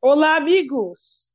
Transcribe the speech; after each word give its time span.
Olá, 0.00 0.36
amigos! 0.36 1.34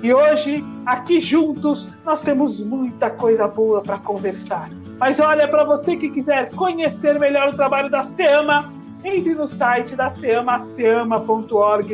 E 0.00 0.14
hoje, 0.14 0.62
aqui 0.86 1.18
juntos, 1.18 1.88
nós 2.04 2.22
temos 2.22 2.64
muita 2.64 3.10
coisa 3.10 3.48
boa 3.48 3.82
para 3.82 3.98
conversar. 3.98 4.70
Mas 4.96 5.18
olha, 5.18 5.48
para 5.48 5.64
você 5.64 5.96
que 5.96 6.08
quiser 6.08 6.54
conhecer 6.54 7.18
melhor 7.18 7.48
o 7.48 7.56
trabalho 7.56 7.90
da 7.90 8.04
SEAMA, 8.04 8.72
entre 9.02 9.34
no 9.34 9.48
site 9.48 9.96
da 9.96 10.08
SEAMA, 10.08 10.56
seama.org.br, 10.60 11.88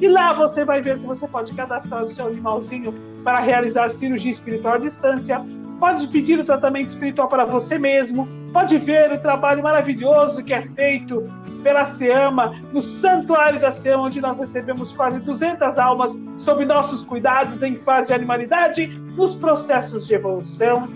e 0.00 0.06
lá 0.06 0.32
você 0.32 0.64
vai 0.64 0.80
ver 0.80 1.00
que 1.00 1.06
você 1.06 1.26
pode 1.26 1.52
cadastrar 1.54 2.04
o 2.04 2.06
seu 2.06 2.28
animalzinho 2.28 2.94
para 3.24 3.40
realizar 3.40 3.90
cirurgia 3.90 4.30
espiritual 4.30 4.74
à 4.74 4.78
distância, 4.78 5.44
pode 5.80 6.06
pedir 6.06 6.38
o 6.38 6.44
tratamento 6.44 6.90
espiritual 6.90 7.26
para 7.26 7.44
você 7.44 7.80
mesmo, 7.80 8.28
pode 8.52 8.78
ver 8.78 9.12
o 9.12 9.18
trabalho 9.18 9.62
maravilhoso 9.62 10.42
que 10.44 10.52
é 10.52 10.62
feito 10.62 11.24
pela 11.62 11.84
SEAMA, 11.84 12.54
no 12.72 12.80
Santuário 12.80 13.60
da 13.60 13.70
SEAMA, 13.70 14.04
onde 14.04 14.20
nós 14.20 14.38
recebemos 14.38 14.92
quase 14.92 15.20
200 15.20 15.78
almas 15.78 16.22
sob 16.36 16.64
nossos 16.64 17.04
cuidados 17.04 17.62
em 17.62 17.76
fase 17.76 18.08
de 18.08 18.14
animalidade, 18.14 18.86
nos 19.16 19.34
processos 19.34 20.06
de 20.06 20.14
evolução. 20.14 20.88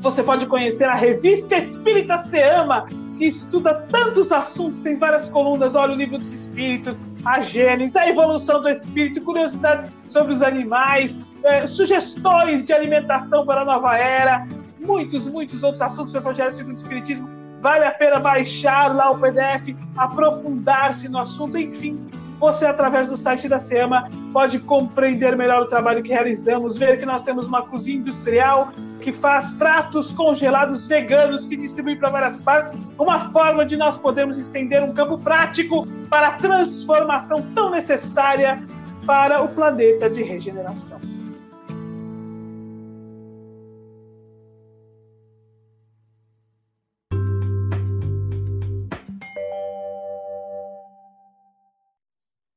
Você 0.00 0.22
pode 0.22 0.46
conhecer 0.46 0.84
a 0.84 0.94
revista 0.94 1.56
Espírita 1.56 2.16
SEAMA, 2.18 2.86
que 3.16 3.24
estuda 3.24 3.74
tantos 3.90 4.30
assuntos, 4.30 4.80
tem 4.80 4.98
várias 4.98 5.28
colunas, 5.28 5.74
olha 5.74 5.94
o 5.94 5.96
livro 5.96 6.18
dos 6.18 6.32
espíritos, 6.32 7.00
a 7.24 7.40
gênese, 7.40 7.98
a 7.98 8.08
evolução 8.08 8.60
do 8.60 8.68
espírito, 8.68 9.20
curiosidades 9.22 9.86
sobre 10.06 10.32
os 10.32 10.42
animais, 10.42 11.18
é, 11.42 11.66
sugestões 11.66 12.66
de 12.66 12.72
alimentação 12.72 13.46
para 13.46 13.62
a 13.62 13.64
nova 13.64 13.96
era, 13.96 14.46
muitos, 14.86 15.26
muitos 15.26 15.62
outros 15.62 15.82
assuntos 15.82 16.12
do 16.12 16.18
Evangelho 16.18 16.50
segundo 16.50 16.76
o 16.76 16.80
Espiritismo. 16.80 17.28
Vale 17.60 17.84
a 17.84 17.90
pena 17.90 18.20
baixar 18.20 18.94
lá 18.94 19.10
o 19.10 19.18
PDF, 19.18 19.76
aprofundar-se 19.96 21.08
no 21.08 21.18
assunto, 21.18 21.58
enfim. 21.58 21.96
Você, 22.38 22.66
através 22.66 23.08
do 23.08 23.16
site 23.16 23.48
da 23.48 23.58
SEMA, 23.58 24.08
pode 24.32 24.58
compreender 24.60 25.34
melhor 25.36 25.62
o 25.62 25.66
trabalho 25.66 26.02
que 26.02 26.10
realizamos, 26.10 26.76
ver 26.76 26.98
que 26.98 27.06
nós 27.06 27.22
temos 27.22 27.48
uma 27.48 27.62
cozinha 27.62 27.96
industrial 27.96 28.72
que 29.00 29.10
faz 29.10 29.50
pratos 29.52 30.12
congelados 30.12 30.86
veganos 30.86 31.46
que 31.46 31.56
distribui 31.56 31.96
para 31.96 32.10
várias 32.10 32.38
partes, 32.38 32.74
uma 32.98 33.30
forma 33.30 33.64
de 33.64 33.76
nós 33.76 33.96
podermos 33.96 34.38
estender 34.38 34.82
um 34.82 34.92
campo 34.92 35.16
prático 35.18 35.86
para 36.10 36.28
a 36.28 36.32
transformação 36.32 37.40
tão 37.54 37.70
necessária 37.70 38.62
para 39.06 39.42
o 39.42 39.48
planeta 39.48 40.10
de 40.10 40.22
regeneração. 40.22 41.15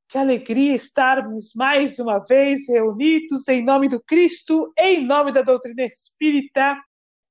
Que 0.09 0.17
alegria 0.17 0.73
estarmos 0.73 1.53
mais 1.55 1.99
uma 1.99 2.17
vez 2.17 2.67
reunidos 2.67 3.47
em 3.47 3.63
nome 3.63 3.87
do 3.87 4.01
Cristo, 4.01 4.73
em 4.75 5.05
nome 5.05 5.31
da 5.31 5.43
doutrina 5.43 5.83
espírita, 5.83 6.75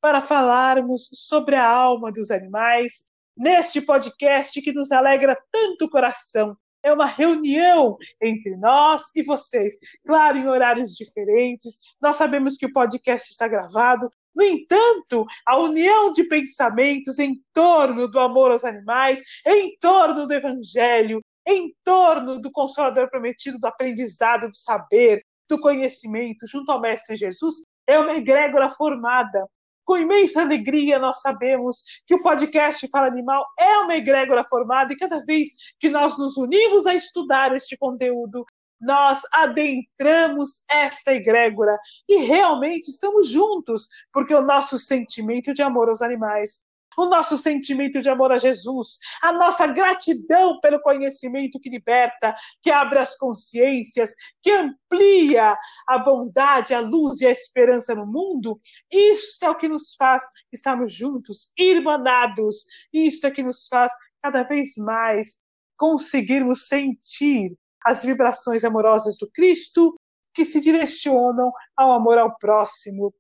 para 0.01 0.20
falarmos 0.20 1.09
sobre 1.12 1.57
a 1.57 1.69
alma 1.69 2.12
dos 2.12 2.31
animais, 2.31 3.11
neste 3.37 3.81
podcast 3.81 4.62
que 4.62 4.73
nos 4.73 4.93
alegra 4.93 5.37
tanto 5.51 5.87
o 5.87 5.91
coração. 5.91 6.57
É 6.81 6.93
uma 6.93 7.07
reunião 7.07 7.97
entre 8.23 8.57
nós 8.57 9.07
e 9.17 9.25
vocês, 9.25 9.75
claro, 10.07 10.39
em 10.39 10.47
horários 10.47 10.95
diferentes. 10.95 11.81
Nós 12.01 12.15
sabemos 12.15 12.57
que 12.57 12.67
o 12.67 12.73
podcast 12.73 13.29
está 13.29 13.48
gravado, 13.48 14.09
no 14.33 14.45
entanto, 14.45 15.27
a 15.45 15.59
união 15.59 16.13
de 16.13 16.23
pensamentos 16.23 17.19
em 17.19 17.42
torno 17.53 18.07
do 18.07 18.20
amor 18.20 18.53
aos 18.53 18.65
animais, 18.65 19.20
em 19.45 19.77
torno 19.81 20.29
do 20.29 20.33
Evangelho, 20.33 21.20
em 21.49 21.75
torno 21.83 22.39
do 22.39 22.53
Consolador 22.53 23.09
prometido, 23.09 23.59
do 23.59 23.67
aprendizado, 23.67 24.49
do 24.49 24.57
saber, 24.57 25.25
do 25.49 25.59
conhecimento, 25.59 26.47
junto 26.47 26.71
ao 26.71 26.81
Mestre 26.81 27.17
Jesus, 27.17 27.65
é 27.87 27.99
uma 27.99 28.15
egrégora 28.15 28.69
formada. 28.71 29.47
Com 29.83 29.97
imensa 29.97 30.43
alegria, 30.43 30.98
nós 30.98 31.23
sabemos 31.23 31.83
que 32.07 32.14
o 32.14 32.23
podcast 32.23 32.87
Fala 32.89 33.07
Animal 33.07 33.42
é 33.58 33.79
uma 33.79 33.97
egrégora 33.97 34.45
formada 34.45 34.92
e 34.92 34.97
cada 34.98 35.25
vez 35.25 35.48
que 35.81 35.89
nós 35.89 36.19
nos 36.19 36.37
unimos 36.37 36.87
a 36.87 36.95
estudar 36.95 37.57
este 37.57 37.79
conteúdo, 37.79 38.45
nós 38.79 39.23
adentramos 39.33 40.64
esta 40.70 41.14
egrégora 41.14 41.79
e 42.07 42.19
realmente 42.19 42.91
estamos 42.91 43.31
juntos, 43.31 43.89
porque 44.13 44.35
o 44.35 44.42
nosso 44.42 44.79
sentimento 44.79 45.55
de 45.55 45.63
amor 45.63 45.89
aos 45.89 46.03
animais 46.03 46.67
o 47.03 47.09
nosso 47.09 47.36
sentimento 47.36 48.01
de 48.01 48.09
amor 48.09 48.33
a 48.33 48.39
Jesus, 48.39 48.98
a 49.23 49.33
nossa 49.33 49.67
gratidão 49.67 50.59
pelo 50.61 50.81
conhecimento 50.81 51.61
que 51.61 51.70
liberta, 51.70 52.35
que 52.61 52.70
abre 52.70 52.98
as 52.98 53.17
consciências, 53.17 54.13
que 54.42 54.51
amplia 54.51 55.57
a 55.87 55.98
bondade, 55.98 56.75
a 56.75 56.81
luz 56.81 57.20
e 57.20 57.27
a 57.27 57.31
esperança 57.31 57.95
no 57.95 58.07
mundo, 58.07 58.61
isso 58.91 59.45
é 59.45 59.51
o 59.51 59.57
que 59.57 59.69
nos 59.69 59.95
faz 59.95 60.23
estarmos 60.53 60.92
juntos, 60.92 61.53
irmanados, 61.57 62.64
isso 62.92 63.27
é 63.27 63.31
que 63.31 63.42
nos 63.42 63.69
faz 63.69 63.92
cada 64.23 64.42
vez 64.42 64.77
mais 64.77 65.41
conseguirmos 65.77 66.67
sentir 66.67 67.57
as 67.85 68.05
vibrações 68.05 68.64
amorosas 68.64 69.17
do 69.17 69.31
Cristo 69.31 69.95
que 70.35 70.45
se 70.45 70.61
direcionam 70.61 71.53
ao 71.77 71.92
amor 71.92 72.19
ao 72.19 72.37
próximo, 72.39 73.14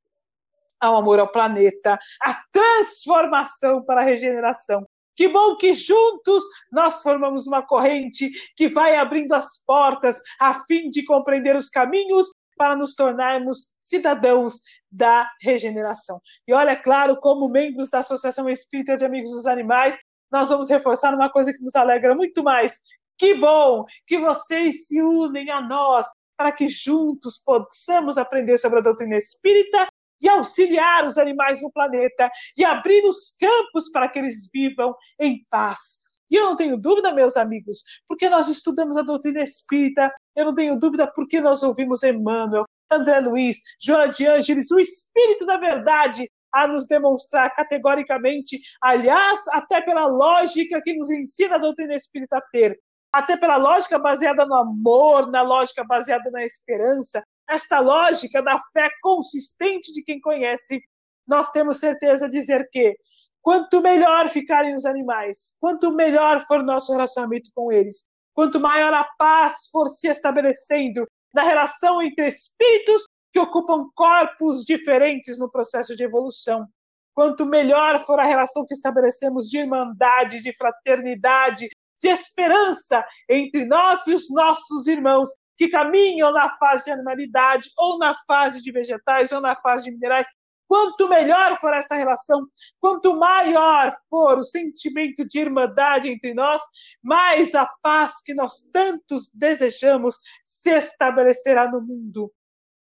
ao 0.80 0.96
amor 0.96 1.18
ao 1.18 1.30
planeta, 1.30 1.98
a 2.22 2.34
transformação 2.52 3.82
para 3.84 4.00
a 4.00 4.04
regeneração. 4.04 4.86
Que 5.16 5.28
bom 5.28 5.56
que 5.56 5.74
juntos 5.74 6.44
nós 6.70 7.02
formamos 7.02 7.46
uma 7.48 7.60
corrente 7.60 8.30
que 8.56 8.68
vai 8.68 8.96
abrindo 8.96 9.32
as 9.32 9.64
portas 9.66 10.20
a 10.38 10.62
fim 10.64 10.90
de 10.90 11.04
compreender 11.04 11.56
os 11.56 11.68
caminhos 11.68 12.30
para 12.56 12.76
nos 12.76 12.94
tornarmos 12.94 13.74
cidadãos 13.80 14.60
da 14.90 15.28
regeneração. 15.40 16.20
E 16.46 16.52
olha, 16.52 16.76
claro, 16.76 17.16
como 17.16 17.48
membros 17.48 17.90
da 17.90 17.98
Associação 17.98 18.48
Espírita 18.48 18.96
de 18.96 19.04
Amigos 19.04 19.30
dos 19.32 19.46
Animais, 19.46 19.98
nós 20.30 20.50
vamos 20.50 20.68
reforçar 20.68 21.14
uma 21.14 21.30
coisa 21.30 21.52
que 21.52 21.62
nos 21.62 21.74
alegra 21.74 22.14
muito 22.14 22.42
mais. 22.42 22.78
Que 23.16 23.34
bom 23.34 23.84
que 24.06 24.18
vocês 24.18 24.86
se 24.86 25.02
unem 25.02 25.50
a 25.50 25.60
nós 25.60 26.06
para 26.36 26.52
que 26.52 26.68
juntos 26.68 27.38
possamos 27.38 28.16
aprender 28.16 28.56
sobre 28.58 28.78
a 28.78 28.82
doutrina 28.82 29.16
espírita 29.16 29.88
e 30.20 30.28
auxiliar 30.28 31.06
os 31.06 31.18
animais 31.18 31.62
no 31.62 31.72
planeta 31.72 32.30
e 32.56 32.64
abrir 32.64 33.04
os 33.04 33.36
campos 33.38 33.90
para 33.90 34.08
que 34.08 34.18
eles 34.18 34.48
vivam 34.52 34.94
em 35.18 35.44
paz. 35.50 36.08
E 36.30 36.36
eu 36.36 36.44
não 36.44 36.56
tenho 36.56 36.76
dúvida, 36.76 37.12
meus 37.12 37.36
amigos, 37.36 37.82
porque 38.06 38.28
nós 38.28 38.48
estudamos 38.48 38.98
a 38.98 39.02
doutrina 39.02 39.42
espírita, 39.42 40.12
eu 40.36 40.46
não 40.46 40.54
tenho 40.54 40.78
dúvida 40.78 41.10
porque 41.10 41.40
nós 41.40 41.62
ouvimos 41.62 42.02
Emmanuel, 42.02 42.64
André 42.90 43.20
Luiz, 43.20 43.58
Joana 43.80 44.08
de 44.08 44.26
Ângeles, 44.26 44.70
o 44.70 44.78
Espírito 44.78 45.46
da 45.46 45.56
Verdade, 45.56 46.30
a 46.52 46.66
nos 46.66 46.86
demonstrar 46.86 47.54
categoricamente, 47.54 48.58
aliás, 48.82 49.40
até 49.52 49.80
pela 49.80 50.06
lógica 50.06 50.80
que 50.82 50.94
nos 50.94 51.10
ensina 51.10 51.56
a 51.56 51.58
doutrina 51.58 51.94
espírita 51.94 52.38
a 52.38 52.42
ter, 52.42 52.78
até 53.12 53.36
pela 53.36 53.56
lógica 53.56 53.98
baseada 53.98 54.46
no 54.46 54.54
amor, 54.54 55.30
na 55.30 55.42
lógica 55.42 55.84
baseada 55.84 56.30
na 56.30 56.44
esperança, 56.44 57.22
esta 57.48 57.80
lógica 57.80 58.42
da 58.42 58.58
fé 58.72 58.90
consistente 59.00 59.92
de 59.92 60.02
quem 60.02 60.20
conhece, 60.20 60.80
nós 61.26 61.50
temos 61.50 61.78
certeza 61.78 62.28
de 62.28 62.38
dizer 62.38 62.68
que 62.70 62.96
quanto 63.40 63.80
melhor 63.80 64.28
ficarem 64.28 64.74
os 64.76 64.84
animais, 64.84 65.56
quanto 65.60 65.92
melhor 65.92 66.44
for 66.46 66.62
nosso 66.62 66.92
relacionamento 66.92 67.50
com 67.54 67.72
eles, 67.72 68.08
quanto 68.34 68.60
maior 68.60 68.92
a 68.92 69.04
paz 69.18 69.68
for 69.72 69.88
se 69.88 70.08
estabelecendo 70.08 71.06
na 71.34 71.42
relação 71.42 72.00
entre 72.02 72.26
espíritos 72.26 73.04
que 73.32 73.38
ocupam 73.38 73.88
corpos 73.94 74.64
diferentes 74.64 75.38
no 75.38 75.50
processo 75.50 75.96
de 75.96 76.04
evolução, 76.04 76.66
quanto 77.14 77.44
melhor 77.44 78.04
for 78.04 78.20
a 78.20 78.24
relação 78.24 78.64
que 78.66 78.74
estabelecemos 78.74 79.48
de 79.48 79.58
irmandade, 79.58 80.42
de 80.42 80.56
fraternidade, 80.56 81.68
de 82.00 82.08
esperança 82.08 83.04
entre 83.28 83.66
nós 83.66 84.06
e 84.06 84.14
os 84.14 84.30
nossos 84.30 84.86
irmãos, 84.86 85.28
que 85.58 85.68
caminham 85.68 86.32
na 86.32 86.48
fase 86.56 86.84
de 86.84 86.92
animalidade, 86.92 87.68
ou 87.76 87.98
na 87.98 88.14
fase 88.14 88.62
de 88.62 88.70
vegetais, 88.70 89.32
ou 89.32 89.40
na 89.40 89.56
fase 89.56 89.86
de 89.86 89.90
minerais. 89.90 90.28
Quanto 90.68 91.08
melhor 91.08 91.58
for 91.58 91.74
essa 91.74 91.96
relação, 91.96 92.46
quanto 92.78 93.16
maior 93.16 93.92
for 94.08 94.38
o 94.38 94.44
sentimento 94.44 95.26
de 95.26 95.40
irmandade 95.40 96.08
entre 96.08 96.32
nós, 96.32 96.62
mais 97.02 97.54
a 97.54 97.66
paz 97.82 98.22
que 98.22 98.34
nós 98.34 98.60
tantos 98.70 99.30
desejamos 99.34 100.16
se 100.44 100.70
estabelecerá 100.70 101.68
no 101.68 101.80
mundo. 101.80 102.30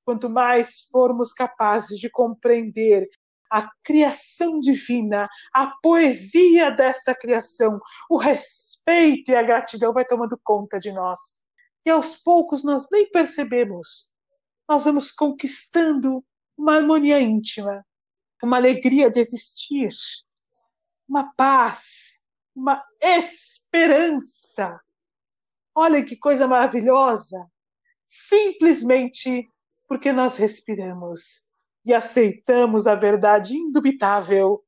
Quanto 0.04 0.30
mais 0.30 0.82
formos 0.92 1.32
capazes 1.32 1.98
de 1.98 2.08
compreender 2.10 3.08
a 3.50 3.68
criação 3.82 4.60
divina, 4.60 5.26
a 5.54 5.72
poesia 5.82 6.70
desta 6.70 7.14
criação, 7.14 7.80
o 8.10 8.18
respeito 8.18 9.30
e 9.30 9.34
a 9.34 9.42
gratidão 9.42 9.92
vai 9.92 10.04
tomando 10.04 10.38
conta 10.44 10.78
de 10.78 10.92
nós 10.92 11.47
e 11.84 11.90
aos 11.90 12.16
poucos 12.16 12.64
nós 12.64 12.88
nem 12.90 13.10
percebemos. 13.10 14.12
Nós 14.68 14.84
vamos 14.84 15.10
conquistando 15.10 16.24
uma 16.56 16.76
harmonia 16.76 17.20
íntima, 17.20 17.84
uma 18.42 18.56
alegria 18.56 19.10
de 19.10 19.20
existir, 19.20 19.90
uma 21.08 21.32
paz, 21.34 22.20
uma 22.54 22.84
esperança. 23.00 24.78
Olha 25.74 26.04
que 26.04 26.16
coisa 26.16 26.46
maravilhosa! 26.46 27.48
Simplesmente 28.06 29.48
porque 29.86 30.12
nós 30.12 30.36
respiramos 30.36 31.48
e 31.84 31.94
aceitamos 31.94 32.86
a 32.86 32.94
verdade 32.94 33.56
indubitável 33.56 34.62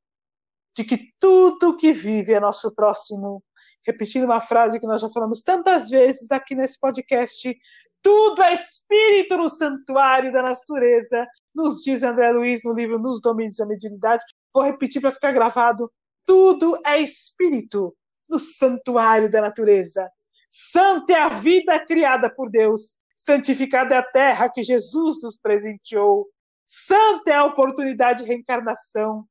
de 0.75 0.83
que 0.83 1.13
tudo 1.19 1.75
que 1.75 1.91
vive 1.91 2.33
é 2.33 2.39
nosso 2.39 2.73
próximo. 2.73 3.43
Repetindo 3.85 4.25
uma 4.25 4.41
frase 4.41 4.79
que 4.79 4.85
nós 4.85 5.01
já 5.01 5.09
falamos 5.09 5.41
tantas 5.41 5.89
vezes 5.89 6.31
aqui 6.31 6.55
nesse 6.55 6.79
podcast: 6.79 7.55
tudo 8.01 8.41
é 8.41 8.53
espírito 8.53 9.37
no 9.37 9.49
santuário 9.49 10.31
da 10.31 10.41
natureza, 10.41 11.27
nos 11.53 11.81
diz 11.83 12.03
André 12.03 12.31
Luiz 12.31 12.63
no 12.63 12.73
livro 12.73 12.97
Nos 12.99 13.21
Domínios 13.21 13.57
da 13.57 13.65
Mediunidade. 13.65 14.23
Vou 14.53 14.63
repetir 14.63 15.01
para 15.01 15.11
ficar 15.11 15.31
gravado: 15.31 15.91
tudo 16.25 16.79
é 16.85 16.99
espírito 16.99 17.95
no 18.29 18.39
santuário 18.39 19.29
da 19.29 19.41
natureza. 19.41 20.09
Santa 20.49 21.13
é 21.13 21.19
a 21.19 21.29
vida 21.29 21.79
criada 21.79 22.29
por 22.29 22.49
Deus, 22.49 23.03
santificada 23.15 23.95
é 23.95 23.97
a 23.97 24.03
terra 24.03 24.49
que 24.49 24.63
Jesus 24.63 25.21
nos 25.21 25.37
presenteou. 25.37 26.27
Santa 26.65 27.31
é 27.31 27.35
a 27.35 27.45
oportunidade 27.45 28.23
de 28.23 28.29
reencarnação. 28.29 29.25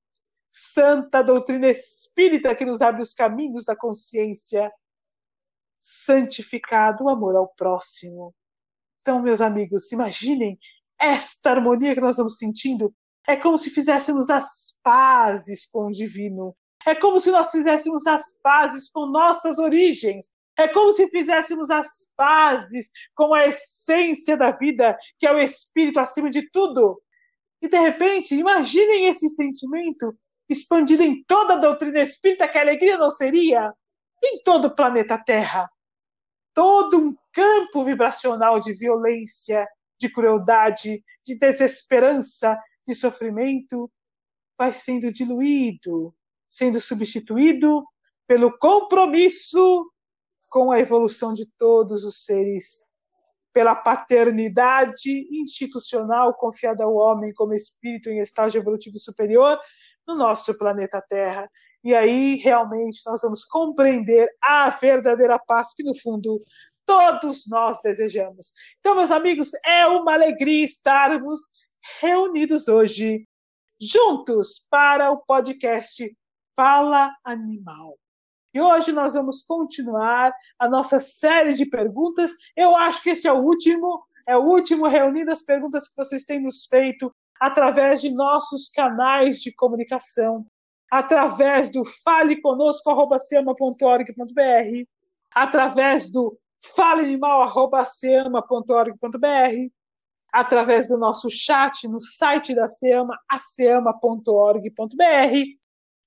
Santa 0.51 1.23
doutrina 1.23 1.69
espírita 1.69 2.55
que 2.55 2.65
nos 2.65 2.83
abre 2.83 3.03
os 3.03 3.15
caminhos 3.15 3.67
da 3.67 3.77
consciência. 3.77 4.71
Santificado 5.79 7.05
o 7.05 7.09
amor 7.09 7.37
ao 7.37 7.49
próximo. 7.49 8.35
Então, 9.01 9.23
meus 9.23 9.41
amigos, 9.41 9.91
imaginem 9.93 10.59
esta 10.99 11.53
harmonia 11.53 11.95
que 11.95 12.01
nós 12.01 12.11
estamos 12.11 12.37
sentindo. 12.37 12.95
É 13.27 13.37
como 13.37 13.57
se 13.57 13.71
fizéssemos 13.71 14.29
as 14.29 14.77
pazes 14.83 15.67
com 15.67 15.87
o 15.87 15.93
divino. 15.93 16.55
É 16.87 16.95
como 16.95 17.21
se 17.21 17.31
nós 17.31 17.51
fizéssemos 17.51 18.07
as 18.07 18.35
pazes 18.43 18.91
com 18.91 19.07
nossas 19.07 19.59
origens. 19.59 20.31
É 20.59 20.69
como 20.69 20.93
se 20.93 21.09
fizéssemos 21.09 21.71
as 21.71 22.13
pazes 22.17 22.91
com 23.15 23.33
a 23.33 23.47
essência 23.47 24.37
da 24.37 24.51
vida, 24.51 24.99
que 25.19 25.27
é 25.27 25.33
o 25.33 25.39
espírito 25.39 25.99
acima 25.99 26.29
de 26.29 26.51
tudo. 26.51 27.01
E 27.63 27.69
de 27.69 27.79
repente, 27.79 28.35
imaginem 28.35 29.09
esse 29.09 29.29
sentimento 29.31 30.15
expandido 30.51 31.03
em 31.05 31.23
toda 31.25 31.55
a 31.55 31.59
doutrina 31.59 32.01
espírita, 32.01 32.49
que 32.49 32.59
a 32.59 32.61
alegria 32.61 32.99
não 32.99 33.11
seria 33.11 33.73
em 34.23 34.43
todo 34.43 34.67
o 34.67 34.75
planeta 34.75 35.17
Terra. 35.17 35.71
Todo 36.53 36.99
um 36.99 37.15
campo 37.33 37.85
vibracional 37.85 38.59
de 38.59 38.73
violência, 38.73 39.67
de 39.99 40.13
crueldade, 40.13 41.05
de 41.25 41.39
desesperança, 41.39 42.59
de 42.85 42.95
sofrimento, 42.97 43.89
vai 44.59 44.75
sendo 44.75 45.13
diluído, 45.13 46.13
sendo 46.49 46.81
substituído 46.81 47.85
pelo 48.27 48.59
compromisso 48.59 49.89
com 50.51 50.73
a 50.73 50.81
evolução 50.81 51.33
de 51.33 51.47
todos 51.57 52.05
os 52.05 52.25
seres, 52.25 52.85
pela 53.53 53.77
paternidade 53.77 55.29
institucional 55.31 56.35
confiada 56.35 56.83
ao 56.83 56.95
homem 56.95 57.33
como 57.33 57.55
espírito 57.55 58.11
em 58.11 58.19
estágio 58.19 58.61
evolutivo 58.61 58.99
superior 58.99 59.59
no 60.07 60.15
nosso 60.15 60.57
planeta 60.57 61.03
Terra. 61.09 61.51
E 61.83 61.95
aí 61.95 62.37
realmente 62.37 63.01
nós 63.07 63.23
vamos 63.23 63.45
compreender 63.45 64.29
a 64.43 64.69
verdadeira 64.71 65.39
paz 65.39 65.75
que, 65.75 65.83
no 65.83 65.95
fundo, 65.95 66.39
todos 66.85 67.47
nós 67.49 67.81
desejamos. 67.83 68.53
Então, 68.81 68.97
meus 68.97 69.11
amigos, 69.11 69.51
é 69.65 69.87
uma 69.87 70.13
alegria 70.13 70.65
estarmos 70.65 71.41
reunidos 72.01 72.69
hoje, 72.69 73.27
juntos, 73.81 74.67
para 74.71 75.11
o 75.11 75.19
podcast 75.19 76.15
Fala 76.57 77.15
Animal. 77.25 77.97
E 78.53 78.61
hoje 78.61 78.93
nós 78.93 79.15
vamos 79.15 79.45
continuar 79.45 80.35
a 80.59 80.69
nossa 80.69 80.99
série 80.99 81.55
de 81.55 81.65
perguntas. 81.65 82.33
Eu 82.57 82.77
acho 82.77 83.03
que 83.03 83.11
esse 83.11 83.29
é 83.29 83.33
o 83.33 83.43
último, 83.43 84.05
é 84.27 84.37
o 84.37 84.43
último 84.43 84.89
reunindo 84.89 85.31
as 85.31 85.43
perguntas 85.43 85.89
que 85.89 85.97
vocês 85.97 86.25
têm 86.25 86.41
nos 86.41 86.67
feito 86.67 87.15
através 87.41 88.03
de 88.03 88.11
nossos 88.11 88.69
canais 88.69 89.41
de 89.41 89.51
comunicação, 89.55 90.41
através 90.91 91.71
do 91.71 91.83
faleconosco.org.br, 92.05 94.87
através 95.35 96.13
do 96.13 96.39
faleanimal.org.br, 96.77 99.73
através 100.31 100.87
do 100.87 100.99
nosso 100.99 101.31
chat 101.31 101.89
no 101.89 101.99
site 102.01 102.55
da 102.55 102.69
SEAMA, 102.69 103.19
aceama.org.br. 103.29 104.65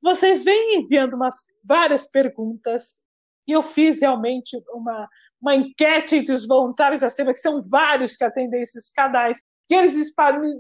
Vocês 0.02 0.44
vêm 0.44 0.82
enviando 0.82 1.16
umas 1.16 1.48
várias 1.66 2.08
perguntas 2.10 3.02
e 3.48 3.54
eu 3.54 3.64
fiz 3.64 4.02
realmente 4.02 4.56
uma, 4.70 5.10
uma 5.42 5.56
enquete 5.56 6.18
entre 6.18 6.34
os 6.34 6.48
voluntários 6.48 7.02
da 7.02 7.10
SEMA, 7.10 7.34
que 7.34 7.40
são 7.40 7.64
vários 7.64 8.16
que 8.16 8.24
atendem 8.24 8.62
esses 8.62 8.92
canais, 8.92 9.42
eles 9.74 10.14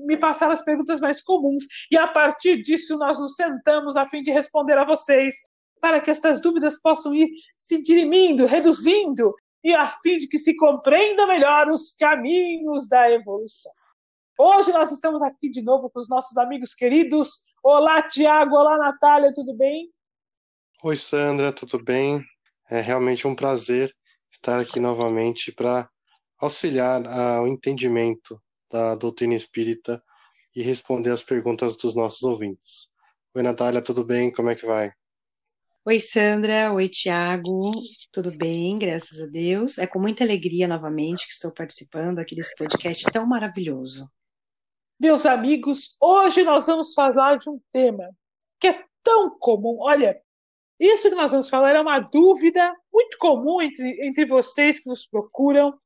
me 0.06 0.18
passaram 0.18 0.54
as 0.54 0.63
perguntas 0.63 1.00
mais 1.00 1.21
comuns, 1.21 1.65
e 1.92 1.98
a 1.98 2.07
partir 2.07 2.62
disso 2.62 2.98
nós 2.98 3.19
nos 3.19 3.36
sentamos 3.36 3.95
a 3.95 4.06
fim 4.06 4.21
de 4.21 4.31
responder 4.31 4.77
a 4.77 4.86
vocês, 4.86 5.36
para 5.81 6.00
que 6.00 6.12
estas 6.12 6.39
dúvidas 6.39 6.80
possam 6.81 7.13
ir 7.13 7.30
se 7.57 7.81
dirimindo, 7.81 8.45
reduzindo, 8.45 9.33
e 9.63 9.74
a 9.74 9.88
fim 9.88 10.18
de 10.18 10.27
que 10.27 10.38
se 10.38 10.56
compreenda 10.56 11.25
melhor 11.25 11.69
os 11.69 11.94
caminhos 11.94 12.88
da 12.88 13.10
evolução. 13.12 13.71
Hoje 14.38 14.71
nós 14.71 14.92
estamos 14.92 15.21
aqui 15.21 15.50
de 15.50 15.62
novo 15.62 15.89
com 15.89 16.00
os 16.00 16.09
nossos 16.09 16.38
amigos 16.38 16.74
queridos. 16.74 17.45
Olá, 17.63 18.01
Tiago. 18.01 18.56
Olá, 18.56 18.77
Natália. 18.77 19.31
Tudo 19.33 19.54
bem? 19.54 19.89
Oi, 20.83 20.95
Sandra. 20.95 21.54
Tudo 21.54 21.81
bem? 21.81 22.21
É 22.69 22.81
realmente 22.81 23.27
um 23.27 23.36
prazer 23.36 23.95
estar 24.31 24.59
aqui 24.59 24.80
novamente 24.80 25.51
para 25.51 25.88
auxiliar 26.39 27.06
ao 27.07 27.48
entendimento 27.48 28.42
da 28.74 28.96
doutrina 28.96 29.36
espírita 29.36 30.04
e 30.56 30.64
responder 30.64 31.12
as 31.12 31.24
perguntas 31.24 31.78
dos 31.78 31.94
nossos 31.96 32.24
ouvintes. 32.24 32.90
Oi, 33.36 33.44
Natália. 33.44 33.84
Tudo 33.84 34.04
bem? 34.04 34.31
Como 34.31 34.50
é 34.50 34.56
que 34.56 34.66
vai? 34.66 34.92
Oi, 35.86 36.00
Sandra. 36.00 36.74
Oi, 36.74 36.90
Tiago. 36.90 37.72
Tudo 38.12 38.36
bem, 38.36 38.80
graças 38.80 39.22
a 39.22 39.28
Deus. 39.28 39.78
É 39.78 39.86
com 39.86 40.00
muita 40.00 40.24
alegria 40.24 40.68
novamente 40.68 41.28
que 41.28 41.34
estou 41.34 41.52
participando 41.52 42.18
aqui 42.18 42.36
desse 42.36 42.56
podcast 42.56 43.12
tão 43.12 43.28
maravilhoso. 43.28 44.10
Meus 45.00 45.28
amigos, 45.28 45.96
hoje 46.02 46.44
nós 46.44 46.66
vamos 46.66 46.96
falar 46.96 47.38
de 47.38 47.50
um 47.52 47.60
tema 47.72 48.10
que 48.60 48.68
é 48.68 48.84
tão 49.04 49.38
comum. 49.38 49.78
Olha, 49.81 50.19
isso 50.80 51.10
que 51.10 51.16
nós 51.16 51.31
vamos 51.31 51.48
falar 51.48 51.76
é 51.76 51.81
uma 51.81 52.00
dúvida 52.00 52.76
muito 52.92 53.18
comum 53.19 53.62
entre, 53.62 54.08
entre 54.08 54.26
vocês 54.26 54.80
que 54.80 54.90
nos 54.90 55.06
procuram. 55.06 55.78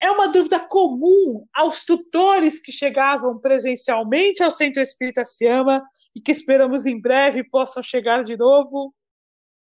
É 0.00 0.10
uma 0.10 0.28
dúvida 0.28 0.60
comum 0.60 1.46
aos 1.52 1.84
tutores 1.84 2.60
que 2.60 2.70
chegavam 2.70 3.38
presencialmente 3.38 4.42
ao 4.42 4.50
Centro 4.50 4.80
Espírita 4.80 5.24
Siama 5.24 5.82
e 6.14 6.20
que 6.20 6.30
esperamos 6.30 6.86
em 6.86 7.00
breve 7.00 7.42
possam 7.42 7.82
chegar 7.82 8.22
de 8.22 8.36
novo. 8.36 8.94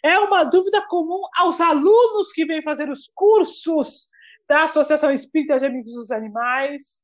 É 0.02 0.18
uma 0.20 0.44
dúvida 0.44 0.82
comum 0.88 1.22
aos 1.36 1.62
alunos 1.62 2.32
que 2.34 2.46
vêm 2.46 2.62
fazer 2.64 2.90
os 2.90 3.08
cursos 3.08 4.08
da 4.50 4.64
Associação 4.64 5.12
Espírita 5.12 5.58
de 5.58 5.66
Amigos 5.66 5.94
dos 5.94 6.12
Animais. 6.12 7.04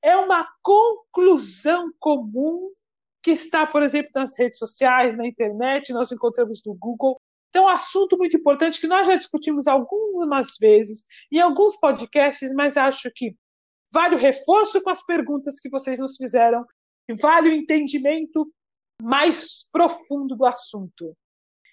É 0.00 0.16
uma 0.16 0.48
conclusão 0.62 1.92
comum 1.98 2.72
que 3.22 3.32
está, 3.32 3.66
por 3.66 3.82
exemplo, 3.82 4.10
nas 4.14 4.36
redes 4.38 4.58
sociais, 4.58 5.16
na 5.16 5.26
internet, 5.26 5.92
nós 5.92 6.10
encontramos 6.10 6.60
no 6.66 6.74
Google. 6.74 7.20
Então, 7.52 7.64
um 7.64 7.68
assunto 7.68 8.16
muito 8.16 8.34
importante 8.34 8.80
que 8.80 8.86
nós 8.86 9.06
já 9.06 9.14
discutimos 9.14 9.66
algumas 9.66 10.56
vezes 10.58 11.04
em 11.30 11.38
alguns 11.38 11.76
podcasts, 11.76 12.50
mas 12.54 12.78
acho 12.78 13.10
que 13.14 13.36
vale 13.92 14.14
o 14.14 14.18
reforço 14.18 14.80
com 14.80 14.88
as 14.88 15.04
perguntas 15.04 15.60
que 15.60 15.68
vocês 15.68 16.00
nos 16.00 16.16
fizeram, 16.16 16.64
vale 17.20 17.50
o 17.50 17.52
entendimento 17.52 18.50
mais 19.02 19.68
profundo 19.70 20.34
do 20.34 20.46
assunto. 20.46 21.14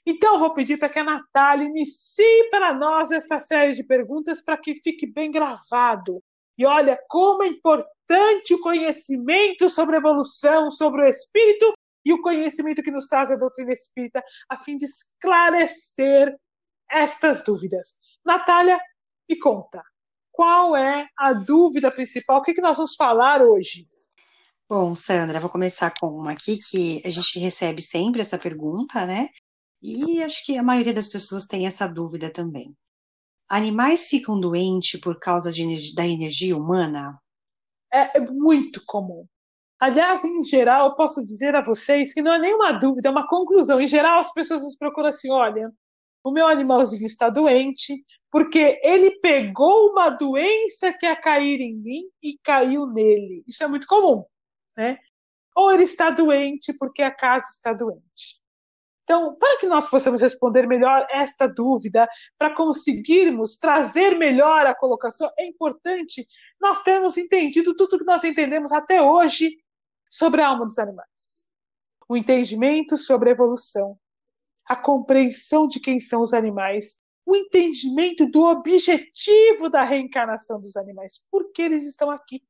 Então, 0.06 0.38
vou 0.38 0.54
pedir 0.54 0.78
para 0.78 0.90
que 0.90 1.00
a 1.00 1.04
Natália 1.04 1.70
inicie 1.70 2.50
para 2.50 2.74
nós 2.74 3.10
esta 3.10 3.40
série 3.40 3.72
de 3.72 3.84
perguntas 3.86 4.42
para 4.42 4.58
que 4.58 4.76
fique 4.82 5.08
bem 5.08 5.32
gravado. 5.32 6.22
E 6.58 6.66
olha 6.66 7.00
como 7.08 7.42
é 7.44 7.48
importante 7.48 8.54
o 8.54 8.60
conhecimento 8.60 9.70
sobre 9.70 9.96
evolução, 9.96 10.70
sobre 10.70 11.04
o 11.04 11.08
espírito 11.08 11.72
e 12.06 12.14
o 12.14 12.22
conhecimento 12.22 12.82
que 12.82 12.92
nos 12.92 13.08
traz 13.08 13.32
a 13.32 13.36
doutrina 13.36 13.72
espírita, 13.72 14.24
a 14.50 14.58
fim 14.58 14.78
de 14.78 14.86
esclarecer 14.86 16.36
estas 16.90 17.44
dúvidas. 17.44 17.98
Natália, 18.26 18.80
me 19.30 19.38
conta, 19.38 19.82
qual 20.32 20.76
é 20.76 21.08
a 21.18 21.34
dúvida 21.34 21.92
principal? 21.92 22.40
O 22.40 22.42
que, 22.42 22.54
que 22.54 22.62
nós 22.62 22.78
vamos 22.78 22.96
falar 22.96 23.42
hoje? 23.42 23.88
Bom, 24.68 24.94
Sandra, 24.96 25.40
vou 25.40 25.50
começar 25.50 25.94
com 26.00 26.08
uma 26.08 26.32
aqui 26.32 26.58
que 26.70 27.02
a 27.04 27.10
gente 27.10 27.40
recebe 27.40 27.82
sempre 27.82 28.22
essa 28.22 28.38
pergunta, 28.38 29.06
né? 29.06 29.28
E 29.82 30.22
acho 30.22 30.46
que 30.46 30.58
a 30.58 30.64
maioria 30.64 30.94
das 30.94 31.08
pessoas 31.08 31.46
tem 31.46 31.66
essa 31.66 31.88
dúvida 31.88 32.32
também. 32.32 32.76
Animais 33.50 34.08
ficam 34.08 34.40
doentes 34.40 35.00
por 35.00 35.20
causa 35.20 35.52
de, 35.52 35.96
da 35.96 36.06
energia 36.06 36.56
humana? 36.56 37.20
É, 37.92 38.18
é 38.18 38.20
muito 38.20 38.84
comum. 38.86 39.26
Aliás, 39.80 40.24
em 40.26 40.44
geral, 40.44 40.96
posso 40.96 41.24
dizer 41.24 41.56
a 41.56 41.62
vocês 41.62 42.14
que 42.14 42.22
não 42.22 42.34
é 42.34 42.40
nenhuma 42.40 42.74
dúvida, 42.74 43.08
é 43.08 43.12
uma 43.12 43.28
conclusão. 43.28 43.80
Em 43.80 43.88
geral, 43.88 44.20
as 44.20 44.34
pessoas 44.34 44.62
nos 44.62 44.76
procuram 44.76 45.08
assim: 45.10 45.32
olha, 45.32 45.72
o 46.24 46.32
meu 46.32 46.48
animalzinho 46.48 47.08
está 47.08 47.30
doente 47.30 48.04
porque 48.32 48.80
ele 48.84 49.20
pegou 49.22 49.92
uma 49.92 50.10
doença 50.10 50.94
que 50.94 51.06
ia 51.06 51.16
cair 51.16 51.62
em 51.62 51.76
mim 51.76 52.04
e 52.22 52.38
caiu 52.44 52.86
nele. 52.88 53.44
Isso 53.48 53.64
é 53.64 53.68
muito 53.68 53.88
comum, 53.88 54.24
né? 54.78 54.98
Ou 55.56 55.72
ele 55.72 55.84
está 55.84 56.10
doente 56.10 56.74
porque 56.78 57.02
a 57.02 57.12
casa 57.12 57.48
está 57.50 57.74
doente. 57.74 58.40
Então, 59.04 59.34
para 59.36 59.58
que 59.58 59.66
nós 59.66 59.90
possamos 59.90 60.22
responder 60.22 60.68
melhor 60.68 61.08
esta 61.10 61.48
dúvida, 61.48 62.08
para 62.38 62.54
conseguirmos 62.54 63.58
trazer 63.58 64.16
melhor 64.16 64.68
a 64.68 64.76
colocação, 64.76 65.32
é 65.40 65.48
importante 65.48 66.28
nós 66.62 66.84
termos 66.84 67.18
entendido 67.18 67.76
tudo 67.76 67.98
que 67.98 68.06
nós 68.06 68.24
entendemos 68.24 68.72
até 68.72 69.02
hoje 69.02 69.58
sobre 70.10 70.42
a 70.42 70.48
alma 70.48 70.66
dos 70.66 70.80
animais. 70.80 71.48
O 72.08 72.18
entendimento 72.18 72.98
sobre 72.98 73.30
a 73.30 73.32
evolução, 73.34 73.98
a 74.66 74.76
compreensão 74.76 75.68
de 75.68 75.80
quem 75.80 76.00
são 76.00 76.24
os 76.24 76.34
animais, 76.34 77.04
o 77.26 77.36
entendimento 77.36 78.26
do 78.26 78.44
objetivo 78.44 79.70
da 79.70 79.84
reencarnação 79.84 80.60
dos 80.60 80.76
animais, 80.76 81.20
por 81.32 81.52
que 81.52 81.62
eles 81.62 81.86
estão 81.86 82.10
aqui. 82.10 82.44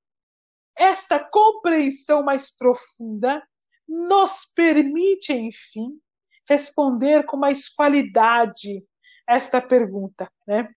Esta 0.75 1.19
compreensão 1.19 2.23
mais 2.23 2.55
profunda 2.55 3.45
nos 3.85 4.45
permite, 4.55 5.33
enfim, 5.33 5.99
responder 6.47 7.25
com 7.25 7.35
mais 7.35 7.67
qualidade 7.67 8.83
esta 9.27 9.61
pergunta, 9.61 10.31
né? 10.47 10.69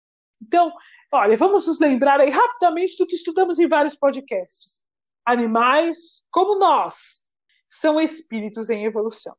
Então, 0.41 0.73
olha, 1.11 1.37
vamos 1.37 1.67
nos 1.67 1.79
lembrar 1.79 2.19
aí 2.19 2.31
rapidamente 2.31 2.97
do 2.97 3.05
que 3.05 3.15
estudamos 3.15 3.59
em 3.59 3.67
vários 3.67 3.95
podcasts. 3.95 4.83
Animais, 5.25 6.23
como 6.31 6.57
nós, 6.57 7.21
são 7.69 7.99
espíritos 7.99 8.69
em 8.69 8.85
evolução. 8.85 9.35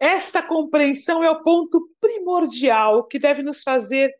Esta 0.00 0.42
compreensão 0.42 1.22
é 1.22 1.30
o 1.30 1.42
ponto 1.42 1.88
primordial 2.00 3.04
que 3.04 3.18
deve 3.18 3.42
nos 3.42 3.62
fazer 3.62 4.12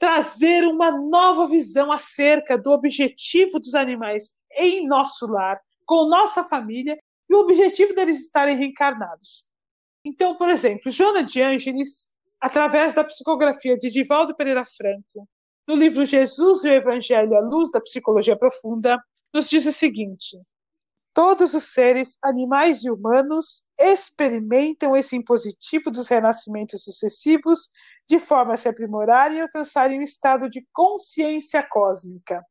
trazer 0.00 0.66
uma 0.66 0.90
nova 0.90 1.46
visão 1.46 1.92
acerca 1.92 2.56
do 2.56 2.70
objetivo 2.70 3.60
dos 3.60 3.74
animais 3.74 4.40
em 4.56 4.88
nosso 4.88 5.26
lar, 5.26 5.60
com 5.84 6.06
nossa 6.06 6.42
família 6.42 6.98
e 7.28 7.34
o 7.34 7.40
objetivo 7.40 7.94
deles 7.94 8.22
estarem 8.22 8.56
reencarnados. 8.56 9.44
Então, 10.02 10.34
por 10.36 10.48
exemplo, 10.48 10.90
Joana 10.90 11.22
de 11.22 11.42
Ângeles, 11.42 12.14
através 12.40 12.94
da 12.94 13.04
psicografia 13.04 13.76
de 13.76 13.90
Divaldo 13.90 14.34
Pereira 14.34 14.64
Franco, 14.64 15.28
no 15.68 15.74
livro 15.76 16.06
Jesus 16.06 16.64
e 16.64 16.68
o 16.68 16.72
Evangelho 16.72 17.36
à 17.36 17.40
Luz 17.40 17.70
da 17.70 17.80
Psicologia 17.80 18.36
Profunda, 18.36 18.98
nos 19.32 19.48
diz 19.48 19.66
o 19.66 19.72
seguinte: 19.72 20.40
Todos 21.12 21.54
os 21.54 21.72
seres, 21.72 22.16
animais 22.22 22.84
e 22.84 22.90
humanos, 22.90 23.64
experimentam 23.78 24.96
esse 24.96 25.16
impositivo 25.16 25.90
dos 25.90 26.08
renascimentos 26.08 26.84
sucessivos 26.84 27.68
de 28.08 28.18
forma 28.18 28.54
a 28.54 28.56
se 28.56 28.68
aprimorarem 28.68 29.38
e 29.38 29.40
alcançarem 29.40 29.98
um 29.98 30.02
estado 30.02 30.48
de 30.48 30.66
consciência 30.72 31.62
cósmica. 31.62 32.44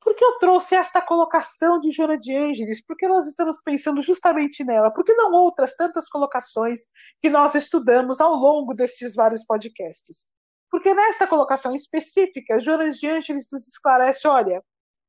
Por 0.00 0.14
que 0.14 0.24
eu 0.24 0.38
trouxe 0.38 0.76
esta 0.76 1.02
colocação 1.02 1.80
de 1.80 1.90
Joana 1.90 2.16
de 2.16 2.34
Ângeles? 2.34 2.80
Porque 2.86 3.08
nós 3.08 3.26
estamos 3.26 3.60
pensando 3.60 4.00
justamente 4.00 4.62
nela. 4.62 4.90
Por 4.90 5.04
que 5.04 5.12
não 5.14 5.32
outras 5.32 5.74
tantas 5.74 6.08
colocações 6.08 6.82
que 7.20 7.28
nós 7.28 7.54
estudamos 7.54 8.20
ao 8.20 8.34
longo 8.34 8.72
destes 8.72 9.14
vários 9.14 9.44
podcasts? 9.44 10.26
Porque 10.70 10.94
nesta 10.94 11.26
colocação 11.26 11.74
específica, 11.74 12.60
Joana 12.60 12.90
de 12.90 13.06
Ângeles 13.06 13.48
nos 13.50 13.66
esclarece: 13.66 14.28
olha, 14.28 14.62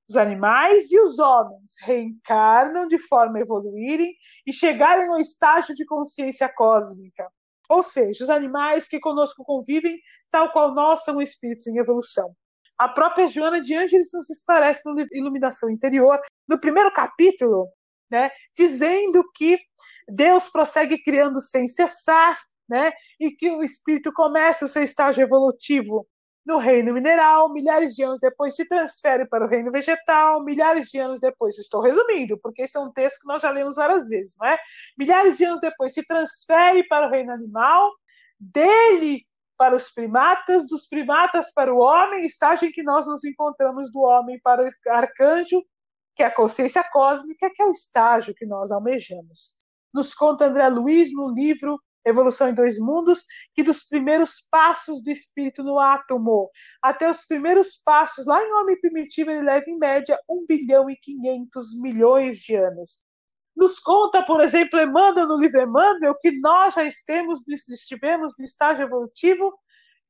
os 0.10 0.16
animais 0.16 0.92
e 0.92 1.00
os 1.00 1.20
homens 1.20 1.74
reencarnam 1.82 2.88
de 2.88 2.98
forma 2.98 3.38
a 3.38 3.42
evoluírem 3.42 4.14
e 4.46 4.54
chegarem 4.54 5.08
ao 5.10 5.20
estágio 5.20 5.76
de 5.76 5.86
consciência 5.86 6.48
cósmica. 6.48 7.28
Ou 7.70 7.84
seja, 7.84 8.24
os 8.24 8.30
animais 8.30 8.88
que 8.88 9.00
conosco 9.00 9.44
convivem, 9.44 10.00
tal 10.32 10.52
qual 10.52 10.74
nós, 10.74 11.04
são 11.04 11.22
espíritos 11.22 11.68
em 11.68 11.78
evolução. 11.78 12.34
A 12.78 12.88
própria 12.88 13.28
Joana 13.28 13.60
de 13.60 13.76
Ângeles 13.76 14.10
nos 14.14 14.30
esclarece 14.30 14.84
no 14.86 14.94
livro 14.94 15.10
Iluminação 15.14 15.70
Interior, 15.70 16.20
no 16.48 16.60
primeiro 16.60 16.94
capítulo, 16.94 17.68
né, 18.10 18.32
dizendo 18.56 19.24
que 19.36 19.60
Deus 20.08 20.48
prossegue 20.50 21.04
criando 21.04 21.42
sem 21.42 21.68
cessar, 21.68 22.38
né, 22.70 22.92
e 23.20 23.32
que 23.32 23.50
o 23.50 23.64
espírito 23.64 24.14
começa 24.14 24.66
o 24.66 24.70
seu 24.70 24.84
estágio 24.84 25.24
evolutivo 25.24 26.08
no 26.48 26.60
reino 26.60 26.94
mineral, 26.94 27.52
milhares 27.52 27.94
de 27.94 28.04
anos 28.04 28.22
depois 28.22 28.56
se 28.56 28.66
transfere 28.66 29.28
para 29.28 29.46
o 29.46 29.50
reino 29.50 29.70
vegetal, 29.70 30.42
milhares 30.46 30.88
de 30.88 30.98
anos 30.98 31.20
depois, 31.20 31.58
estou 31.60 31.82
resumindo, 31.82 32.40
porque 32.40 32.62
esse 32.62 32.78
é 32.78 32.80
um 32.80 32.90
texto 32.90 33.20
que 33.20 33.28
nós 33.28 33.42
já 33.42 33.52
lemos 33.52 33.76
várias 33.76 34.08
vezes, 34.08 34.38
não 34.40 34.48
é? 34.48 34.58
Milhares 34.98 35.38
de 35.38 35.44
anos 35.44 35.60
depois 35.60 35.94
se 35.94 36.08
transfere 36.08 36.88
para 36.88 37.06
o 37.06 37.10
reino 37.10 37.34
animal, 37.34 37.92
dele 38.40 39.28
para 39.58 39.76
os 39.76 39.90
primatas, 39.90 40.66
dos 40.68 40.88
primatas 40.88 41.52
para 41.52 41.74
o 41.74 41.80
homem, 41.80 42.26
estágio 42.26 42.70
em 42.70 42.72
que 42.72 42.82
nós 42.82 43.06
nos 43.06 43.26
encontramos 43.26 43.92
do 43.92 44.00
homem 44.00 44.40
para 44.42 44.64
o 44.64 44.72
arcanjo, 44.90 45.62
que 46.16 46.24
é 46.24 46.28
a 46.28 46.34
consciência 46.34 46.82
cósmica, 46.94 47.52
que 47.54 47.62
é 47.62 47.66
o 47.66 47.72
estágio 47.72 48.34
que 48.34 48.46
nós 48.46 48.72
almejamos. 48.72 49.54
Nos 49.94 50.14
conta 50.14 50.46
André 50.46 50.70
Luiz 50.70 51.12
no 51.12 51.28
livro 51.34 51.78
Evolução 52.08 52.50
em 52.50 52.54
Dois 52.54 52.80
Mundos, 52.80 53.26
que 53.54 53.64
dos 53.64 53.84
primeiros 53.88 54.48
passos 54.50 55.04
do 55.04 55.12
espírito 55.12 55.64
no 55.64 55.80
átomo 55.80 56.50
até 56.82 57.10
os 57.10 57.26
primeiros 57.26 57.82
passos 57.84 58.26
lá 58.26 58.42
em 58.42 58.52
homem 58.54 58.80
primitivo, 58.80 59.30
ele 59.30 59.44
leva 59.44 59.70
em 59.70 59.78
média 59.78 60.18
1 60.30 60.46
bilhão 60.48 60.90
e 60.90 60.96
500 60.96 61.80
milhões 61.82 62.40
de 62.40 62.56
anos. 62.56 63.00
Nos 63.56 63.80
conta, 63.80 64.24
por 64.24 64.40
exemplo, 64.40 64.80
Emmanuel 64.80 65.28
no 65.28 65.38
livro 65.38 65.62
Emmanuel, 65.62 66.16
que 66.22 66.32
nós 66.40 66.76
já 66.76 66.84
estemos, 66.84 67.42
estivemos 67.48 68.34
no 68.38 68.46
estágio 68.46 68.86
evolutivo 68.86 69.52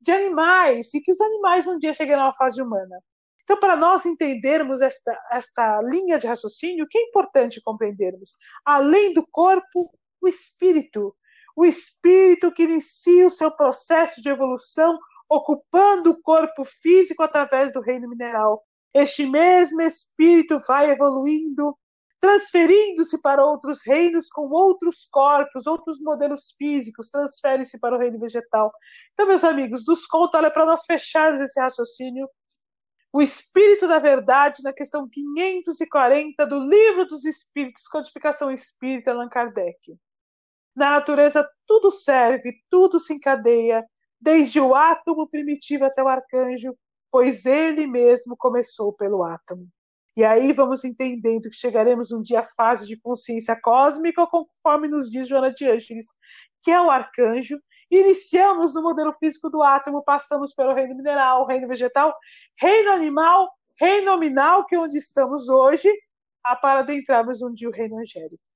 de 0.02 0.12
animais 0.12 0.94
e 0.94 1.02
que 1.02 1.12
os 1.12 1.20
animais 1.22 1.66
um 1.66 1.80
dia 1.80 1.94
chegarão 1.94 2.28
à 2.28 2.34
fase 2.34 2.62
humana. 2.62 3.02
Então, 3.44 3.58
para 3.58 3.78
nós 3.78 4.06
entendermos 4.06 4.82
esta, 4.82 5.18
esta 5.32 5.82
linha 5.82 6.20
de 6.20 6.28
raciocínio, 6.28 6.84
o 6.84 6.88
que 6.88 6.98
é 6.98 7.04
importante 7.04 7.62
compreendermos? 7.64 8.34
Além 8.66 9.14
do 9.14 9.26
corpo, 9.26 9.90
o 10.22 10.28
espírito 10.28 11.16
o 11.58 11.66
espírito 11.66 12.52
que 12.52 12.64
inicia 12.64 13.26
o 13.26 13.32
seu 13.32 13.50
processo 13.50 14.22
de 14.22 14.30
evolução 14.30 15.00
ocupando 15.28 16.12
o 16.12 16.22
corpo 16.22 16.64
físico 16.64 17.24
através 17.24 17.74
do 17.74 17.82
reino 17.82 18.08
mineral. 18.08 18.64
Este 18.94 19.26
mesmo 19.26 19.82
espírito 19.82 20.62
vai 20.68 20.92
evoluindo, 20.92 21.76
transferindo-se 22.22 23.20
para 23.24 23.44
outros 23.44 23.82
reinos 23.84 24.30
com 24.30 24.48
outros 24.50 25.08
corpos, 25.12 25.66
outros 25.66 26.00
modelos 26.00 26.54
físicos, 26.60 27.10
transfere-se 27.10 27.80
para 27.80 27.96
o 27.96 28.00
reino 28.00 28.20
vegetal. 28.20 28.72
Então, 29.14 29.26
meus 29.26 29.44
amigos, 29.44 29.84
dos 29.84 30.06
contos, 30.06 30.40
olha, 30.40 30.52
para 30.52 30.66
nós 30.66 30.86
fecharmos 30.86 31.42
esse 31.42 31.60
raciocínio, 31.60 32.30
o 33.12 33.20
Espírito 33.20 33.88
da 33.88 33.98
Verdade, 33.98 34.62
na 34.62 34.72
questão 34.72 35.10
540 35.10 36.46
do 36.46 36.60
Livro 36.60 37.08
dos 37.08 37.26
Espíritos, 37.26 37.88
Codificação 37.88 38.52
Espírita, 38.52 39.10
Allan 39.10 39.28
Kardec. 39.28 39.98
Na 40.78 40.92
natureza, 40.92 41.44
tudo 41.66 41.90
serve, 41.90 42.54
tudo 42.70 43.00
se 43.00 43.12
encadeia, 43.12 43.84
desde 44.22 44.60
o 44.60 44.76
átomo 44.76 45.28
primitivo 45.28 45.86
até 45.86 46.04
o 46.04 46.08
arcanjo, 46.08 46.78
pois 47.12 47.48
ele 47.48 47.88
mesmo 47.88 48.38
começou 48.38 48.94
pelo 48.94 49.24
átomo. 49.24 49.68
E 50.16 50.24
aí 50.24 50.54
vamos 50.54 50.84
entendendo 50.84 51.50
que 51.50 51.56
chegaremos 51.56 52.12
um 52.12 52.22
dia 52.22 52.42
à 52.42 52.48
fase 52.56 52.86
de 52.86 52.96
consciência 52.96 53.60
cósmica, 53.60 54.28
conforme 54.28 54.88
nos 54.88 55.10
diz 55.10 55.28
Joana 55.28 55.52
de 55.52 55.68
Ângeles, 55.68 56.06
que 56.62 56.70
é 56.70 56.80
o 56.80 56.92
arcanjo. 56.92 57.60
Iniciamos 57.90 58.76
no 58.76 58.84
modelo 58.84 59.14
físico 59.14 59.50
do 59.50 59.64
átomo, 59.64 60.04
passamos 60.04 60.54
pelo 60.54 60.76
reino 60.76 60.96
mineral, 60.96 61.48
reino 61.48 61.68
vegetal, 61.68 62.16
reino 62.56 62.92
animal, 62.92 63.50
reino 63.80 64.12
nominal, 64.12 64.64
que 64.68 64.76
é 64.76 64.80
onde 64.80 65.00
estamos 65.00 65.50
hoje, 65.50 65.92
para 66.62 66.82
adentrarmos 66.82 67.42
um 67.42 67.52
dia 67.52 67.68
o 67.68 67.72
reino 67.72 67.98
angélico. 67.98 68.47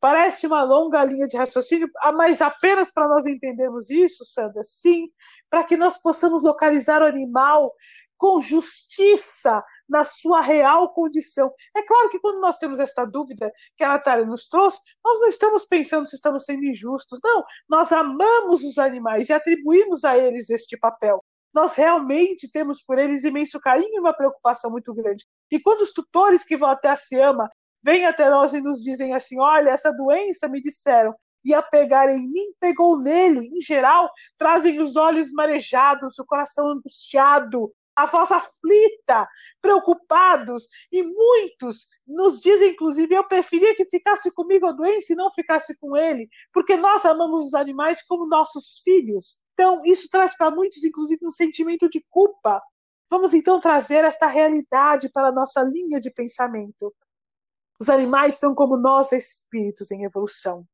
Parece 0.00 0.46
uma 0.46 0.62
longa 0.62 1.02
linha 1.04 1.26
de 1.26 1.36
raciocínio, 1.36 1.88
ah, 2.02 2.12
mas 2.12 2.42
apenas 2.42 2.92
para 2.92 3.08
nós 3.08 3.24
entendermos 3.26 3.88
isso, 3.88 4.24
Sandra, 4.24 4.62
sim, 4.62 5.08
para 5.48 5.64
que 5.64 5.76
nós 5.76 6.00
possamos 6.00 6.42
localizar 6.42 7.02
o 7.02 7.06
animal 7.06 7.72
com 8.16 8.40
justiça 8.40 9.62
na 9.88 10.04
sua 10.04 10.40
real 10.40 10.92
condição. 10.92 11.52
É 11.76 11.82
claro 11.82 12.08
que 12.08 12.18
quando 12.18 12.40
nós 12.40 12.58
temos 12.58 12.80
esta 12.80 13.04
dúvida 13.04 13.52
que 13.76 13.84
a 13.84 13.88
Natália 13.88 14.24
nos 14.24 14.48
trouxe, 14.48 14.78
nós 15.04 15.20
não 15.20 15.28
estamos 15.28 15.64
pensando 15.64 16.06
se 16.08 16.16
estamos 16.16 16.44
sendo 16.44 16.64
injustos, 16.64 17.20
não. 17.22 17.44
Nós 17.68 17.92
amamos 17.92 18.62
os 18.62 18.78
animais 18.78 19.28
e 19.28 19.32
atribuímos 19.32 20.04
a 20.04 20.16
eles 20.16 20.48
este 20.48 20.76
papel. 20.78 21.22
Nós 21.52 21.74
realmente 21.74 22.50
temos 22.50 22.82
por 22.82 22.98
eles 22.98 23.24
imenso 23.24 23.60
carinho 23.60 23.94
e 23.94 24.00
uma 24.00 24.12
preocupação 24.12 24.70
muito 24.70 24.92
grande. 24.92 25.24
E 25.50 25.60
quando 25.60 25.82
os 25.82 25.92
tutores 25.92 26.44
que 26.44 26.56
vão 26.56 26.68
até 26.68 26.88
a 26.88 26.96
Ciama 26.96 27.48
vêm 27.84 28.06
até 28.06 28.30
nós 28.30 28.54
e 28.54 28.60
nos 28.60 28.82
dizem 28.82 29.14
assim: 29.14 29.38
olha, 29.38 29.70
essa 29.70 29.92
doença 29.92 30.48
me 30.48 30.60
disseram, 30.60 31.14
ia 31.44 31.62
pegar 31.62 32.08
em 32.08 32.26
mim, 32.26 32.52
pegou 32.58 32.98
nele. 32.98 33.50
Em 33.54 33.60
geral, 33.60 34.10
trazem 34.38 34.80
os 34.80 34.96
olhos 34.96 35.32
marejados, 35.32 36.18
o 36.18 36.24
coração 36.24 36.68
angustiado, 36.68 37.70
a 37.94 38.06
voz 38.06 38.32
aflita, 38.32 39.28
preocupados, 39.60 40.66
e 40.90 41.02
muitos 41.02 41.86
nos 42.06 42.40
dizem, 42.40 42.70
inclusive, 42.70 43.14
eu 43.14 43.28
preferia 43.28 43.76
que 43.76 43.84
ficasse 43.84 44.34
comigo 44.34 44.66
a 44.66 44.72
doença 44.72 45.12
e 45.12 45.16
não 45.16 45.30
ficasse 45.30 45.78
com 45.78 45.96
ele, 45.96 46.28
porque 46.52 46.76
nós 46.76 47.04
amamos 47.04 47.46
os 47.46 47.54
animais 47.54 48.02
como 48.06 48.26
nossos 48.26 48.80
filhos. 48.82 49.36
Então, 49.52 49.84
isso 49.84 50.08
traz 50.10 50.36
para 50.36 50.50
muitos, 50.50 50.82
inclusive, 50.82 51.24
um 51.24 51.30
sentimento 51.30 51.88
de 51.88 52.04
culpa. 52.10 52.60
Vamos 53.08 53.32
então 53.32 53.60
trazer 53.60 54.04
esta 54.04 54.26
realidade 54.26 55.08
para 55.12 55.28
a 55.28 55.32
nossa 55.32 55.62
linha 55.62 56.00
de 56.00 56.10
pensamento. 56.10 56.92
Os 57.80 57.88
animais 57.88 58.38
são 58.38 58.54
como 58.54 58.76
nós, 58.76 59.12
espíritos 59.12 59.90
em 59.90 60.04
evolução. 60.04 60.64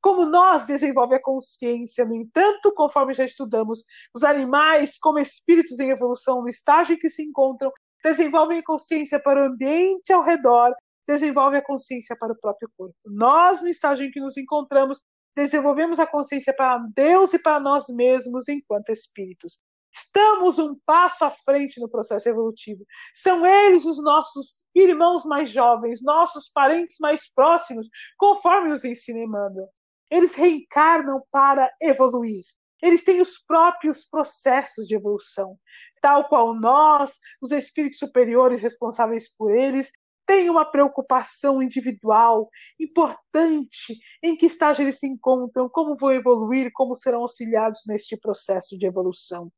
Como 0.00 0.24
nós 0.24 0.66
desenvolve 0.66 1.16
a 1.16 1.22
consciência, 1.22 2.04
no 2.04 2.14
entanto, 2.14 2.72
conforme 2.72 3.12
já 3.12 3.24
estudamos, 3.24 3.82
os 4.14 4.22
animais, 4.22 4.98
como 4.98 5.18
espíritos 5.18 5.80
em 5.80 5.90
evolução, 5.90 6.42
no 6.42 6.48
estágio 6.48 6.94
em 6.94 6.98
que 6.98 7.08
se 7.08 7.22
encontram, 7.24 7.72
desenvolvem 8.04 8.58
a 8.58 8.64
consciência 8.64 9.20
para 9.20 9.42
o 9.42 9.46
ambiente 9.46 10.12
ao 10.12 10.22
redor, 10.22 10.72
desenvolvem 11.08 11.58
a 11.58 11.64
consciência 11.64 12.16
para 12.16 12.32
o 12.32 12.38
próprio 12.38 12.70
corpo. 12.76 12.94
Nós, 13.04 13.60
no 13.60 13.68
estágio 13.68 14.06
em 14.06 14.10
que 14.10 14.20
nos 14.20 14.36
encontramos, 14.36 15.02
desenvolvemos 15.34 15.98
a 15.98 16.06
consciência 16.06 16.54
para 16.54 16.78
Deus 16.94 17.34
e 17.34 17.38
para 17.38 17.60
nós 17.60 17.88
mesmos 17.88 18.48
enquanto 18.48 18.90
espíritos. 18.90 19.60
Estamos 19.96 20.58
um 20.58 20.76
passo 20.84 21.24
à 21.24 21.30
frente 21.30 21.80
no 21.80 21.88
processo 21.88 22.28
evolutivo. 22.28 22.84
São 23.14 23.46
eles 23.46 23.86
os 23.86 24.02
nossos 24.02 24.60
irmãos 24.74 25.24
mais 25.24 25.50
jovens, 25.50 26.02
nossos 26.02 26.50
parentes 26.52 26.96
mais 27.00 27.32
próximos, 27.32 27.88
conforme 28.18 28.68
nos 28.68 28.84
ensina 28.84 29.20
Emmanuel. 29.20 29.70
Eles 30.10 30.34
reencarnam 30.34 31.22
para 31.30 31.72
evoluir. 31.80 32.44
Eles 32.82 33.04
têm 33.04 33.22
os 33.22 33.38
próprios 33.38 34.06
processos 34.06 34.86
de 34.86 34.94
evolução, 34.94 35.58
tal 36.02 36.28
qual 36.28 36.54
nós, 36.54 37.18
os 37.40 37.50
espíritos 37.50 37.98
superiores 37.98 38.60
responsáveis 38.60 39.34
por 39.34 39.50
eles, 39.50 39.92
têm 40.26 40.50
uma 40.50 40.70
preocupação 40.70 41.62
individual 41.62 42.50
importante 42.78 43.98
em 44.22 44.36
que 44.36 44.44
estágio 44.44 44.82
eles 44.82 44.98
se 44.98 45.06
encontram, 45.06 45.70
como 45.70 45.96
vão 45.96 46.12
evoluir, 46.12 46.70
como 46.74 46.94
serão 46.94 47.22
auxiliados 47.22 47.80
neste 47.86 48.14
processo 48.18 48.76
de 48.78 48.84
evolução. 48.84 49.50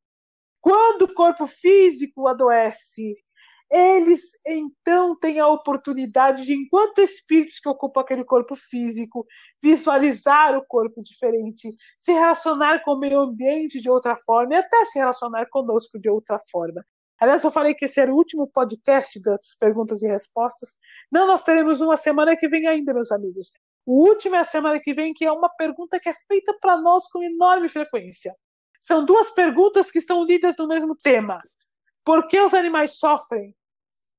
Quando 0.61 1.03
o 1.03 1.13
corpo 1.13 1.47
físico 1.47 2.27
adoece, 2.27 3.15
eles 3.71 4.31
então 4.47 5.15
têm 5.15 5.39
a 5.39 5.47
oportunidade 5.47 6.43
de, 6.43 6.53
enquanto 6.53 7.01
espíritos 7.01 7.59
que 7.59 7.69
ocupam 7.69 8.01
aquele 8.01 8.23
corpo 8.23 8.55
físico, 8.55 9.25
visualizar 9.61 10.57
o 10.57 10.65
corpo 10.65 11.03
diferente, 11.03 11.75
se 11.99 12.11
relacionar 12.11 12.83
com 12.83 12.93
o 12.93 12.99
meio 12.99 13.19
ambiente 13.19 13.79
de 13.79 13.89
outra 13.89 14.17
forma 14.25 14.55
e 14.55 14.57
até 14.57 14.85
se 14.85 14.97
relacionar 14.97 15.47
conosco 15.49 15.99
de 15.99 16.09
outra 16.09 16.41
forma. 16.51 16.83
Aliás, 17.19 17.43
eu 17.43 17.51
falei 17.51 17.75
que 17.75 17.85
esse 17.85 17.99
era 17.99 18.11
o 18.11 18.15
último 18.15 18.49
podcast 18.49 19.21
das 19.21 19.55
perguntas 19.59 20.01
e 20.01 20.07
respostas. 20.07 20.69
Não, 21.11 21.27
nós 21.27 21.43
teremos 21.43 21.81
uma 21.81 21.97
semana 21.97 22.35
que 22.35 22.47
vem 22.47 22.65
ainda, 22.65 22.93
meus 22.93 23.11
amigos. 23.11 23.51
O 23.85 24.07
último 24.07 24.35
é 24.35 24.39
a 24.39 24.45
semana 24.45 24.79
que 24.79 24.93
vem, 24.93 25.13
que 25.13 25.25
é 25.25 25.31
uma 25.31 25.49
pergunta 25.49 25.99
que 25.99 26.09
é 26.09 26.13
feita 26.27 26.57
para 26.61 26.77
nós 26.77 27.07
com 27.11 27.21
enorme 27.21 27.67
frequência. 27.67 28.33
São 28.79 29.03
duas 29.03 29.29
perguntas 29.31 29.91
que 29.91 29.99
estão 29.99 30.21
unidas 30.21 30.55
no 30.57 30.67
mesmo 30.67 30.95
tema. 30.95 31.39
Por 32.05 32.27
que 32.27 32.39
os 32.39 32.53
animais 32.53 32.97
sofrem 32.97 33.53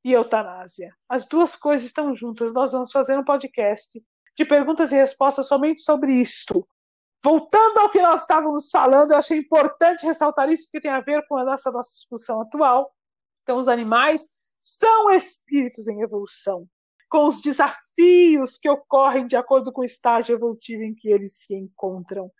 e 0.04 0.12
eutanásia? 0.12 0.94
As 1.08 1.26
duas 1.26 1.56
coisas 1.56 1.86
estão 1.86 2.14
juntas. 2.14 2.52
Nós 2.52 2.72
vamos 2.72 2.92
fazer 2.92 3.18
um 3.18 3.24
podcast 3.24 4.02
de 4.36 4.44
perguntas 4.44 4.92
e 4.92 4.96
respostas 4.96 5.48
somente 5.48 5.82
sobre 5.82 6.12
isto. 6.12 6.66
Voltando 7.22 7.78
ao 7.78 7.90
que 7.90 8.00
nós 8.00 8.22
estávamos 8.22 8.70
falando, 8.70 9.12
eu 9.12 9.18
achei 9.18 9.38
importante 9.38 10.06
ressaltar 10.06 10.50
isso, 10.50 10.64
porque 10.64 10.80
tem 10.80 10.90
a 10.90 11.00
ver 11.00 11.26
com 11.26 11.36
a 11.36 11.44
nossa, 11.44 11.70
nossa 11.70 11.90
discussão 11.90 12.40
atual. 12.40 12.94
Então, 13.42 13.58
os 13.58 13.68
animais 13.68 14.28
são 14.58 15.10
espíritos 15.10 15.88
em 15.88 16.00
evolução, 16.00 16.66
com 17.10 17.26
os 17.26 17.42
desafios 17.42 18.56
que 18.58 18.70
ocorrem 18.70 19.26
de 19.26 19.36
acordo 19.36 19.72
com 19.72 19.82
o 19.82 19.84
estágio 19.84 20.34
evolutivo 20.34 20.82
em 20.82 20.94
que 20.94 21.08
eles 21.08 21.38
se 21.38 21.54
encontram 21.54 22.30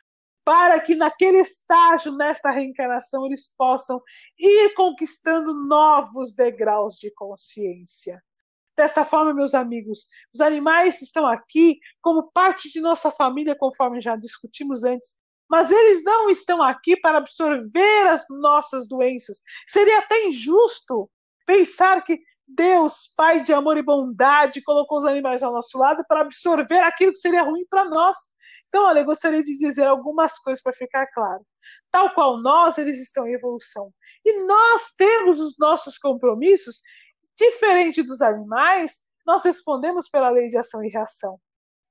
para 0.51 0.81
que 0.81 0.97
naquele 0.97 1.39
estágio, 1.39 2.11
nesta 2.17 2.51
reencarnação, 2.51 3.25
eles 3.25 3.55
possam 3.57 4.03
ir 4.37 4.75
conquistando 4.75 5.55
novos 5.55 6.35
degraus 6.35 6.97
de 6.97 7.09
consciência. 7.13 8.21
Desta 8.77 9.05
forma, 9.05 9.33
meus 9.33 9.55
amigos, 9.55 10.09
os 10.35 10.41
animais 10.41 11.01
estão 11.03 11.25
aqui 11.25 11.79
como 12.03 12.33
parte 12.33 12.69
de 12.69 12.81
nossa 12.81 13.13
família, 13.13 13.55
conforme 13.55 14.01
já 14.01 14.17
discutimos 14.17 14.83
antes, 14.83 15.21
mas 15.49 15.71
eles 15.71 16.03
não 16.03 16.29
estão 16.29 16.61
aqui 16.61 16.97
para 16.97 17.19
absorver 17.19 18.09
as 18.09 18.25
nossas 18.29 18.89
doenças. 18.89 19.39
Seria 19.69 20.01
até 20.01 20.27
injusto 20.27 21.09
pensar 21.47 22.03
que 22.03 22.19
Deus, 22.45 23.13
Pai 23.17 23.41
de 23.41 23.53
amor 23.53 23.77
e 23.77 23.83
bondade, 23.83 24.65
colocou 24.65 24.99
os 24.99 25.05
animais 25.05 25.45
ao 25.45 25.53
nosso 25.53 25.79
lado 25.79 26.05
para 26.09 26.23
absorver 26.23 26.81
aquilo 26.81 27.13
que 27.13 27.21
seria 27.21 27.45
ruim 27.45 27.65
para 27.71 27.85
nós. 27.85 28.17
Então, 28.71 28.85
olha, 28.85 29.01
eu 29.01 29.05
gostaria 29.05 29.43
de 29.43 29.59
dizer 29.59 29.87
algumas 29.87 30.39
coisas 30.39 30.63
para 30.63 30.73
ficar 30.73 31.07
claro. 31.09 31.45
Tal 31.91 32.15
qual 32.15 32.41
nós, 32.41 32.79
eles 32.79 33.03
estão 33.03 33.27
em 33.27 33.35
evolução. 33.35 33.93
E 34.25 34.45
nós 34.47 34.93
temos 34.97 35.41
os 35.41 35.57
nossos 35.59 35.99
compromissos, 35.99 36.81
diferente 37.37 38.01
dos 38.03 38.23
animais, 38.23 39.01
nós 39.27 39.45
respondemos 39.45 40.09
pela 40.09 40.31
lei 40.31 40.47
de 40.47 40.57
ação 40.57 40.85
e 40.85 40.89
reação. 40.89 41.39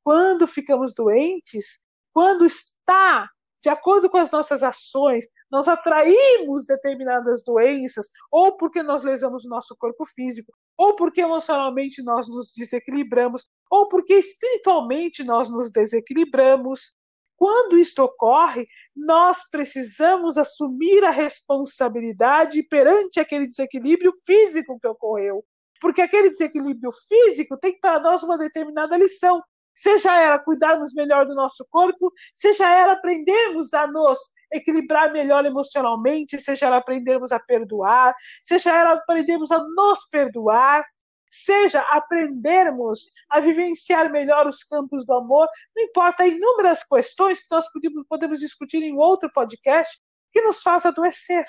Quando 0.04 0.48
ficamos 0.48 0.94
doentes, 0.94 1.84
quando 2.13 2.46
está 2.46 3.30
de 3.62 3.70
acordo 3.70 4.10
com 4.10 4.18
as 4.18 4.32
nossas 4.32 4.63
ações, 4.63 5.26
nós 5.52 5.68
atraímos 5.68 6.65
determinadas 6.65 7.44
doenças, 7.44 8.08
ou 8.32 8.56
porque 8.56 8.82
nós 8.82 9.04
lesamos 9.04 9.44
o 9.44 9.50
nosso 9.50 9.76
corpo 9.78 10.06
físico, 10.06 10.54
ou 10.80 10.96
porque 10.96 11.20
emocionalmente 11.20 12.02
nós 12.02 12.30
nos 12.30 12.54
desequilibramos, 12.56 13.50
ou 13.70 13.89
porque 13.89 14.13
espiritualmente 14.13 15.26
nós 15.26 15.50
nos 15.50 15.70
desequilibramos. 15.74 16.96
Quando 17.36 17.78
isto 17.78 18.00
ocorre, 18.02 18.65
nós 18.96 19.39
precisamos 19.52 20.38
assumir 20.38 21.04
a 21.04 21.10
responsabilidade 21.10 22.63
perante 22.63 23.20
aquele 23.20 23.46
desequilíbrio 23.46 24.13
físico 24.26 24.80
que 24.80 24.88
ocorreu. 24.88 25.44
Porque 25.82 26.02
aquele 26.02 26.30
desequilíbrio 26.30 26.92
físico 27.10 27.58
tem 27.58 27.78
para 27.78 28.00
nós 28.00 28.24
uma 28.24 28.38
determinada 28.38 28.96
lição 28.96 29.44
seja 29.74 30.13
ela 30.13 30.39
cuidarmos 30.39 30.94
melhor 30.94 31.26
do 31.26 31.34
nosso 31.34 31.65
corpo, 31.70 32.12
seja 32.34 32.70
ela 32.70 32.94
aprendermos 32.94 33.74
a 33.74 33.88
nos 33.88 34.20
equilibrar 34.51 35.12
melhor 35.12 35.45
emocionalmente, 35.45 36.39
seja 36.39 36.67
ela 36.67 36.77
aprendermos 36.77 37.31
a 37.31 37.39
perdoar, 37.39 38.15
seja 38.43 38.75
ela 38.75 38.93
aprendermos 38.93 39.51
a 39.51 39.59
nos 39.59 40.07
perdoar, 40.09 40.85
seja 41.29 41.81
aprendermos 41.81 43.12
a 43.29 43.39
vivenciar 43.39 44.12
melhor 44.12 44.47
os 44.47 44.63
campos 44.63 45.05
do 45.05 45.13
amor, 45.13 45.47
não 45.75 45.83
importa, 45.83 46.25
inúmeras 46.25 46.83
questões 46.83 47.39
que 47.39 47.47
nós 47.51 47.71
podemos, 47.71 48.05
podemos 48.07 48.39
discutir 48.39 48.81
em 48.81 48.97
outro 48.97 49.31
podcast 49.31 50.01
que 50.31 50.41
nos 50.41 50.62
faz 50.62 50.85
adoecer. 50.85 51.45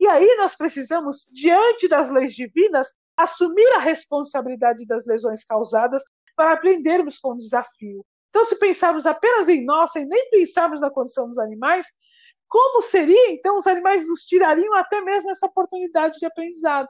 E 0.00 0.08
aí 0.08 0.36
nós 0.36 0.56
precisamos, 0.56 1.26
diante 1.32 1.86
das 1.86 2.10
leis 2.10 2.34
divinas, 2.34 2.88
assumir 3.16 3.70
a 3.74 3.78
responsabilidade 3.78 4.86
das 4.86 5.06
lesões 5.06 5.44
causadas 5.44 6.02
para 6.34 6.52
aprendermos 6.52 7.18
com 7.18 7.30
o 7.30 7.36
desafio. 7.36 8.04
Então, 8.30 8.46
se 8.46 8.56
pensarmos 8.56 9.06
apenas 9.06 9.48
em 9.48 9.64
nós, 9.64 9.92
sem 9.92 10.06
nem 10.06 10.30
pensarmos 10.30 10.80
na 10.80 10.90
condição 10.90 11.28
dos 11.28 11.38
animais, 11.38 11.86
como 12.52 12.82
seria, 12.82 13.32
então, 13.32 13.56
os 13.56 13.66
animais 13.66 14.06
nos 14.06 14.26
tirariam 14.26 14.74
até 14.74 15.00
mesmo 15.00 15.30
essa 15.30 15.46
oportunidade 15.46 16.18
de 16.18 16.26
aprendizado. 16.26 16.86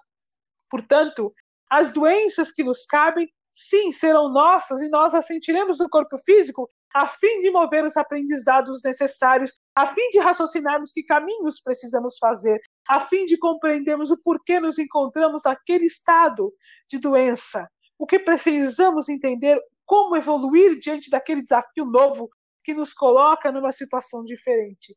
Portanto, 0.69 1.33
as 1.71 1.93
doenças 1.93 2.51
que 2.51 2.65
nos 2.65 2.85
cabem, 2.85 3.33
sim, 3.53 3.93
serão 3.93 4.29
nossas 4.29 4.83
e 4.83 4.89
nós 4.89 5.15
as 5.15 5.25
sentiremos 5.25 5.79
no 5.79 5.89
corpo 5.89 6.19
físico 6.19 6.69
a 6.93 7.07
fim 7.07 7.41
de 7.43 7.51
mover 7.53 7.85
os 7.85 7.97
aprendizados 7.97 8.83
necessários, 8.83 9.53
a 9.73 9.87
fim 9.87 10.09
de 10.09 10.19
raciocinarmos 10.19 10.91
que 10.91 11.05
caminhos 11.05 11.63
precisamos 11.63 12.19
fazer, 12.19 12.61
a 12.89 12.99
fim 12.99 13.25
de 13.25 13.39
compreendermos 13.39 14.11
o 14.11 14.21
porquê 14.21 14.59
nos 14.59 14.81
encontramos 14.81 15.43
naquele 15.45 15.87
estado 15.87 16.53
de 16.91 16.99
doença, 16.99 17.71
o 17.97 18.05
que 18.05 18.19
precisamos 18.19 19.09
entender 19.09 19.61
como 19.87 20.17
evoluir 20.17 20.81
diante 20.81 21.09
daquele 21.09 21.41
desafio 21.41 21.85
novo 21.85 22.29
que 22.65 22.75
nos 22.75 22.93
coloca 22.93 23.53
numa 23.53 23.71
situação 23.71 24.25
diferente. 24.25 24.93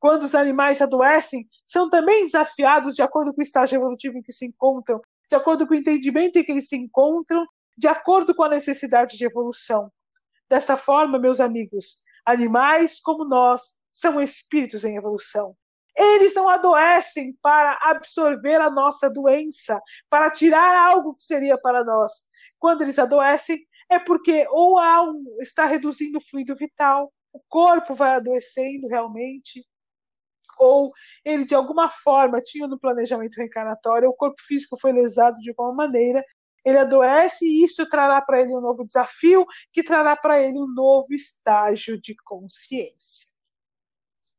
Quando 0.00 0.22
os 0.22 0.34
animais 0.34 0.80
adoecem, 0.80 1.46
são 1.66 1.90
também 1.90 2.24
desafiados 2.24 2.94
de 2.94 3.02
acordo 3.02 3.34
com 3.34 3.40
o 3.40 3.44
estágio 3.44 3.76
evolutivo 3.76 4.16
em 4.16 4.22
que 4.22 4.32
se 4.32 4.46
encontram, 4.46 5.00
de 5.28 5.36
acordo 5.36 5.66
com 5.66 5.74
o 5.74 5.76
entendimento 5.76 6.38
em 6.38 6.42
que 6.42 6.50
eles 6.50 6.68
se 6.68 6.76
encontram, 6.76 7.46
de 7.76 7.86
acordo 7.86 8.34
com 8.34 8.42
a 8.42 8.48
necessidade 8.48 9.18
de 9.18 9.24
evolução. 9.26 9.92
Dessa 10.48 10.76
forma, 10.76 11.18
meus 11.18 11.38
amigos, 11.38 12.02
animais 12.24 12.98
como 13.00 13.24
nós 13.26 13.78
são 13.92 14.20
espíritos 14.20 14.84
em 14.84 14.96
evolução. 14.96 15.54
Eles 15.96 16.34
não 16.34 16.48
adoecem 16.48 17.36
para 17.42 17.78
absorver 17.82 18.56
a 18.56 18.70
nossa 18.70 19.10
doença, 19.10 19.80
para 20.08 20.30
tirar 20.30 20.90
algo 20.90 21.14
que 21.14 21.24
seria 21.24 21.58
para 21.58 21.84
nós. 21.84 22.12
Quando 22.58 22.82
eles 22.82 22.98
adoecem, 22.98 23.66
é 23.90 23.98
porque 23.98 24.46
ou 24.48 24.78
há 24.78 25.02
um, 25.02 25.24
está 25.40 25.66
reduzindo 25.66 26.18
o 26.18 26.22
fluido 26.22 26.56
vital, 26.56 27.12
o 27.32 27.40
corpo 27.48 27.94
vai 27.94 28.14
adoecendo 28.14 28.88
realmente, 28.88 29.64
ou 30.60 30.92
ele 31.24 31.44
de 31.44 31.54
alguma 31.54 31.88
forma 31.90 32.40
tinha 32.40 32.68
no 32.68 32.78
planejamento 32.78 33.36
reencarnatório, 33.36 34.08
o 34.08 34.14
corpo 34.14 34.40
físico 34.46 34.78
foi 34.78 34.92
lesado 34.92 35.38
de 35.40 35.50
alguma 35.50 35.72
maneira, 35.72 36.22
ele 36.64 36.78
adoece 36.78 37.46
e 37.46 37.64
isso 37.64 37.88
trará 37.88 38.20
para 38.20 38.42
ele 38.42 38.54
um 38.54 38.60
novo 38.60 38.84
desafio, 38.84 39.46
que 39.72 39.82
trará 39.82 40.14
para 40.14 40.40
ele 40.40 40.58
um 40.58 40.66
novo 40.66 41.14
estágio 41.14 42.00
de 42.00 42.14
consciência. 42.24 43.30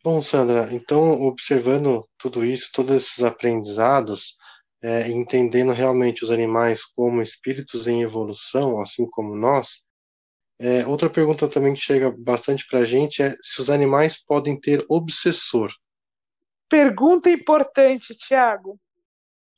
Bom, 0.04 0.22
Sandra, 0.22 0.70
então, 0.72 1.24
observando 1.24 2.08
tudo 2.18 2.46
isso, 2.46 2.72
todos 2.74 2.96
esses 2.96 3.24
aprendizados, 3.24 4.36
é, 4.84 5.10
entendendo 5.12 5.72
realmente 5.72 6.24
os 6.24 6.32
animais 6.32 6.84
como 6.86 7.22
espíritos 7.22 7.88
em 7.88 8.02
evolução, 8.02 8.82
assim 8.82 9.08
como 9.10 9.36
nós, 9.36 9.86
é, 10.60 10.86
outra 10.86 11.10
pergunta 11.10 11.48
também 11.48 11.74
que 11.74 11.82
chega 11.82 12.12
bastante 12.12 12.68
para 12.68 12.82
a 12.82 12.86
gente 12.86 13.24
é 13.24 13.36
se 13.42 13.60
os 13.60 13.70
animais 13.72 14.24
podem 14.24 14.60
ter 14.60 14.86
obsessor. 14.88 15.72
Pergunta 16.72 17.30
importante, 17.30 18.16
Tiago. 18.16 18.80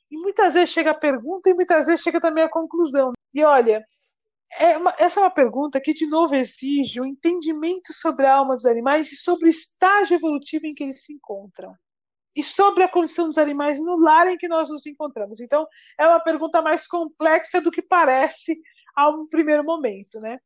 E 0.10 0.17
muitas 0.17 0.56
vezes 0.56 0.71
chega 0.71 0.89
a 0.89 0.95
pergunta 0.95 1.47
e 1.47 1.54
muitas 1.54 1.86
vezes 1.86 2.02
chega 2.02 2.19
também 2.19 2.43
a 2.43 2.49
conclusão. 2.49 3.12
E 3.32 3.43
olha, 3.43 3.86
é 4.60 4.76
uma, 4.76 4.95
essa 4.97 5.19
é 5.19 5.23
uma 5.23 5.30
pergunta 5.30 5.80
que, 5.80 5.93
de 5.93 6.08
novo, 6.08 6.34
exige 6.34 6.99
um 6.99 7.06
entendimento 7.06 7.93
sobre 7.93 8.26
a 8.26 8.34
alma 8.34 8.56
dos 8.56 8.65
animais 8.65 9.12
e 9.12 9.15
sobre 9.15 9.47
o 9.47 9.52
estágio 9.52 10.15
evolutivo 10.15 10.65
em 10.65 10.73
que 10.73 10.84
eles 10.84 11.06
se 11.06 11.13
encontram. 11.13 11.76
E 12.36 12.43
sobre 12.43 12.84
a 12.84 12.89
condição 12.89 13.28
dos 13.28 13.38
animais 13.38 13.80
no 13.80 13.95
lar 13.95 14.28
em 14.28 14.38
que 14.38 14.47
nós 14.47 14.71
nos 14.71 14.84
encontramos. 14.88 15.39
Então, 15.39 15.67
é 15.99 16.08
uma 16.08 16.19
pergunta 16.19 16.63
mais 16.63 16.88
complexa 16.88 17.62
do 17.62 17.69
que 17.69 17.84
parece 17.84 18.60
a 18.95 19.08
um 19.12 19.28
primeiro 19.28 19.63
momento, 19.63 20.19
né? 20.19 20.39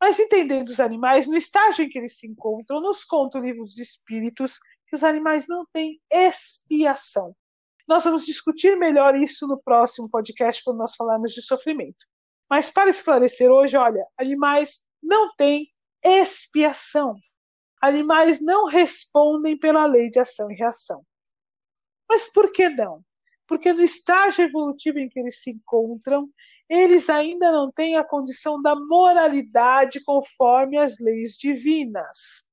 Mas 0.00 0.20
entendendo 0.20 0.68
os 0.68 0.78
animais, 0.78 1.26
no 1.26 1.36
estágio 1.36 1.84
em 1.84 1.88
que 1.88 1.98
eles 1.98 2.18
se 2.18 2.28
encontram, 2.28 2.80
nos 2.80 3.02
conta 3.02 3.38
o 3.38 3.42
livro 3.42 3.64
dos 3.64 3.78
Espíritos 3.78 4.60
que 4.86 4.94
os 4.94 5.04
animais 5.04 5.46
não 5.48 5.66
têm 5.72 6.00
expiação. 6.10 7.34
Nós 7.86 8.04
vamos 8.04 8.24
discutir 8.24 8.76
melhor 8.76 9.14
isso 9.14 9.46
no 9.46 9.60
próximo 9.60 10.08
podcast, 10.08 10.62
quando 10.64 10.78
nós 10.78 10.96
falarmos 10.96 11.32
de 11.32 11.42
sofrimento. 11.42 12.06
Mas 12.48 12.70
para 12.70 12.90
esclarecer 12.90 13.50
hoje, 13.50 13.76
olha, 13.76 14.06
animais 14.18 14.82
não 15.02 15.34
têm 15.36 15.68
expiação. 16.02 17.14
Animais 17.80 18.40
não 18.40 18.66
respondem 18.66 19.58
pela 19.58 19.86
lei 19.86 20.08
de 20.08 20.18
ação 20.18 20.50
e 20.50 20.54
reação. 20.54 21.04
Mas 22.08 22.30
por 22.32 22.52
que 22.52 22.68
não? 22.68 23.02
Porque 23.46 23.72
no 23.72 23.82
estágio 23.82 24.44
evolutivo 24.44 24.98
em 24.98 25.08
que 25.08 25.20
eles 25.20 25.42
se 25.42 25.50
encontram, 25.50 26.30
eles 26.68 27.10
ainda 27.10 27.52
não 27.52 27.70
têm 27.70 27.96
a 27.96 28.04
condição 28.04 28.60
da 28.60 28.74
moralidade 28.74 30.02
conforme 30.02 30.78
as 30.78 30.98
leis 30.98 31.36
divinas. 31.36 32.48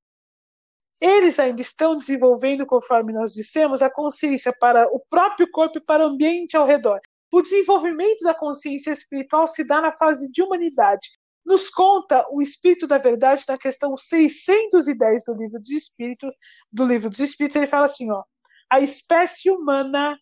Eles 1.01 1.39
ainda 1.39 1.61
estão 1.61 1.97
desenvolvendo, 1.97 2.65
conforme 2.65 3.11
nós 3.11 3.33
dissemos, 3.33 3.81
a 3.81 3.89
consciência 3.89 4.53
para 4.59 4.85
o 4.93 4.99
próprio 5.09 5.49
corpo 5.49 5.79
e 5.79 5.81
para 5.81 6.05
o 6.05 6.09
ambiente 6.09 6.55
ao 6.55 6.67
redor. 6.67 7.01
O 7.31 7.41
desenvolvimento 7.41 8.23
da 8.23 8.35
consciência 8.35 8.91
espiritual 8.91 9.47
se 9.47 9.63
dá 9.63 9.81
na 9.81 9.91
fase 9.91 10.31
de 10.31 10.43
humanidade. 10.43 11.09
Nos 11.43 11.69
conta 11.69 12.23
o 12.29 12.39
Espírito 12.39 12.85
da 12.85 12.99
Verdade 12.99 13.43
na 13.47 13.57
questão 13.57 13.97
610 13.97 15.23
do 15.25 15.33
livro 15.33 15.59
dos 15.59 15.71
Espíritos, 15.71 16.29
do 16.71 16.85
livro 16.85 17.09
dos 17.09 17.19
Espíritos, 17.19 17.55
ele 17.55 17.65
fala 17.67 17.85
assim, 17.85 18.11
ó: 18.11 18.23
a 18.69 18.79
espécie 18.79 19.49
humana 19.49 20.19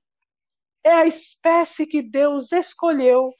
é 0.85 0.93
a 0.93 1.05
espécie 1.05 1.85
que 1.85 2.01
Deus 2.01 2.53
escolheu 2.53 3.33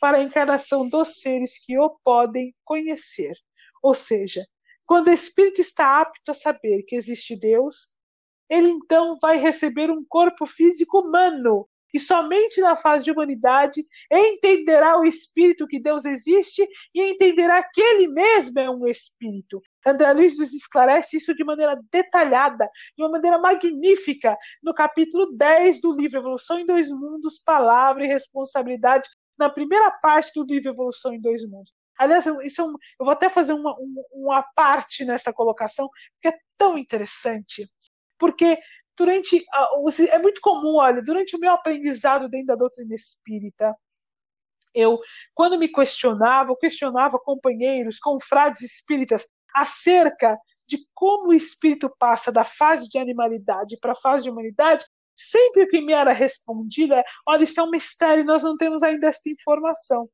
para 0.00 0.16
a 0.16 0.22
encarnação 0.22 0.88
dos 0.88 1.20
seres 1.20 1.62
que 1.64 1.78
o 1.78 1.90
podem 2.02 2.54
conhecer. 2.64 3.34
Ou 3.82 3.94
seja, 3.94 4.46
quando 4.90 5.06
o 5.06 5.12
espírito 5.12 5.60
está 5.60 6.00
apto 6.00 6.32
a 6.32 6.34
saber 6.34 6.82
que 6.82 6.96
existe 6.96 7.38
Deus, 7.38 7.94
ele 8.48 8.70
então 8.70 9.16
vai 9.22 9.36
receber 9.36 9.88
um 9.88 10.04
corpo 10.04 10.44
físico 10.46 10.98
humano 10.98 11.68
e 11.94 12.00
somente 12.00 12.60
na 12.60 12.74
fase 12.74 13.04
de 13.04 13.12
humanidade 13.12 13.84
entenderá 14.12 14.98
o 14.98 15.04
espírito 15.04 15.68
que 15.68 15.78
Deus 15.78 16.04
existe 16.04 16.68
e 16.92 17.02
entenderá 17.08 17.62
que 17.62 17.80
ele 17.80 18.08
mesmo 18.08 18.58
é 18.58 18.68
um 18.68 18.84
espírito. 18.84 19.62
André 19.86 20.12
Luiz 20.12 20.36
nos 20.36 20.52
esclarece 20.52 21.18
isso 21.18 21.32
de 21.36 21.44
maneira 21.44 21.80
detalhada, 21.92 22.68
de 22.96 23.04
uma 23.04 23.12
maneira 23.12 23.38
magnífica, 23.38 24.36
no 24.60 24.74
capítulo 24.74 25.30
10 25.36 25.82
do 25.82 25.94
livro 25.94 26.18
Evolução 26.18 26.58
em 26.58 26.66
Dois 26.66 26.90
Mundos, 26.90 27.38
Palavra 27.38 28.04
e 28.04 28.08
Responsabilidade, 28.08 29.08
na 29.38 29.48
primeira 29.48 29.88
parte 30.02 30.32
do 30.34 30.44
livro 30.44 30.70
Evolução 30.70 31.14
em 31.14 31.20
Dois 31.20 31.48
Mundos. 31.48 31.72
Aliás, 32.00 32.24
isso 32.42 32.62
é 32.62 32.64
um, 32.64 32.72
eu 32.98 33.04
vou 33.04 33.10
até 33.10 33.28
fazer 33.28 33.52
uma, 33.52 33.76
uma 34.10 34.42
parte 34.54 35.04
nessa 35.04 35.34
colocação, 35.34 35.86
porque 36.14 36.34
é 36.34 36.40
tão 36.56 36.78
interessante. 36.78 37.70
Porque 38.18 38.58
durante 38.96 39.44
é 40.08 40.18
muito 40.18 40.40
comum, 40.40 40.76
olha, 40.76 41.02
durante 41.02 41.36
o 41.36 41.38
meu 41.38 41.52
aprendizado 41.52 42.26
dentro 42.26 42.46
da 42.46 42.54
doutrina 42.54 42.94
espírita, 42.94 43.76
eu, 44.74 44.98
quando 45.34 45.58
me 45.58 45.68
questionava, 45.68 46.50
eu 46.50 46.56
questionava 46.56 47.18
companheiros, 47.18 47.98
confrades 47.98 48.62
espíritas 48.62 49.26
acerca 49.54 50.38
de 50.66 50.78
como 50.94 51.28
o 51.28 51.34
espírito 51.34 51.94
passa 51.98 52.32
da 52.32 52.44
fase 52.44 52.88
de 52.88 52.98
animalidade 52.98 53.76
para 53.78 53.92
a 53.92 53.96
fase 53.96 54.22
de 54.22 54.30
humanidade, 54.30 54.86
sempre 55.14 55.64
o 55.64 55.68
que 55.68 55.82
me 55.82 55.92
era 55.92 56.12
respondido 56.12 56.94
é: 56.94 57.04
olha, 57.26 57.44
isso 57.44 57.60
é 57.60 57.62
um 57.62 57.70
mistério, 57.70 58.24
nós 58.24 58.42
não 58.42 58.56
temos 58.56 58.82
ainda 58.82 59.06
esta 59.06 59.28
informação. 59.28 60.08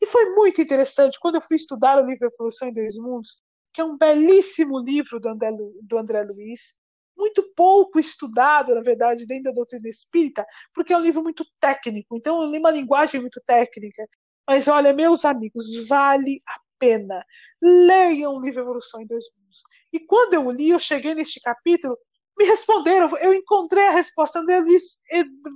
E 0.00 0.06
foi 0.06 0.30
muito 0.34 0.62
interessante 0.62 1.18
quando 1.20 1.36
eu 1.36 1.42
fui 1.42 1.56
estudar 1.56 2.02
o 2.02 2.06
livro 2.06 2.28
Evolução 2.28 2.68
em 2.68 2.72
Dois 2.72 2.96
Mundos, 2.96 3.40
que 3.72 3.80
é 3.80 3.84
um 3.84 3.96
belíssimo 3.96 4.78
livro 4.78 5.20
do 5.20 5.28
André, 5.28 5.50
do 5.82 5.98
André 5.98 6.22
Luiz, 6.22 6.76
muito 7.16 7.42
pouco 7.54 7.98
estudado, 7.98 8.74
na 8.74 8.80
verdade, 8.80 9.26
dentro 9.26 9.44
da 9.44 9.52
doutrina 9.52 9.88
espírita, 9.88 10.46
porque 10.72 10.92
é 10.92 10.96
um 10.96 11.02
livro 11.02 11.22
muito 11.22 11.44
técnico, 11.60 12.16
então 12.16 12.40
eu 12.40 12.50
li 12.50 12.58
uma 12.58 12.70
linguagem 12.70 13.20
muito 13.20 13.42
técnica. 13.44 14.06
Mas 14.48 14.68
olha, 14.68 14.94
meus 14.94 15.24
amigos, 15.24 15.86
vale 15.88 16.40
a 16.46 16.58
pena. 16.78 17.22
Leiam 17.60 18.34
o 18.34 18.40
livro 18.40 18.62
Evolução 18.62 19.02
em 19.02 19.06
Dois 19.06 19.26
Mundos. 19.36 19.62
E 19.92 20.00
quando 20.00 20.34
eu 20.34 20.50
li, 20.50 20.70
eu 20.70 20.78
cheguei 20.78 21.14
neste 21.14 21.40
capítulo, 21.40 21.98
me 22.38 22.46
responderam, 22.46 23.10
eu 23.18 23.34
encontrei 23.34 23.88
a 23.88 23.90
resposta. 23.90 24.38
André 24.38 24.60
Luiz 24.60 25.02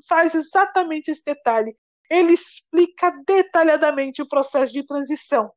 faz 0.09 0.35
exatamente 0.35 1.11
esse 1.11 1.25
detalhe. 1.25 1.75
Ele 2.13 2.33
explica 2.33 3.11
detalhadamente 3.27 4.21
o 4.21 4.29
processo 4.29 4.73
de 4.73 4.85
transição 4.85 5.51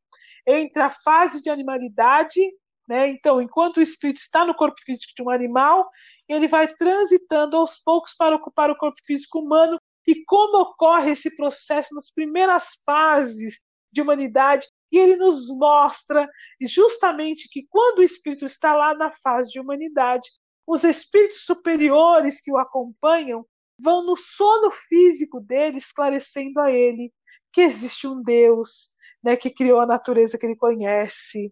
entre 0.47 0.81
a 0.81 0.89
fase 0.89 1.41
de 1.41 1.49
animalidade 1.49 2.39
né? 2.87 3.09
Então, 3.09 3.41
enquanto 3.41 3.77
o 3.77 3.81
espírito 3.81 4.17
está 4.17 4.45
no 4.45 4.53
corpo 4.53 4.79
físico 4.83 5.11
de 5.15 5.23
um 5.23 5.29
animal, 5.29 5.89
ele 6.27 6.47
vai 6.47 6.67
transitando 6.67 7.57
aos 7.57 7.77
poucos 7.77 8.13
para 8.15 8.35
ocupar 8.35 8.69
o 8.69 8.77
corpo 8.77 8.99
físico 9.03 9.39
humano. 9.39 9.79
E 10.07 10.23
como 10.25 10.61
ocorre 10.61 11.11
esse 11.11 11.35
processo 11.35 11.95
nas 11.95 12.11
primeiras 12.11 12.81
fases 12.85 13.59
de 13.91 14.01
humanidade? 14.01 14.67
E 14.91 14.99
ele 14.99 15.15
nos 15.15 15.47
mostra 15.49 16.29
justamente 16.61 17.49
que 17.49 17.65
quando 17.67 17.99
o 17.99 18.03
espírito 18.03 18.45
está 18.45 18.75
lá 18.75 18.93
na 18.93 19.11
fase 19.11 19.49
de 19.49 19.59
humanidade, 19.59 20.29
os 20.67 20.83
espíritos 20.83 21.43
superiores 21.43 22.39
que 22.39 22.51
o 22.51 22.57
acompanham 22.57 23.45
vão 23.77 24.05
no 24.05 24.15
sono 24.15 24.71
físico 24.71 25.39
dele, 25.39 25.77
esclarecendo 25.77 26.59
a 26.59 26.71
ele 26.71 27.11
que 27.51 27.61
existe 27.61 28.07
um 28.07 28.21
Deus 28.21 28.95
né, 29.23 29.35
que 29.35 29.49
criou 29.49 29.79
a 29.79 29.85
natureza 29.85 30.37
que 30.37 30.45
ele 30.45 30.55
conhece, 30.55 31.51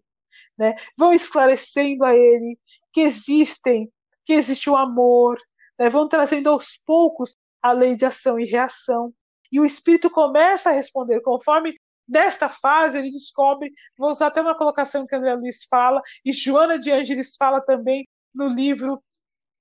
né? 0.56 0.76
Vão 0.96 1.12
esclarecendo 1.12 2.04
a 2.04 2.14
ele 2.14 2.58
que 2.92 3.00
existem, 3.00 3.90
que 4.24 4.32
existe 4.32 4.70
o 4.70 4.76
amor, 4.76 5.40
né? 5.78 5.88
vão 5.88 6.08
trazendo 6.08 6.48
aos 6.48 6.76
poucos 6.86 7.36
a 7.60 7.72
lei 7.72 7.96
de 7.96 8.04
ação 8.04 8.38
e 8.38 8.44
reação. 8.44 9.12
E 9.50 9.58
o 9.58 9.64
espírito 9.64 10.08
começa 10.08 10.70
a 10.70 10.72
responder 10.72 11.20
conforme 11.20 11.76
nesta 12.06 12.48
fase 12.48 12.98
ele 12.98 13.10
descobre, 13.10 13.72
vou 13.98 14.10
usar 14.10 14.28
até 14.28 14.40
uma 14.40 14.56
colocação 14.56 15.06
que 15.06 15.14
André 15.14 15.34
Luiz 15.34 15.64
fala, 15.64 16.02
e 16.24 16.32
Joana 16.32 16.78
de 16.78 16.90
Ângeles 16.90 17.34
fala 17.36 17.60
também 17.60 18.06
no 18.32 18.48
livro 18.48 19.02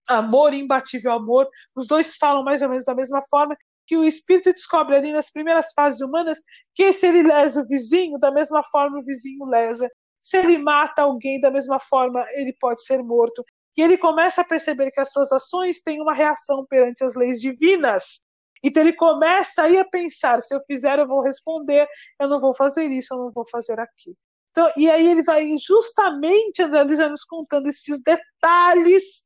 Amor, 0.07 0.53
Imbatível 0.53 1.13
Amor, 1.13 1.47
os 1.75 1.87
dois 1.87 2.15
falam 2.15 2.43
mais 2.43 2.61
ou 2.61 2.69
menos 2.69 2.85
da 2.85 2.95
mesma 2.95 3.21
forma, 3.29 3.55
que 3.85 3.97
o 3.97 4.03
espírito 4.03 4.51
descobre 4.51 4.95
ali 4.95 5.11
nas 5.11 5.31
primeiras 5.31 5.73
fases 5.73 6.01
humanas 6.01 6.39
que 6.73 6.91
se 6.93 7.07
ele 7.07 7.23
lesa 7.23 7.61
o 7.61 7.67
vizinho, 7.67 8.17
da 8.17 8.31
mesma 8.31 8.63
forma 8.63 8.99
o 8.99 9.03
vizinho 9.03 9.45
lesa. 9.45 9.89
Se 10.21 10.37
ele 10.37 10.57
mata 10.57 11.01
alguém 11.01 11.39
da 11.39 11.51
mesma 11.51 11.79
forma, 11.79 12.25
ele 12.31 12.55
pode 12.59 12.83
ser 12.83 13.03
morto. 13.03 13.43
E 13.75 13.81
ele 13.81 13.97
começa 13.97 14.41
a 14.41 14.45
perceber 14.45 14.91
que 14.91 15.01
as 15.01 15.11
suas 15.11 15.31
ações 15.31 15.81
têm 15.81 16.01
uma 16.01 16.13
reação 16.13 16.65
perante 16.65 17.03
as 17.03 17.15
leis 17.15 17.41
divinas. 17.41 18.21
Então 18.63 18.81
ele 18.81 18.93
começa 18.93 19.63
aí 19.63 19.77
a 19.77 19.83
pensar: 19.85 20.41
se 20.41 20.55
eu 20.55 20.61
fizer, 20.65 20.99
eu 20.99 21.07
vou 21.07 21.21
responder, 21.21 21.87
eu 22.21 22.29
não 22.29 22.39
vou 22.39 22.55
fazer 22.55 22.89
isso, 22.89 23.13
eu 23.13 23.17
não 23.17 23.31
vou 23.31 23.43
fazer 23.49 23.79
aquilo. 23.79 24.15
Então, 24.51 24.71
e 24.77 24.89
aí 24.89 25.09
ele 25.09 25.23
vai 25.23 25.47
justamente, 25.57 26.61
André 26.61 26.95
já 26.95 27.09
nos 27.09 27.25
contando 27.25 27.67
esses 27.67 28.01
detalhes 28.03 29.25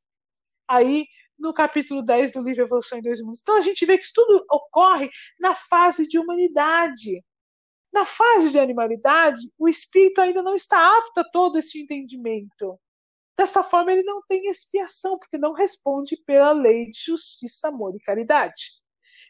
aí 0.67 1.05
no 1.37 1.53
capítulo 1.53 2.01
10 2.01 2.33
do 2.33 2.41
livro 2.41 2.63
Evolução 2.63 2.97
em 2.97 3.01
Dois 3.01 3.21
Mundos. 3.21 3.39
Então 3.41 3.57
a 3.57 3.61
gente 3.61 3.85
vê 3.85 3.97
que 3.97 4.03
isso 4.03 4.13
tudo 4.15 4.43
ocorre 4.49 5.09
na 5.39 5.53
fase 5.53 6.07
de 6.07 6.17
humanidade. 6.17 7.23
Na 7.93 8.05
fase 8.05 8.51
de 8.51 8.59
animalidade, 8.59 9.49
o 9.57 9.67
espírito 9.67 10.19
ainda 10.19 10.41
não 10.41 10.55
está 10.55 10.97
apto 10.97 11.19
a 11.19 11.23
todo 11.23 11.57
esse 11.57 11.79
entendimento. 11.79 12.79
Desta 13.37 13.63
forma, 13.63 13.91
ele 13.91 14.03
não 14.03 14.21
tem 14.27 14.49
expiação, 14.49 15.17
porque 15.19 15.37
não 15.37 15.53
responde 15.53 16.17
pela 16.25 16.51
lei 16.51 16.89
de 16.89 16.99
justiça, 16.99 17.67
amor 17.67 17.95
e 17.95 17.99
caridade. 17.99 18.71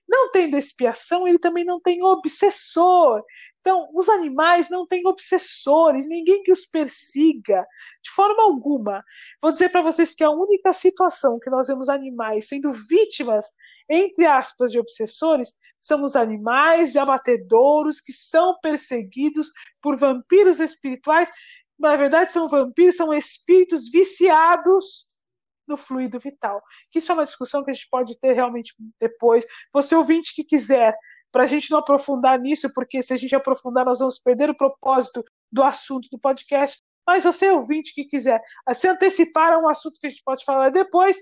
Não 0.08 0.32
tendo 0.32 0.58
expiação, 0.58 1.28
ele 1.28 1.38
também 1.38 1.65
não 1.65 1.82
tem 1.82 2.02
obsessor. 2.02 3.22
Então, 3.60 3.89
os 3.93 4.08
animais 4.08 4.70
não 4.70 4.88
têm 4.88 5.06
obsessores, 5.06 6.08
ninguém 6.08 6.41
que 6.43 6.52
os 6.52 6.65
persiga, 6.65 7.65
de 8.02 8.10
forma 8.12 8.43
alguma. 8.43 9.04
Vou 9.41 9.52
dizer 9.52 9.70
para 9.70 9.82
vocês 9.82 10.15
que 10.15 10.24
a 10.24 10.32
única 10.32 10.72
situação 10.72 11.38
que 11.38 11.50
nós 11.50 11.67
vemos 11.67 11.89
animais 11.89 12.48
sendo 12.48 12.72
vítimas, 12.72 13.48
entre 13.89 14.26
aspas, 14.26 14.72
de 14.72 14.80
obsessores, 14.80 15.54
são 15.78 16.04
os 16.04 16.15
animais 16.15 16.93
de 16.93 17.00
abatedouros 17.00 18.00
que 18.00 18.13
são 18.13 18.58
perseguidos 18.62 19.50
por 19.82 19.98
vampiros 19.98 20.62
espirituais. 20.62 21.30
Na 21.78 21.98
verdade, 21.98 22.32
são 22.32 22.48
vampiros, 22.48 22.96
são 22.96 23.13
espíritos 23.13 23.89
viciados 23.91 25.06
no 25.67 25.77
fluido 25.77 26.19
vital. 26.19 26.62
Que 26.91 26.99
isso 26.99 27.12
é 27.12 27.15
uma 27.15 27.25
discussão 27.25 27.63
que 27.63 27.71
a 27.71 27.73
gente 27.73 27.88
pode 27.89 28.19
ter 28.19 28.34
realmente 28.34 28.73
depois. 28.99 29.45
Você 29.73 29.95
ouvinte 29.95 30.34
que 30.34 30.43
quiser, 30.43 30.95
para 31.32 31.43
a 31.43 31.47
gente 31.47 31.69
não 31.71 31.80
aprofundar 31.80 32.39
nisso, 32.39 32.71
porque 32.73 33.01
se 33.01 33.13
a 33.13 33.17
gente 33.17 33.36
aprofundar, 33.36 33.86
nós 33.86 33.99
vamos 33.99 34.19
perder 34.19 34.49
o 34.49 34.58
propósito 34.58 35.23
do 35.51 35.63
assunto 35.63 36.08
do 36.12 36.19
podcast. 36.19 36.82
Mas 37.06 37.23
você 37.23 37.49
ouvinte 37.49 37.93
que 37.93 38.06
quiser 38.06 38.41
se 38.73 38.88
antecipar 38.88 39.53
a 39.53 39.58
um 39.58 39.69
assunto 39.69 39.99
que 39.99 40.08
a 40.08 40.10
gente 40.10 40.23
pode 40.25 40.43
falar 40.43 40.69
depois, 40.69 41.17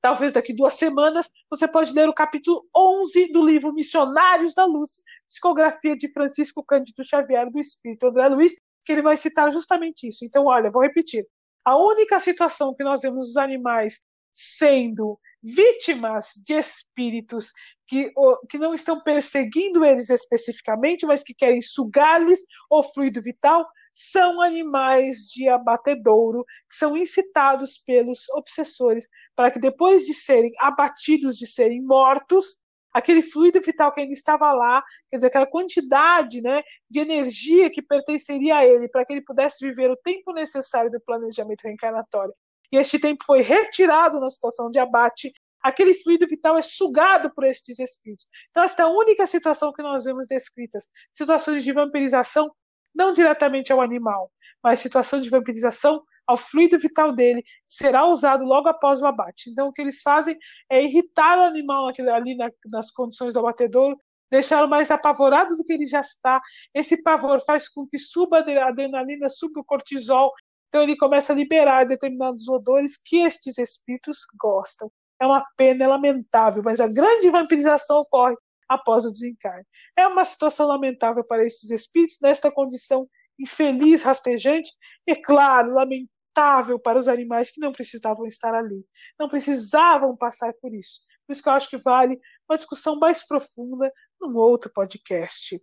talvez 0.00 0.32
daqui 0.32 0.54
duas 0.54 0.74
semanas, 0.74 1.30
você 1.48 1.66
pode 1.66 1.92
ler 1.92 2.08
o 2.08 2.14
capítulo 2.14 2.64
11 2.76 3.32
do 3.32 3.44
livro 3.44 3.72
Missionários 3.72 4.54
da 4.54 4.64
Luz, 4.64 5.02
psicografia 5.28 5.96
de 5.96 6.12
Francisco 6.12 6.64
Cândido 6.64 7.04
Xavier 7.04 7.50
do 7.50 7.58
Espírito 7.58 8.06
André 8.06 8.28
Luiz, 8.28 8.54
que 8.84 8.92
ele 8.92 9.02
vai 9.02 9.16
citar 9.16 9.52
justamente 9.52 10.08
isso. 10.08 10.24
Então, 10.24 10.44
olha, 10.46 10.70
vou 10.70 10.82
repetir. 10.82 11.26
A 11.64 11.76
única 11.76 12.18
situação 12.18 12.74
que 12.74 12.84
nós 12.84 13.02
vemos 13.02 13.30
os 13.30 13.36
animais 13.36 14.04
sendo 14.32 15.18
vítimas 15.42 16.32
de 16.44 16.54
espíritos 16.54 17.52
que, 17.86 18.12
que 18.48 18.58
não 18.58 18.72
estão 18.72 19.02
perseguindo 19.02 19.84
eles 19.84 20.08
especificamente, 20.08 21.04
mas 21.04 21.22
que 21.22 21.34
querem 21.34 21.60
sugar-lhes 21.60 22.40
o 22.70 22.82
fluido 22.82 23.20
vital, 23.20 23.68
são 23.94 24.40
animais 24.40 25.26
de 25.26 25.48
abatedouro, 25.48 26.44
que 26.70 26.76
são 26.76 26.96
incitados 26.96 27.78
pelos 27.86 28.26
obsessores 28.30 29.06
para 29.36 29.50
que 29.50 29.60
depois 29.60 30.04
de 30.04 30.14
serem 30.14 30.52
abatidos, 30.58 31.36
de 31.36 31.46
serem 31.46 31.82
mortos, 31.82 32.56
aquele 32.92 33.22
fluido 33.22 33.60
vital 33.60 33.92
que 33.92 34.00
ainda 34.00 34.12
estava 34.12 34.52
lá, 34.52 34.82
quer 35.10 35.16
dizer, 35.16 35.28
aquela 35.28 35.46
quantidade 35.46 36.40
né, 36.42 36.62
de 36.90 37.00
energia 37.00 37.70
que 37.70 37.80
pertenceria 37.80 38.58
a 38.58 38.66
ele, 38.66 38.88
para 38.88 39.04
que 39.04 39.12
ele 39.12 39.22
pudesse 39.22 39.66
viver 39.66 39.90
o 39.90 39.96
tempo 39.96 40.32
necessário 40.32 40.90
do 40.90 41.00
planejamento 41.00 41.62
reencarnatório. 41.62 42.34
E 42.70 42.76
este 42.76 42.98
tempo 42.98 43.24
foi 43.24 43.42
retirado 43.42 44.18
na 44.20 44.30
situação 44.30 44.70
de 44.70 44.78
abate, 44.78 45.32
aquele 45.62 45.94
fluido 45.94 46.26
vital 46.26 46.58
é 46.58 46.62
sugado 46.62 47.32
por 47.34 47.44
estes 47.44 47.78
espíritos. 47.78 48.26
Então, 48.50 48.64
esta 48.64 48.82
é 48.82 48.86
a 48.86 48.88
única 48.88 49.26
situação 49.26 49.72
que 49.72 49.82
nós 49.82 50.04
vemos 50.04 50.26
descritas, 50.26 50.88
situações 51.12 51.62
de 51.64 51.72
vampirização, 51.72 52.50
não 52.94 53.12
diretamente 53.12 53.72
ao 53.72 53.80
animal, 53.80 54.30
mas 54.62 54.80
situação 54.80 55.20
de 55.20 55.30
vampirização 55.30 56.02
ao 56.26 56.36
fluido 56.36 56.78
vital 56.78 57.12
dele, 57.12 57.42
será 57.68 58.06
usado 58.06 58.44
logo 58.44 58.68
após 58.68 59.00
o 59.02 59.06
abate. 59.06 59.50
Então, 59.50 59.68
o 59.68 59.72
que 59.72 59.82
eles 59.82 60.00
fazem 60.02 60.36
é 60.70 60.82
irritar 60.82 61.38
o 61.38 61.42
animal 61.42 61.88
ali 61.88 62.36
nas 62.70 62.90
condições 62.90 63.34
do 63.34 63.40
abatedouro, 63.40 64.00
deixá-lo 64.30 64.68
mais 64.68 64.90
apavorado 64.90 65.56
do 65.56 65.64
que 65.64 65.72
ele 65.72 65.86
já 65.86 66.00
está. 66.00 66.40
Esse 66.74 67.02
pavor 67.02 67.42
faz 67.44 67.68
com 67.68 67.86
que 67.86 67.98
suba 67.98 68.38
a 68.38 68.68
adrenalina, 68.68 69.28
suba 69.28 69.60
o 69.60 69.64
cortisol, 69.64 70.32
então 70.68 70.82
ele 70.82 70.96
começa 70.96 71.34
a 71.34 71.36
liberar 71.36 71.84
determinados 71.84 72.48
odores 72.48 72.96
que 72.96 73.18
estes 73.18 73.58
espíritos 73.58 74.20
gostam. 74.40 74.90
É 75.20 75.26
uma 75.26 75.44
pena, 75.56 75.84
é 75.84 75.86
lamentável, 75.86 76.62
mas 76.64 76.80
a 76.80 76.88
grande 76.88 77.28
vampirização 77.30 77.98
ocorre 77.98 78.34
após 78.66 79.04
o 79.04 79.12
desencarne. 79.12 79.64
É 79.96 80.06
uma 80.06 80.24
situação 80.24 80.66
lamentável 80.66 81.22
para 81.22 81.44
esses 81.44 81.70
espíritos 81.70 82.16
nesta 82.22 82.50
condição 82.50 83.06
infeliz, 83.38 84.02
rastejante, 84.02 84.70
e 85.06 85.16
claro, 85.16 85.74
lamentável 85.74 86.78
para 86.78 86.98
os 86.98 87.08
animais 87.08 87.50
que 87.50 87.60
não 87.60 87.72
precisavam 87.72 88.26
estar 88.26 88.54
ali, 88.54 88.84
não 89.18 89.28
precisavam 89.28 90.16
passar 90.16 90.52
por 90.54 90.72
isso. 90.74 91.00
Por 91.26 91.32
isso 91.32 91.42
que 91.42 91.48
eu 91.48 91.52
acho 91.52 91.70
que 91.70 91.78
vale 91.78 92.18
uma 92.48 92.56
discussão 92.56 92.98
mais 92.98 93.26
profunda 93.26 93.90
num 94.20 94.36
outro 94.36 94.70
podcast. 94.72 95.62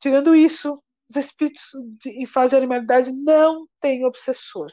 Tirando 0.00 0.34
isso, 0.34 0.82
os 1.08 1.16
espíritos 1.16 1.62
em 2.06 2.26
fase 2.26 2.50
de 2.50 2.56
animalidade 2.56 3.12
não 3.24 3.66
têm 3.80 4.04
obsessor. 4.04 4.70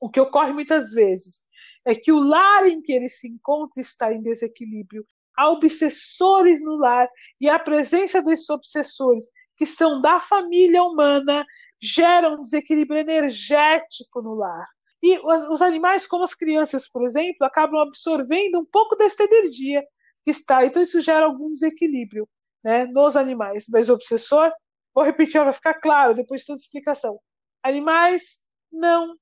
O 0.00 0.10
que 0.10 0.20
ocorre 0.20 0.52
muitas 0.52 0.92
vezes 0.92 1.42
é 1.84 1.94
que 1.94 2.12
o 2.12 2.22
lar 2.22 2.66
em 2.66 2.82
que 2.82 2.92
ele 2.92 3.08
se 3.08 3.28
encontra 3.28 3.80
está 3.80 4.12
em 4.12 4.20
desequilíbrio. 4.20 5.06
Há 5.36 5.50
obsessores 5.50 6.62
no 6.62 6.76
lar 6.76 7.08
e 7.40 7.48
a 7.48 7.58
presença 7.58 8.22
desses 8.22 8.48
obsessores 8.50 9.24
que 9.58 9.66
são 9.66 10.00
da 10.00 10.20
família 10.20 10.82
humana 10.82 11.44
geram 11.80 12.34
um 12.34 12.42
desequilíbrio 12.42 13.00
energético 13.00 14.22
no 14.22 14.34
lar. 14.34 14.66
E 15.02 15.18
os, 15.18 15.60
animais, 15.62 16.06
como 16.06 16.24
as 16.24 16.34
crianças, 16.34 16.88
por 16.88 17.04
exemplo, 17.04 17.46
acabam 17.46 17.80
absorvendo 17.80 18.58
um 18.58 18.64
pouco 18.64 18.96
dessa 18.96 19.24
energia 19.24 19.84
que 20.24 20.30
está. 20.30 20.64
Então, 20.64 20.82
isso 20.82 21.00
gera 21.00 21.26
algum 21.26 21.50
desequilíbrio 21.52 22.28
né, 22.64 22.86
nos 22.86 23.16
animais. 23.16 23.66
Mas 23.70 23.88
o 23.88 23.94
obsessor, 23.94 24.52
vou 24.94 25.04
repetir 25.04 25.40
para 25.40 25.52
ficar 25.52 25.74
claro, 25.74 26.14
depois 26.14 26.40
de 26.40 26.48
tanta 26.48 26.62
explicação: 26.62 27.20
animais 27.62 28.40
não 28.72 29.16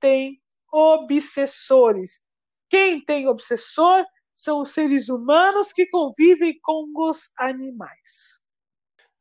têm 0.00 0.40
obsessores. 0.72 2.22
Quem 2.68 3.04
tem 3.04 3.28
obsessor 3.28 4.04
são 4.34 4.62
os 4.62 4.72
seres 4.72 5.08
humanos 5.08 5.72
que 5.72 5.86
convivem 5.86 6.58
com 6.62 6.90
os 6.96 7.32
animais. 7.38 8.39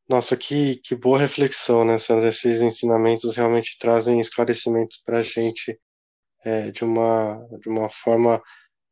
Nossa, 0.09 0.35
que, 0.35 0.77
que 0.77 0.95
boa 0.95 1.19
reflexão, 1.19 1.85
né, 1.85 1.99
Sandra? 1.99 2.29
Esses 2.29 2.61
ensinamentos 2.61 3.35
realmente 3.35 3.77
trazem 3.77 4.19
esclarecimentos 4.19 4.99
para 5.05 5.19
a 5.19 5.23
gente 5.23 5.79
é, 6.43 6.71
de, 6.71 6.83
uma, 6.83 7.47
de 7.61 7.69
uma 7.69 7.87
forma 7.89 8.41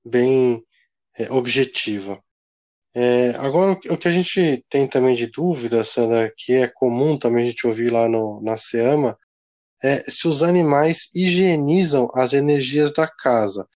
bem 0.05 0.63
é, 1.17 1.31
objetiva. 1.31 2.21
É, 2.95 3.31
agora, 3.37 3.71
o 3.71 3.97
que 3.97 4.07
a 4.07 4.11
gente 4.11 4.63
tem 4.69 4.87
também 4.87 5.15
de 5.15 5.25
dúvida, 5.25 5.83
Sandra, 5.83 6.31
que 6.37 6.53
é 6.53 6.67
comum 6.67 7.17
também 7.17 7.45
a 7.45 7.47
gente 7.47 7.65
ouvir 7.65 7.91
lá 7.91 8.07
no, 8.07 8.39
na 8.43 8.55
SEAMA, 8.55 9.17
é 9.83 9.97
se 10.09 10.27
os 10.27 10.43
animais 10.43 11.09
higienizam 11.15 12.11
as 12.13 12.33
energias 12.33 12.91
da 12.91 13.07
casa. 13.07 13.67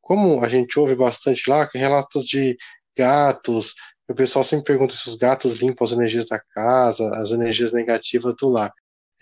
Como 0.00 0.44
a 0.44 0.48
gente 0.48 0.78
ouve 0.78 0.96
bastante 0.96 1.48
lá, 1.48 1.68
relatos 1.72 2.24
de 2.26 2.56
gatos, 2.96 3.74
o 4.08 4.14
pessoal 4.14 4.42
sempre 4.42 4.64
pergunta 4.64 4.94
se 4.94 5.08
os 5.08 5.16
gatos 5.16 5.60
limpam 5.60 5.84
as 5.84 5.92
energias 5.92 6.26
da 6.26 6.40
casa, 6.40 7.10
as 7.16 7.30
energias 7.32 7.72
negativas 7.72 8.34
do 8.34 8.48
lar. 8.48 8.72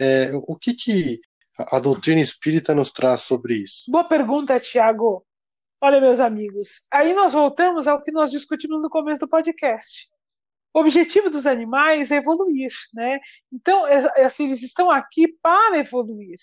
É, 0.01 0.31
o 0.35 0.55
que, 0.57 0.75
que 0.75 1.20
a 1.59 1.81
doutrina 1.81 2.20
espírita 2.20 2.75
nos 2.75 2.92
traz 2.92 3.22
sobre 3.22 3.57
isso? 3.57 3.90
Boa 3.90 4.05
pergunta, 4.05 4.61
Tiago. 4.61 5.27
Olha, 5.81 6.01
meus 6.01 6.20
amigos, 6.20 6.87
aí 6.90 7.12
nós 7.14 7.33
voltamos 7.33 7.87
ao 7.87 8.03
que 8.03 8.12
nós 8.12 8.31
discutimos 8.31 8.83
no 8.83 8.88
começo 8.88 9.20
do 9.20 9.29
podcast. 9.29 10.09
O 10.72 10.81
objetivo 10.81 11.31
dos 11.31 11.46
animais 11.46 12.11
é 12.11 12.16
evoluir, 12.16 12.72
né? 12.94 13.18
Então, 13.53 13.87
é, 13.87 14.05
é 14.16 14.25
assim, 14.25 14.44
eles 14.44 14.62
estão 14.62 14.90
aqui 14.90 15.27
para 15.42 15.79
evoluir. 15.79 16.38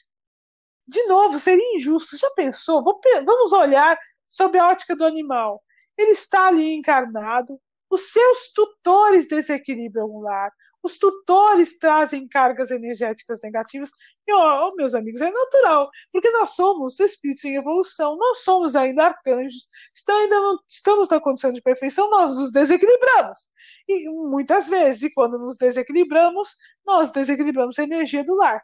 De 0.87 1.03
novo, 1.05 1.39
seria 1.39 1.75
injusto. 1.75 2.17
Já 2.17 2.29
pensou? 2.31 2.83
Vamos 3.25 3.53
olhar 3.53 3.97
sob 4.27 4.57
a 4.57 4.67
ótica 4.67 4.95
do 4.95 5.05
animal. 5.05 5.63
Ele 5.97 6.11
está 6.11 6.47
ali 6.47 6.73
encarnado, 6.73 7.59
os 7.93 8.11
seus 8.11 8.51
tutores 8.53 9.27
desequilibram 9.27 10.05
o 10.05 10.21
lar. 10.21 10.51
Os 10.81 10.97
tutores 10.97 11.77
trazem 11.77 12.27
cargas 12.27 12.71
energéticas 12.71 13.39
negativas. 13.41 13.91
E, 14.27 14.33
ó, 14.33 14.67
ó, 14.67 14.75
meus 14.75 14.95
amigos, 14.95 15.21
é 15.21 15.31
natural, 15.31 15.89
porque 16.11 16.29
nós 16.31 16.49
somos 16.55 16.99
espíritos 16.99 17.45
em 17.45 17.55
evolução, 17.55 18.17
não 18.17 18.33
somos 18.33 18.75
ainda 18.75 19.05
arcanjos, 19.05 19.67
ainda 20.09 20.39
não 20.39 20.59
estamos 20.67 21.07
na 21.09 21.21
condição 21.21 21.53
de 21.53 21.61
perfeição, 21.61 22.09
nós 22.09 22.35
nos 22.35 22.51
desequilibramos. 22.51 23.47
E 23.87 24.09
muitas 24.09 24.67
vezes, 24.67 25.13
quando 25.13 25.37
nos 25.37 25.55
desequilibramos, 25.57 26.57
nós 26.85 27.11
desequilibramos 27.11 27.77
a 27.77 27.83
energia 27.83 28.23
do 28.23 28.35
lar. 28.35 28.61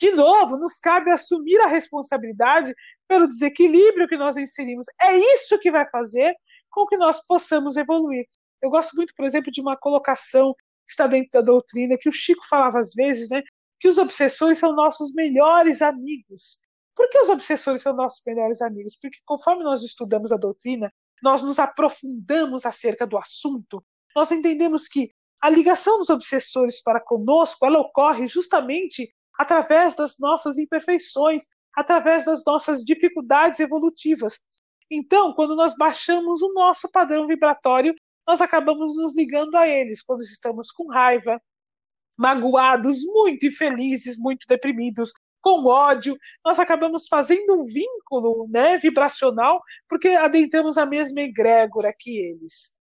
De 0.00 0.12
novo, 0.12 0.56
nos 0.56 0.80
cabe 0.80 1.10
assumir 1.10 1.60
a 1.60 1.66
responsabilidade 1.66 2.74
pelo 3.06 3.28
desequilíbrio 3.28 4.08
que 4.08 4.16
nós 4.16 4.36
inserimos. 4.36 4.86
É 5.00 5.14
isso 5.16 5.58
que 5.58 5.70
vai 5.70 5.88
fazer 5.90 6.34
com 6.70 6.86
que 6.86 6.96
nós 6.96 7.24
possamos 7.26 7.76
evoluir. 7.76 8.26
Eu 8.62 8.70
gosto 8.70 8.94
muito, 8.96 9.14
por 9.14 9.24
exemplo, 9.24 9.50
de 9.52 9.60
uma 9.60 9.76
colocação 9.76 10.54
que 10.86 10.92
está 10.92 11.06
dentro 11.06 11.30
da 11.32 11.40
doutrina, 11.40 11.98
que 11.98 12.08
o 12.08 12.12
Chico 12.12 12.46
falava 12.48 12.78
às 12.78 12.94
vezes, 12.94 13.28
né, 13.28 13.42
que 13.78 13.88
os 13.88 13.98
obsessores 13.98 14.58
são 14.58 14.74
nossos 14.74 15.12
melhores 15.14 15.82
amigos. 15.82 16.60
Por 16.96 17.08
que 17.10 17.18
os 17.20 17.28
obsessores 17.28 17.82
são 17.82 17.94
nossos 17.94 18.22
melhores 18.26 18.60
amigos? 18.60 18.98
Porque 19.00 19.18
conforme 19.24 19.62
nós 19.62 19.82
estudamos 19.82 20.32
a 20.32 20.36
doutrina, 20.36 20.92
nós 21.22 21.42
nos 21.42 21.58
aprofundamos 21.58 22.66
acerca 22.66 23.06
do 23.06 23.16
assunto, 23.16 23.84
nós 24.16 24.32
entendemos 24.32 24.88
que 24.88 25.12
a 25.40 25.48
ligação 25.48 25.98
dos 25.98 26.10
obsessores 26.10 26.82
para 26.82 27.00
conosco, 27.00 27.64
ela 27.64 27.78
ocorre 27.78 28.26
justamente 28.26 29.12
através 29.38 29.94
das 29.94 30.18
nossas 30.18 30.58
imperfeições, 30.58 31.44
através 31.72 32.24
das 32.24 32.42
nossas 32.44 32.82
dificuldades 32.82 33.60
evolutivas. 33.60 34.40
Então, 34.90 35.32
quando 35.34 35.54
nós 35.54 35.76
baixamos 35.76 36.42
o 36.42 36.52
nosso 36.52 36.90
padrão 36.90 37.26
vibratório, 37.28 37.94
nós 38.28 38.42
acabamos 38.42 38.94
nos 38.94 39.16
ligando 39.16 39.56
a 39.56 39.66
eles 39.66 40.02
quando 40.02 40.20
estamos 40.20 40.70
com 40.70 40.86
raiva, 40.92 41.40
magoados, 42.14 42.98
muito 43.06 43.46
infelizes, 43.46 44.18
muito 44.18 44.46
deprimidos, 44.46 45.10
com 45.40 45.64
ódio, 45.64 46.14
nós 46.44 46.58
acabamos 46.58 47.06
fazendo 47.08 47.54
um 47.54 47.64
vínculo 47.64 48.46
né, 48.50 48.76
vibracional 48.76 49.62
porque 49.88 50.08
adentramos 50.08 50.76
a 50.76 50.84
mesma 50.84 51.22
egrégora 51.22 51.94
que 51.96 52.18
eles. 52.18 52.76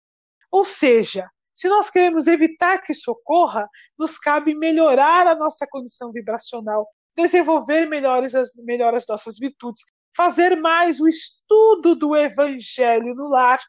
Ou 0.49 0.63
seja, 0.63 1.29
se 1.53 1.67
nós 1.67 1.89
queremos 1.89 2.27
evitar 2.27 2.81
que 2.81 2.93
isso 2.93 3.11
ocorra, 3.11 3.67
nos 3.99 4.17
cabe 4.17 4.55
melhorar 4.55 5.27
a 5.27 5.35
nossa 5.35 5.67
condição 5.69 6.11
vibracional, 6.11 6.87
desenvolver 7.17 7.85
melhores 7.85 8.33
as, 8.33 8.55
melhor 8.55 8.95
as 8.95 9.05
nossas 9.07 9.37
virtudes, 9.37 9.83
fazer 10.15 10.55
mais 10.55 11.01
o 11.01 11.07
estudo 11.07 11.95
do 11.95 12.15
evangelho 12.15 13.13
no 13.13 13.27
lar. 13.27 13.59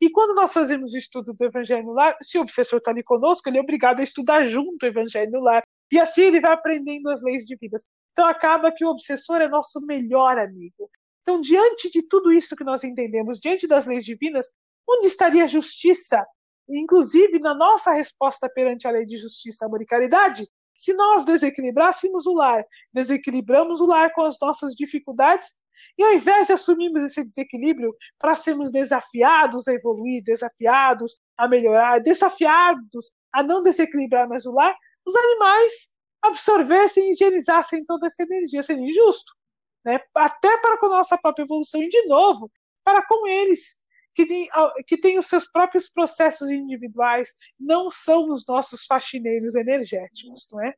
E 0.00 0.10
quando 0.10 0.34
nós 0.34 0.52
fazemos 0.52 0.92
o 0.92 0.98
estudo 0.98 1.32
do 1.32 1.44
evangelho 1.44 1.86
no 1.86 1.92
lar, 1.92 2.16
se 2.20 2.38
o 2.38 2.42
obsessor 2.42 2.78
está 2.78 2.90
ali 2.90 3.02
conosco, 3.02 3.48
ele 3.48 3.58
é 3.58 3.60
obrigado 3.60 4.00
a 4.00 4.02
estudar 4.02 4.44
junto 4.44 4.82
o 4.82 4.86
evangelho 4.86 5.30
no 5.30 5.40
lar. 5.40 5.62
E 5.92 5.98
assim 5.98 6.22
ele 6.22 6.40
vai 6.40 6.52
aprendendo 6.52 7.08
as 7.08 7.22
leis 7.22 7.46
divinas. 7.46 7.84
Então 8.12 8.26
acaba 8.26 8.72
que 8.72 8.84
o 8.84 8.88
obsessor 8.88 9.40
é 9.40 9.48
nosso 9.48 9.80
melhor 9.86 10.38
amigo. 10.38 10.90
Então, 11.22 11.40
diante 11.40 11.90
de 11.90 12.02
tudo 12.02 12.32
isso 12.32 12.54
que 12.54 12.64
nós 12.64 12.84
entendemos, 12.84 13.40
diante 13.40 13.66
das 13.66 13.86
leis 13.86 14.04
divinas, 14.04 14.50
onde 14.88 15.06
estaria 15.06 15.44
a 15.44 15.48
justiça? 15.48 16.24
Inclusive, 16.68 17.38
na 17.38 17.54
nossa 17.54 17.92
resposta 17.92 18.48
perante 18.48 18.86
a 18.86 18.90
lei 18.90 19.06
de 19.06 19.16
justiça, 19.16 19.64
amor 19.64 19.80
e 19.80 19.86
caridade, 19.86 20.46
se 20.76 20.92
nós 20.92 21.24
desequilibrássemos 21.24 22.26
o 22.26 22.34
lar, 22.34 22.64
desequilibramos 22.92 23.80
o 23.80 23.86
lar 23.86 24.12
com 24.12 24.22
as 24.22 24.36
nossas 24.40 24.74
dificuldades, 24.74 25.52
e 25.98 26.04
ao 26.04 26.12
invés 26.12 26.46
de 26.46 26.52
assumirmos 26.52 27.02
esse 27.02 27.24
desequilíbrio 27.24 27.94
para 28.18 28.36
sermos 28.36 28.72
desafiados 28.72 29.68
a 29.68 29.72
evoluir, 29.72 30.22
desafiados 30.22 31.20
a 31.36 31.48
melhorar, 31.48 32.00
desafiados 32.00 33.12
a 33.32 33.42
não 33.42 33.62
desequilibrar 33.62 34.28
mais 34.28 34.46
o 34.46 34.52
lar, 34.52 34.76
os 35.06 35.14
animais 35.14 35.88
absorvessem 36.22 37.08
e 37.08 37.12
higienizassem 37.12 37.84
toda 37.84 38.06
essa 38.06 38.22
energia. 38.22 38.62
Seria 38.62 38.88
injusto. 38.88 39.32
Né? 39.84 40.00
Até 40.14 40.56
para 40.58 40.78
com 40.78 40.86
a 40.86 40.90
nossa 40.90 41.18
própria 41.18 41.44
evolução, 41.44 41.82
e 41.82 41.88
de 41.88 42.06
novo, 42.06 42.50
para 42.82 43.04
com 43.06 43.26
eles, 43.26 43.82
que 44.14 44.24
têm, 44.26 44.48
que 44.86 44.96
têm 44.96 45.18
os 45.18 45.26
seus 45.26 45.50
próprios 45.50 45.90
processos 45.90 46.50
individuais, 46.50 47.30
não 47.58 47.90
são 47.90 48.32
os 48.32 48.46
nossos 48.46 48.86
faxineiros 48.86 49.56
energéticos, 49.56 50.46
não 50.52 50.62
é? 50.62 50.74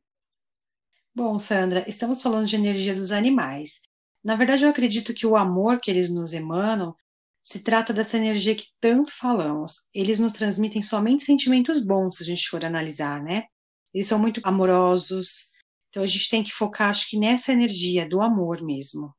Bom, 1.15 1.39
Sandra, 1.39 1.85
estamos 1.87 2.21
falando 2.21 2.45
de 2.45 2.55
energia 2.55 2.93
dos 2.93 3.11
animais. 3.11 3.81
Na 4.23 4.35
verdade, 4.35 4.63
eu 4.63 4.69
acredito 4.69 5.13
que 5.13 5.25
o 5.25 5.35
amor 5.35 5.79
que 5.79 5.89
eles 5.89 6.09
nos 6.09 6.33
emanam 6.33 6.95
se 7.41 7.63
trata 7.63 7.93
dessa 7.93 8.17
energia 8.17 8.55
que 8.55 8.67
tanto 8.81 9.11
falamos. 9.11 9.87
Eles 9.93 10.19
nos 10.19 10.33
transmitem 10.33 10.81
somente 10.81 11.23
sentimentos 11.23 11.79
bons, 11.79 12.17
se 12.17 12.23
a 12.23 12.25
gente 12.25 12.49
for 12.49 12.65
analisar, 12.65 13.23
né? 13.23 13.45
Eles 13.93 14.07
são 14.07 14.19
muito 14.19 14.41
amorosos. 14.43 15.51
Então 15.89 16.03
a 16.03 16.05
gente 16.05 16.29
tem 16.29 16.43
que 16.43 16.51
focar, 16.51 16.89
acho 16.89 17.09
que 17.09 17.17
nessa 17.17 17.53
energia 17.53 18.07
do 18.07 18.21
amor 18.21 18.61
mesmo. 18.61 19.13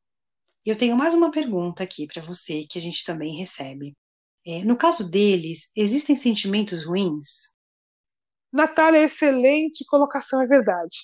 Eu 0.64 0.76
tenho 0.76 0.94
mais 0.94 1.14
uma 1.14 1.30
pergunta 1.30 1.82
aqui 1.82 2.06
para 2.06 2.20
você 2.20 2.66
que 2.68 2.78
a 2.78 2.82
gente 2.82 3.02
também 3.04 3.34
recebe. 3.34 3.96
É, 4.46 4.62
no 4.62 4.76
caso 4.76 5.08
deles, 5.08 5.72
existem 5.74 6.14
sentimentos 6.14 6.84
ruins? 6.84 7.56
Natália, 8.52 9.02
excelente 9.02 9.84
colocação, 9.86 10.42
é 10.42 10.46
verdade. 10.46 10.96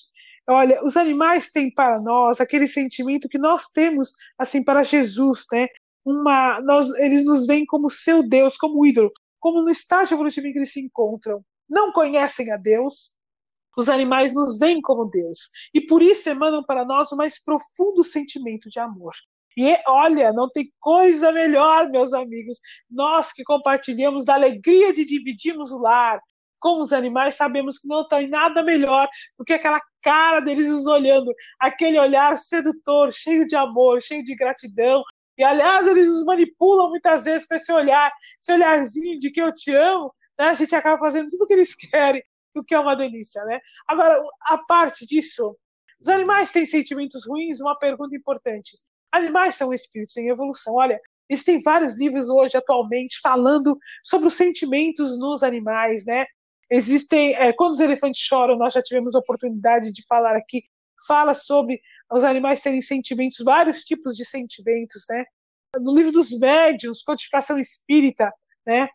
Olha, 0.46 0.85
os 0.85 0.96
animais 0.96 1.50
têm 1.50 1.72
para 1.72 1.98
nós 2.00 2.40
aquele 2.40 2.68
sentimento 2.68 3.28
que 3.28 3.38
nós 3.38 3.68
temos 3.68 4.12
assim 4.38 4.62
para 4.62 4.83
Jesus, 4.83 5.46
né? 5.50 5.68
Uma, 6.04 6.61
nós, 6.61 6.90
eles 6.96 7.24
nos 7.24 7.46
veem 7.46 7.64
como 7.64 7.88
seu 7.88 8.22
Deus, 8.22 8.57
como 8.57 8.85
ídolo, 8.85 9.11
como 9.40 9.62
no 9.62 9.70
estágio 9.70 10.14
evolutivo 10.14 10.46
em 10.46 10.52
que 10.52 10.59
eles 10.59 10.72
se 10.72 10.80
encontram. 10.80 11.42
Não 11.68 11.92
conhecem 11.92 12.52
a 12.52 12.59
Deus, 12.59 13.16
os 13.76 13.88
animais 13.88 14.35
nos 14.35 14.59
veem 14.59 14.80
como 14.80 15.07
Deus 15.07 15.50
e 15.72 15.80
por 15.80 16.02
isso 16.02 16.28
emanam 16.28 16.62
para 16.62 16.85
nós 16.85 17.11
o 17.11 17.16
mais 17.16 17.42
profundo 17.42 18.04
sentimento 18.04 18.68
de 18.68 18.78
amor. 18.78 19.14
E 19.57 19.76
olha, 19.87 20.33
não 20.33 20.50
tem 20.50 20.70
coisa 20.80 21.30
melhor, 21.33 21.88
meus 21.90 22.12
amigos, 22.12 22.59
nós 22.90 23.33
que 23.33 23.44
compartilhamos 23.44 24.24
da 24.24 24.35
alegria 24.35 24.92
de 24.92 25.04
dividirmos 25.04 25.70
o 25.72 25.78
lar, 25.78 26.20
com 26.64 26.81
os 26.81 26.94
animais, 26.94 27.35
sabemos 27.35 27.79
que 27.79 27.87
não 27.87 28.09
tem 28.09 28.27
nada 28.27 28.62
melhor 28.62 29.07
do 29.38 29.44
que 29.44 29.53
aquela 29.53 29.83
cara 30.00 30.40
deles 30.40 30.66
nos 30.66 30.87
olhando, 30.87 31.31
aquele 31.61 31.98
olhar 31.98 32.38
sedutor, 32.38 33.12
cheio 33.12 33.46
de 33.46 33.55
amor, 33.55 34.00
cheio 34.00 34.24
de 34.24 34.35
gratidão. 34.35 35.03
E 35.37 35.44
aliás, 35.44 35.87
eles 35.87 36.07
nos 36.07 36.24
manipulam 36.24 36.88
muitas 36.88 37.27
vezes 37.27 37.46
com 37.46 37.55
esse 37.55 37.70
olhar, 37.70 38.11
esse 38.40 38.50
olharzinho 38.50 39.18
de 39.18 39.31
que 39.31 39.42
eu 39.42 39.53
te 39.53 39.74
amo, 39.74 40.11
né? 40.38 40.46
A 40.46 40.55
gente 40.55 40.74
acaba 40.74 40.98
fazendo 40.98 41.29
tudo 41.29 41.44
o 41.44 41.46
que 41.46 41.53
eles 41.53 41.74
querem, 41.77 42.24
o 42.57 42.64
que 42.64 42.74
é 42.74 42.81
uma 42.81 42.96
delícia, 42.96 43.44
né? 43.44 43.61
Agora, 43.87 44.18
a 44.40 44.57
parte 44.57 45.07
disso, 45.07 45.55
os 46.00 46.09
animais 46.09 46.50
têm 46.50 46.64
sentimentos 46.64 47.27
ruins? 47.27 47.61
Uma 47.61 47.79
pergunta 47.79 48.16
importante. 48.16 48.79
Animais 49.12 49.55
são 49.55 49.70
espíritos 49.70 50.16
em 50.16 50.29
evolução. 50.31 50.77
Olha, 50.77 50.98
existem 51.29 51.61
vários 51.61 51.98
livros 51.98 52.31
hoje, 52.31 52.57
atualmente, 52.57 53.20
falando 53.22 53.79
sobre 54.03 54.29
os 54.29 54.35
sentimentos 54.35 55.18
nos 55.18 55.42
animais, 55.42 56.07
né? 56.07 56.24
Existem, 56.70 57.35
é, 57.35 57.53
quando 57.53 57.72
os 57.72 57.81
elefantes 57.81 58.20
choram, 58.20 58.57
nós 58.57 58.72
já 58.72 58.83
tivemos 58.83 59.14
a 59.14 59.18
oportunidade 59.18 59.92
de 59.92 60.05
falar 60.07 60.37
aqui, 60.37 60.64
fala 61.07 61.35
sobre 61.35 61.81
os 62.12 62.24
animais 62.24 62.62
terem 62.62 62.81
sentimentos, 62.81 63.38
vários 63.44 63.83
tipos 63.85 64.16
de 64.16 64.24
sentimentos, 64.24 65.05
né? 65.09 65.24
No 65.77 65.94
livro 65.94 66.12
dos 66.12 66.31
médiuns, 66.38 67.03
codificação 67.03 67.59
espírita, 67.59 68.33
né? 68.66 68.88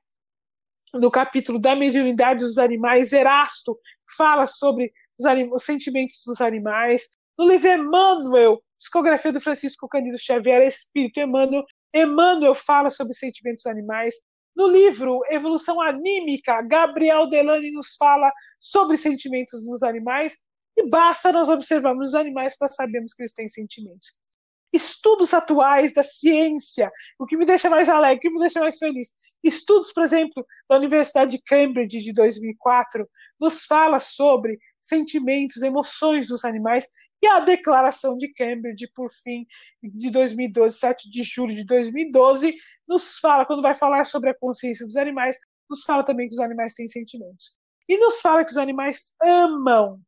No 0.94 1.12
capítulo 1.12 1.60
da 1.60 1.76
mediunidade 1.76 2.40
dos 2.40 2.58
animais, 2.58 3.14
Erasto 3.14 3.78
fala 4.18 4.48
sobre 4.48 4.92
os, 5.20 5.26
os 5.54 5.64
sentimentos 5.64 6.22
dos 6.26 6.42
animais. 6.42 7.10
No 7.38 7.48
livro 7.48 7.68
Emmanuel, 7.68 8.60
psicografia 8.80 9.32
do 9.32 9.42
Francisco 9.42 9.88
Cândido 9.88 10.18
Xavier, 10.18 10.62
Espírito 10.64 11.20
Emmanuel, 11.20 11.64
Emmanuel 11.94 12.56
fala 12.56 12.90
sobre 12.90 13.12
os 13.12 13.20
sentimentos 13.20 13.66
animais. 13.66 14.16
No 14.60 14.67
livro 14.67 15.22
Evolução 15.30 15.80
Anímica, 15.80 16.62
Gabriel 16.63 17.30
Delane 17.30 17.72
nos 17.72 17.95
fala 17.95 18.30
sobre 18.60 18.98
sentimentos 18.98 19.65
nos 19.65 19.84
animais 19.84 20.36
e 20.76 20.86
basta 20.89 21.32
nós 21.32 21.48
observarmos 21.48 22.10
os 22.10 22.13
animais 22.13 22.58
para 22.58 22.67
sabermos 22.67 23.13
que 23.13 23.22
eles 23.22 23.32
têm 23.32 23.48
sentimentos. 23.48 24.17
Estudos 24.74 25.34
atuais 25.34 25.93
da 25.93 26.04
ciência, 26.04 26.91
o 27.17 27.26
que 27.26 27.38
me 27.38 27.45
deixa 27.45 27.69
mais 27.69 27.88
alegre, 27.88 28.17
o 28.17 28.19
que 28.19 28.30
me 28.30 28.39
deixa 28.41 28.60
mais 28.60 28.78
feliz. 28.78 29.13
Estudos, 29.41 29.93
por 29.93 30.04
exemplo, 30.04 30.45
da 30.69 30.76
Universidade 30.76 31.38
de 31.38 31.41
Cambridge 31.41 32.02
de 32.02 32.12
2004, 32.12 33.10
nos 33.39 33.63
fala 33.63 34.02
sobre 34.02 34.60
sentimentos, 34.82 35.62
emoções 35.62 36.28
dos 36.28 36.43
animais 36.43 36.86
e 37.22 37.28
a 37.28 37.40
Declaração 37.40 38.18
de 38.18 38.32
Cambridge, 38.34 38.90
por 38.96 39.12
fim, 39.12 39.46
de 39.84 40.10
2012, 40.10 40.78
7 40.78 41.10
de 41.10 41.24
julho 41.24 41.54
de 41.54 41.66
2012, 41.66 42.56
nos 42.88 43.18
fala, 43.20 43.46
quando 43.46 43.62
vai 43.62 43.76
falar 43.76 44.06
sobre 44.06 44.30
a 44.30 44.38
consciência 44.38 44.86
dos 44.86 44.96
animais, 44.96 45.38
nos 45.70 45.84
fala 45.84 46.04
também 46.04 46.28
que 46.28 46.34
os 46.34 46.40
animais 46.40 46.74
têm 46.74 46.88
sentimentos. 46.88 47.60
E 47.88 47.98
nos 47.98 48.22
fala 48.22 48.46
que 48.46 48.52
os 48.52 48.58
animais 48.58 49.14
amam, 49.22 50.00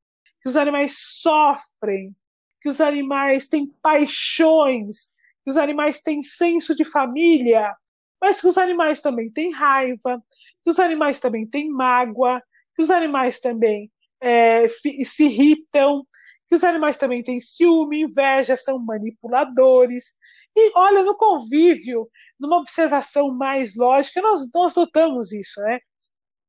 que 0.42 0.50
os 0.50 0.56
animais 0.56 0.96
sofrem, 0.98 2.16
que 2.62 2.70
os 2.70 2.80
animais 2.80 3.48
têm 3.48 3.68
paixões, 3.82 5.10
que 5.44 5.50
os 5.50 5.58
animais 5.58 6.02
têm 6.02 6.24
senso 6.24 6.76
de 6.76 6.86
família, 6.86 7.76
mas 8.22 8.40
que 8.40 8.48
os 8.48 8.58
animais 8.58 9.02
também 9.02 9.32
têm 9.32 9.52
raiva, 9.52 10.24
que 10.64 10.70
os 10.70 10.80
animais 10.80 11.20
também 11.20 11.46
têm 11.46 11.70
mágoa, 11.70 12.42
que 12.76 12.84
os 12.84 12.92
animais 12.92 13.40
também 13.40 13.92
é, 14.22 14.68
se 14.70 15.24
irritam, 15.26 16.06
que 16.52 16.56
os 16.56 16.66
animais 16.66 16.98
também 16.98 17.24
têm 17.24 17.40
ciúme, 17.40 18.02
inveja, 18.02 18.58
são 18.58 18.78
manipuladores. 18.78 20.18
E 20.54 20.72
olha, 20.76 21.02
no 21.02 21.16
convívio, 21.16 22.10
numa 22.38 22.58
observação 22.58 23.34
mais 23.34 23.74
lógica, 23.78 24.22
nós, 24.22 24.50
nós 24.54 24.76
notamos 24.76 25.32
isso, 25.32 25.62
né? 25.62 25.80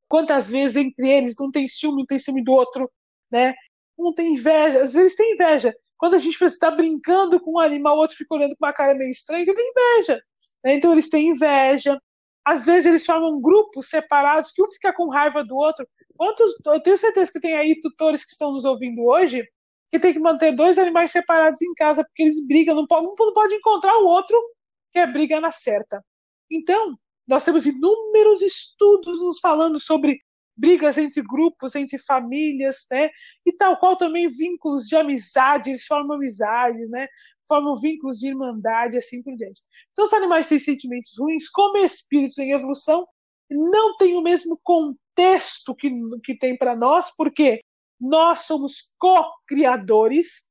Quantas 0.08 0.50
vezes 0.50 0.76
entre 0.76 1.08
eles 1.08 1.36
não 1.38 1.52
tem 1.52 1.68
ciúme, 1.68 1.98
não 1.98 2.06
tem 2.06 2.18
ciúme 2.18 2.42
do 2.42 2.50
outro, 2.50 2.90
né? 3.30 3.54
Um 3.96 4.12
tem 4.12 4.34
inveja, 4.34 4.82
às 4.82 4.94
vezes 4.94 5.14
tem 5.14 5.34
inveja. 5.34 5.72
Quando 5.96 6.14
a 6.14 6.18
gente 6.18 6.42
está 6.42 6.68
brincando 6.68 7.38
com 7.38 7.52
um 7.52 7.58
animal, 7.60 7.96
o 7.96 8.00
outro 8.00 8.16
fica 8.16 8.34
olhando 8.34 8.56
com 8.56 8.66
uma 8.66 8.72
cara 8.72 8.94
meio 8.96 9.10
estranha, 9.10 9.42
ele 9.42 9.54
tem 9.54 9.70
inveja. 9.70 10.20
Né? 10.64 10.74
Então 10.74 10.90
eles 10.90 11.08
têm 11.08 11.28
inveja. 11.28 11.96
Às 12.44 12.66
vezes 12.66 12.86
eles 12.86 13.06
formam 13.06 13.40
grupos 13.40 13.88
separados, 13.88 14.50
que 14.50 14.60
um 14.64 14.68
fica 14.68 14.92
com 14.92 15.08
raiva 15.08 15.44
do 15.44 15.54
outro. 15.54 15.86
Quantos, 16.16 16.52
eu 16.66 16.82
tenho 16.82 16.98
certeza 16.98 17.30
que 17.30 17.38
tem 17.38 17.54
aí 17.54 17.78
tutores 17.80 18.24
que 18.24 18.32
estão 18.32 18.50
nos 18.52 18.64
ouvindo 18.64 19.00
hoje 19.04 19.46
que 19.92 19.98
tem 19.98 20.14
que 20.14 20.18
manter 20.18 20.56
dois 20.56 20.78
animais 20.78 21.10
separados 21.10 21.60
em 21.60 21.74
casa, 21.74 22.02
porque 22.02 22.22
eles 22.22 22.42
brigam, 22.46 22.74
não 22.74 22.86
pode, 22.86 23.06
não 23.06 23.32
pode 23.34 23.54
encontrar 23.54 23.94
o 23.98 24.06
outro 24.06 24.42
que 24.90 24.98
é 24.98 25.06
briga 25.06 25.38
na 25.38 25.52
certa. 25.52 26.02
Então, 26.50 26.96
nós 27.28 27.44
temos 27.44 27.66
inúmeros 27.66 28.40
estudos 28.40 29.20
nos 29.20 29.38
falando 29.38 29.78
sobre 29.78 30.18
brigas 30.56 30.96
entre 30.96 31.22
grupos, 31.22 31.74
entre 31.74 31.98
famílias, 31.98 32.86
né? 32.90 33.10
E 33.44 33.52
tal 33.52 33.78
qual 33.78 33.94
também 33.94 34.28
vínculos 34.28 34.84
de 34.84 34.96
amizade, 34.96 35.68
eles 35.68 35.84
formam 35.84 36.16
amizades, 36.16 36.88
né? 36.88 37.06
Formam 37.46 37.76
vínculos 37.76 38.18
de 38.18 38.28
irmandade, 38.28 38.96
assim 38.96 39.22
por 39.22 39.36
diante. 39.36 39.60
Então, 39.92 40.06
os 40.06 40.12
animais 40.14 40.48
têm 40.48 40.58
sentimentos 40.58 41.12
ruins, 41.18 41.50
como 41.50 41.76
espíritos 41.76 42.38
em 42.38 42.52
evolução, 42.52 43.06
não 43.50 43.94
tem 43.96 44.16
o 44.16 44.22
mesmo 44.22 44.58
contexto 44.62 45.74
que, 45.74 45.90
que 46.24 46.34
tem 46.34 46.56
para 46.56 46.74
nós, 46.74 47.14
porque 47.14 47.60
nós 48.02 48.40
somos 48.40 48.92
co-criadores. 48.98 50.42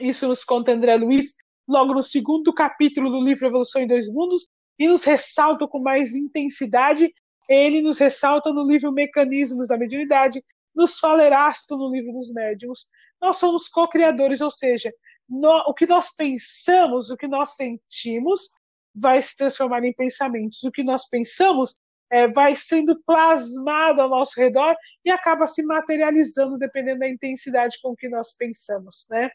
Isso 0.00 0.26
nos 0.26 0.42
conta 0.42 0.72
André 0.72 0.96
Luiz, 0.96 1.34
logo 1.68 1.92
no 1.92 2.02
segundo 2.02 2.54
capítulo 2.54 3.10
do 3.10 3.20
livro 3.20 3.46
Evolução 3.46 3.82
em 3.82 3.86
Dois 3.86 4.10
Mundos, 4.10 4.48
e 4.78 4.88
nos 4.88 5.04
ressalta 5.04 5.68
com 5.68 5.78
mais 5.80 6.14
intensidade. 6.14 7.12
Ele 7.50 7.82
nos 7.82 7.98
ressalta 7.98 8.50
no 8.50 8.66
livro 8.66 8.90
Mecanismos 8.90 9.68
da 9.68 9.76
Mediunidade, 9.76 10.42
nos 10.74 10.98
fala 10.98 11.22
Erasto 11.22 11.76
no 11.76 11.90
livro 11.90 12.12
dos 12.12 12.32
Médiuns. 12.32 12.88
Nós 13.20 13.36
somos 13.36 13.68
co-criadores, 13.68 14.40
ou 14.40 14.50
seja, 14.50 14.90
no, 15.28 15.58
o 15.68 15.74
que 15.74 15.86
nós 15.86 16.16
pensamos, 16.16 17.10
o 17.10 17.16
que 17.16 17.28
nós 17.28 17.56
sentimos, 17.56 18.48
vai 18.94 19.20
se 19.20 19.36
transformar 19.36 19.84
em 19.84 19.92
pensamentos. 19.92 20.62
O 20.62 20.72
que 20.72 20.82
nós 20.82 21.06
pensamos 21.10 21.78
é, 22.10 22.28
vai 22.28 22.56
sendo 22.56 23.00
plasmado 23.04 24.00
ao 24.02 24.08
nosso 24.08 24.38
redor 24.38 24.76
e 25.04 25.10
acaba 25.10 25.46
se 25.46 25.62
materializando 25.64 26.58
dependendo 26.58 27.00
da 27.00 27.08
intensidade 27.08 27.78
com 27.82 27.94
que 27.94 28.08
nós 28.08 28.36
pensamos, 28.36 29.06
né? 29.10 29.30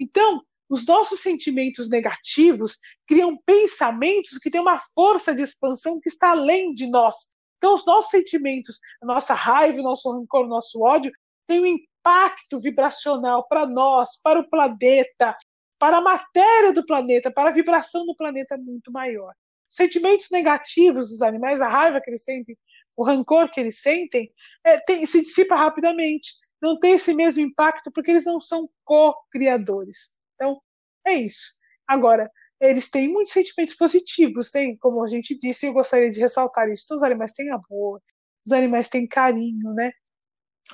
Então, 0.00 0.42
os 0.68 0.86
nossos 0.86 1.20
sentimentos 1.20 1.88
negativos 1.88 2.78
criam 3.06 3.36
pensamentos 3.44 4.38
que 4.38 4.50
têm 4.50 4.60
uma 4.60 4.78
força 4.94 5.34
de 5.34 5.42
expansão 5.42 5.98
que 5.98 6.08
está 6.08 6.30
além 6.30 6.74
de 6.74 6.88
nós. 6.88 7.34
Então, 7.56 7.74
os 7.74 7.84
nossos 7.84 8.10
sentimentos, 8.10 8.78
a 9.02 9.06
nossa 9.06 9.34
raiva, 9.34 9.80
o 9.80 9.82
nosso 9.82 10.12
rancor, 10.12 10.44
o 10.44 10.48
nosso 10.48 10.80
ódio, 10.82 11.10
têm 11.46 11.60
um 11.60 11.66
impacto 11.66 12.60
vibracional 12.60 13.46
para 13.48 13.66
nós, 13.66 14.20
para 14.22 14.40
o 14.40 14.48
planeta, 14.48 15.36
para 15.78 15.98
a 15.98 16.00
matéria 16.00 16.72
do 16.72 16.84
planeta, 16.84 17.30
para 17.30 17.48
a 17.48 17.52
vibração 17.52 18.04
do 18.04 18.14
planeta 18.14 18.56
muito 18.56 18.92
maior. 18.92 19.32
Sentimentos 19.70 20.30
negativos 20.30 21.10
dos 21.10 21.22
animais, 21.22 21.60
a 21.60 21.68
raiva 21.68 22.00
que 22.00 22.10
eles 22.10 22.24
sentem, 22.24 22.56
o 22.96 23.04
rancor 23.04 23.50
que 23.50 23.60
eles 23.60 23.80
sentem, 23.80 24.32
é, 24.64 24.80
tem, 24.80 25.06
se 25.06 25.20
dissipa 25.20 25.56
rapidamente. 25.56 26.32
Não 26.60 26.78
tem 26.78 26.92
esse 26.92 27.14
mesmo 27.14 27.42
impacto 27.42 27.92
porque 27.92 28.10
eles 28.10 28.24
não 28.24 28.40
são 28.40 28.68
co-criadores. 28.84 30.16
Então, 30.34 30.60
é 31.06 31.14
isso. 31.14 31.58
Agora, 31.86 32.30
eles 32.60 32.90
têm 32.90 33.08
muitos 33.08 33.32
sentimentos 33.32 33.76
positivos, 33.76 34.50
tem, 34.50 34.76
como 34.78 35.04
a 35.04 35.08
gente 35.08 35.36
disse, 35.38 35.66
eu 35.66 35.72
gostaria 35.72 36.10
de 36.10 36.18
ressaltar 36.18 36.68
isso. 36.70 36.84
Então, 36.86 36.96
os 36.96 37.02
animais 37.02 37.32
têm 37.32 37.50
amor, 37.50 38.02
os 38.44 38.52
animais 38.52 38.88
têm 38.88 39.06
carinho, 39.06 39.72
né? 39.74 39.92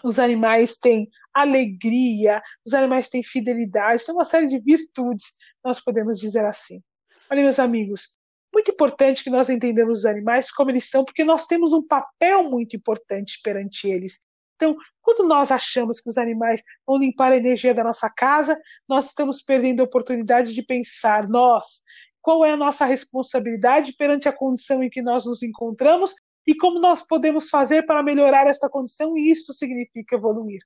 Os 0.02 0.18
animais 0.18 0.76
têm 0.76 1.08
alegria, 1.32 2.42
os 2.66 2.74
animais 2.74 3.08
têm 3.08 3.22
fidelidade, 3.22 4.04
tem 4.04 4.14
uma 4.14 4.24
série 4.24 4.46
de 4.46 4.58
virtudes, 4.58 5.34
nós 5.62 5.78
podemos 5.78 6.18
dizer 6.18 6.44
assim. 6.44 6.82
Olha, 7.30 7.42
meus 7.42 7.58
amigos, 7.58 8.18
muito 8.54 8.70
importante 8.70 9.24
que 9.24 9.30
nós 9.30 9.50
entendamos 9.50 10.00
os 10.00 10.06
animais 10.06 10.50
como 10.50 10.70
eles 10.70 10.88
são, 10.88 11.04
porque 11.04 11.24
nós 11.24 11.46
temos 11.46 11.72
um 11.72 11.86
papel 11.86 12.44
muito 12.44 12.76
importante 12.76 13.40
perante 13.42 13.88
eles. 13.88 14.20
Então, 14.56 14.76
quando 15.02 15.26
nós 15.26 15.50
achamos 15.50 16.00
que 16.00 16.08
os 16.08 16.16
animais 16.16 16.62
vão 16.86 16.96
limpar 16.96 17.32
a 17.32 17.36
energia 17.36 17.74
da 17.74 17.84
nossa 17.84 18.08
casa, 18.08 18.58
nós 18.88 19.08
estamos 19.08 19.42
perdendo 19.42 19.80
a 19.80 19.84
oportunidade 19.84 20.54
de 20.54 20.62
pensar, 20.62 21.28
nós, 21.28 21.82
qual 22.22 22.44
é 22.44 22.52
a 22.52 22.56
nossa 22.56 22.84
responsabilidade 22.84 23.94
perante 23.98 24.28
a 24.28 24.32
condição 24.32 24.82
em 24.82 24.88
que 24.88 25.02
nós 25.02 25.26
nos 25.26 25.42
encontramos 25.42 26.14
e 26.46 26.54
como 26.54 26.78
nós 26.78 27.06
podemos 27.06 27.48
fazer 27.50 27.84
para 27.84 28.02
melhorar 28.02 28.46
esta 28.46 28.68
condição, 28.68 29.18
e 29.18 29.30
isso 29.30 29.52
significa 29.52 30.16
evoluir. 30.16 30.60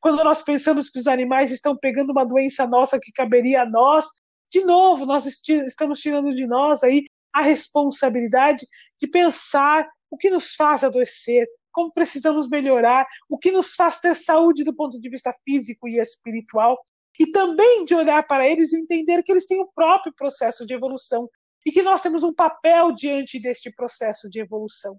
Quando 0.00 0.24
nós 0.24 0.42
pensamos 0.42 0.90
que 0.90 0.98
os 0.98 1.06
animais 1.06 1.52
estão 1.52 1.76
pegando 1.76 2.10
uma 2.10 2.24
doença 2.24 2.66
nossa 2.66 2.98
que 3.00 3.12
caberia 3.12 3.62
a 3.62 3.66
nós, 3.66 4.06
de 4.50 4.64
novo, 4.64 5.06
nós 5.06 5.26
estamos 5.26 6.00
tirando 6.00 6.34
de 6.34 6.46
nós 6.46 6.82
aí 6.82 7.04
a 7.32 7.42
responsabilidade 7.42 8.66
de 9.00 9.06
pensar 9.08 9.88
o 10.10 10.16
que 10.16 10.30
nos 10.30 10.54
faz 10.54 10.82
adoecer, 10.82 11.46
como 11.72 11.92
precisamos 11.92 12.48
melhorar, 12.48 13.06
o 13.28 13.38
que 13.38 13.52
nos 13.52 13.74
faz 13.74 14.00
ter 14.00 14.16
saúde 14.16 14.64
do 14.64 14.74
ponto 14.74 15.00
de 15.00 15.08
vista 15.08 15.32
físico 15.44 15.88
e 15.88 15.98
espiritual, 15.98 16.78
e 17.18 17.26
também 17.30 17.84
de 17.84 17.94
olhar 17.94 18.26
para 18.26 18.48
eles 18.48 18.72
e 18.72 18.80
entender 18.80 19.22
que 19.22 19.30
eles 19.30 19.46
têm 19.46 19.60
o 19.60 19.70
próprio 19.74 20.12
processo 20.16 20.66
de 20.66 20.74
evolução 20.74 21.28
e 21.64 21.70
que 21.70 21.82
nós 21.82 22.02
temos 22.02 22.22
um 22.22 22.32
papel 22.32 22.92
diante 22.92 23.38
deste 23.38 23.70
processo 23.70 24.28
de 24.28 24.40
evolução. 24.40 24.98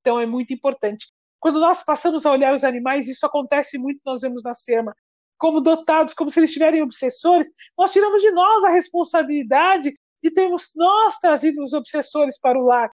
Então 0.00 0.18
é 0.18 0.26
muito 0.26 0.54
importante. 0.54 1.08
Quando 1.40 1.58
nós 1.58 1.82
passamos 1.82 2.24
a 2.24 2.30
olhar 2.30 2.54
os 2.54 2.64
animais, 2.64 3.08
isso 3.08 3.26
acontece 3.26 3.78
muito, 3.78 4.00
nós 4.06 4.20
vemos 4.20 4.42
na 4.42 4.54
SEMA, 4.54 4.94
como 5.38 5.60
dotados, 5.60 6.14
como 6.14 6.30
se 6.30 6.38
eles 6.38 6.50
estiverem 6.50 6.82
obsessores, 6.82 7.48
nós 7.76 7.92
tiramos 7.92 8.20
de 8.20 8.30
nós 8.30 8.62
a 8.62 8.70
responsabilidade 8.70 9.92
de 10.22 10.30
termos 10.30 10.72
nós 10.76 11.18
trazido 11.18 11.62
os 11.62 11.72
obsessores 11.72 12.38
para 12.38 12.58
o 12.58 12.64
lar, 12.64 12.90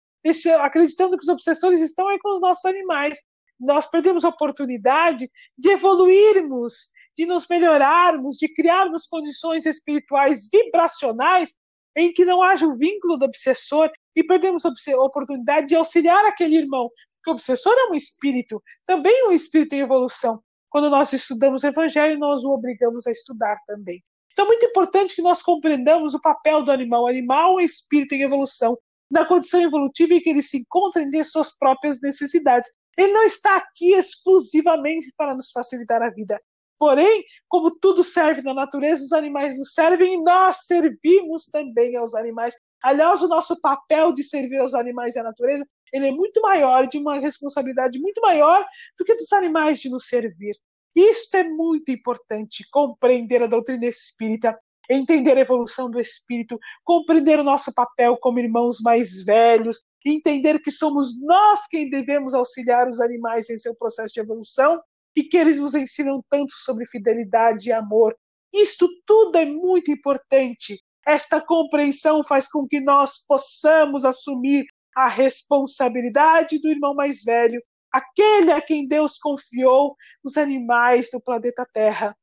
acreditando 0.62 1.18
que 1.18 1.24
os 1.24 1.30
obsessores 1.30 1.82
estão 1.82 2.08
aí 2.08 2.20
com 2.20 2.36
os 2.36 2.42
nossos 2.42 2.66
animais. 2.66 3.20
Nós 3.60 3.86
perdemos 3.86 4.26
a 4.26 4.30
oportunidade 4.30 5.30
de 5.58 5.70
evoluirmos, 5.70 6.92
de 7.18 7.26
nos 7.26 7.48
melhorarmos, 7.48 8.38
de 8.38 8.48
criarmos 8.54 9.08
condições 9.08 9.66
espirituais 9.66 10.50
vibracionais 10.52 11.54
em 11.96 12.12
que 12.12 12.26
não 12.26 12.42
haja 12.42 12.66
o 12.66 12.76
vínculo 12.76 13.18
do 13.18 13.26
obsessor 13.26 13.90
e 14.16 14.24
perdemos 14.24 14.66
a 14.66 14.72
oportunidade 14.98 15.68
de 15.68 15.76
auxiliar 15.76 16.26
aquele 16.26 16.58
irmão, 16.58 16.90
porque 17.18 17.30
o 17.30 17.34
obsessor 17.34 17.74
é 17.74 17.92
um 17.92 17.96
espírito, 17.96 18.62
também 18.86 19.28
um 19.28 19.32
espírito 19.32 19.74
em 19.74 19.80
evolução. 19.80 20.42
Quando 20.70 20.90
nós 20.90 21.14
estudamos 21.14 21.64
o 21.64 21.68
evangelho, 21.68 22.18
nós 22.18 22.44
o 22.44 22.50
obrigamos 22.50 23.06
a 23.06 23.12
estudar 23.12 23.58
também. 23.68 24.04
Então, 24.34 24.46
é 24.46 24.48
muito 24.48 24.66
importante 24.66 25.16
que 25.16 25.22
nós 25.22 25.42
compreendamos 25.42 26.14
o 26.14 26.22
papel 26.22 26.64
do 26.64 26.72
animal. 26.72 27.04
O 27.04 27.08
animal 27.08 27.60
é 27.60 27.64
espírito 27.64 28.14
em 28.16 28.24
evolução, 28.24 28.78
na 29.10 29.26
condição 29.26 29.62
evolutiva 29.62 30.16
em 30.16 30.20
que 30.20 30.30
ele 30.30 30.42
se 30.42 30.58
encontra 30.58 31.02
em 31.04 31.24
suas 31.24 31.56
próprias 31.56 32.02
necessidades. 32.02 32.70
Ele 32.98 33.14
não 33.14 33.24
está 33.24 33.58
aqui 33.58 33.94
exclusivamente 33.94 35.14
para 35.16 35.36
nos 35.36 35.52
facilitar 35.52 36.02
a 36.02 36.10
vida. 36.10 36.42
Porém, 36.80 37.24
como 37.48 37.72
tudo 37.80 38.04
serve 38.04 38.42
na 38.42 38.54
natureza, 38.54 39.04
os 39.04 39.14
animais 39.14 39.58
nos 39.58 39.74
servem 39.74 40.16
e 40.16 40.24
nós 40.24 40.66
servimos 40.66 41.46
também 41.46 41.96
aos 41.96 42.14
animais. 42.14 42.56
Aliás, 42.84 43.22
o 43.22 43.28
nosso 43.28 43.60
papel 43.62 44.12
de 44.12 44.24
servir 44.24 44.60
aos 44.60 44.74
animais 44.74 45.16
e 45.16 45.20
à 45.20 45.24
natureza, 45.24 45.66
ele 45.94 46.08
é 46.08 46.12
muito 46.12 46.42
maior, 46.42 46.88
de 46.88 46.98
uma 46.98 47.20
responsabilidade 47.20 48.00
muito 48.00 48.20
maior 48.20 48.66
do 48.98 49.06
que 49.06 49.16
dos 49.16 49.32
animais 49.32 49.80
de 49.80 49.90
nos 49.90 50.08
servir. 50.08 50.56
Isto 50.96 51.38
é 51.38 51.44
muito 51.44 51.92
importante, 51.92 52.66
compreender 52.72 53.42
a 53.42 53.48
doutrina 53.48 53.86
espírita, 53.86 54.58
entender 54.90 55.38
a 55.38 55.42
evolução 55.42 55.90
do 55.90 56.00
espírito, 56.00 56.60
compreender 56.84 57.40
o 57.40 57.44
nosso 57.44 57.74
papel 57.74 58.18
como 58.18 58.40
irmãos 58.40 58.80
mais 58.82 59.24
velhos, 59.24 59.84
entender 60.06 60.60
que 60.62 60.70
somos 60.70 61.20
nós 61.22 61.66
quem 61.68 61.90
devemos 61.90 62.34
auxiliar 62.34 62.88
os 62.88 63.00
animais 63.00 63.50
em 63.50 63.58
seu 63.58 63.76
processo 63.76 64.14
de 64.14 64.20
evolução 64.20 64.80
e 65.16 65.24
que 65.24 65.38
eles 65.38 65.58
nos 65.58 65.74
ensinam 65.74 66.24
tanto 66.30 66.54
sobre 66.58 66.88
fidelidade 66.88 67.70
e 67.70 67.72
amor. 67.72 68.16
Isto 68.54 68.88
tudo 69.06 69.38
é 69.38 69.46
muito 69.46 69.92
importante. 69.92 70.80
Esta 71.06 71.42
compreensão 71.42 72.24
faz 72.24 72.48
com 72.48 72.68
que 72.68 72.80
nós 72.80 73.26
possamos 73.28 74.06
assumir 74.06 74.66
a 74.96 75.08
responsabilidade 75.08 76.60
do 76.60 76.70
irmão 76.70 76.94
mais 76.94 77.24
velho 77.24 77.60
aquele 77.94 78.52
a 78.52 78.60
quem 78.60 78.88
Deus 78.88 79.20
confiou 79.20 79.96
os 80.24 80.36
animais 80.36 81.10
do 81.12 81.22
planeta 81.22 81.66
Terra. 81.72 82.18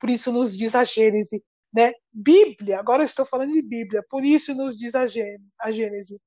Por 0.00 0.08
isso 0.08 0.32
nos 0.32 0.56
diz 0.56 0.74
a 0.74 0.84
Gênese, 0.84 1.44
né? 1.72 1.92
Bíblia, 2.10 2.80
agora 2.80 3.02
eu 3.02 3.06
estou 3.06 3.26
falando 3.26 3.52
de 3.52 3.62
Bíblia, 3.62 4.02
por 4.08 4.24
isso 4.24 4.54
nos 4.54 4.78
diz 4.78 4.94
a 4.94 5.06
Gênese. 5.06 6.18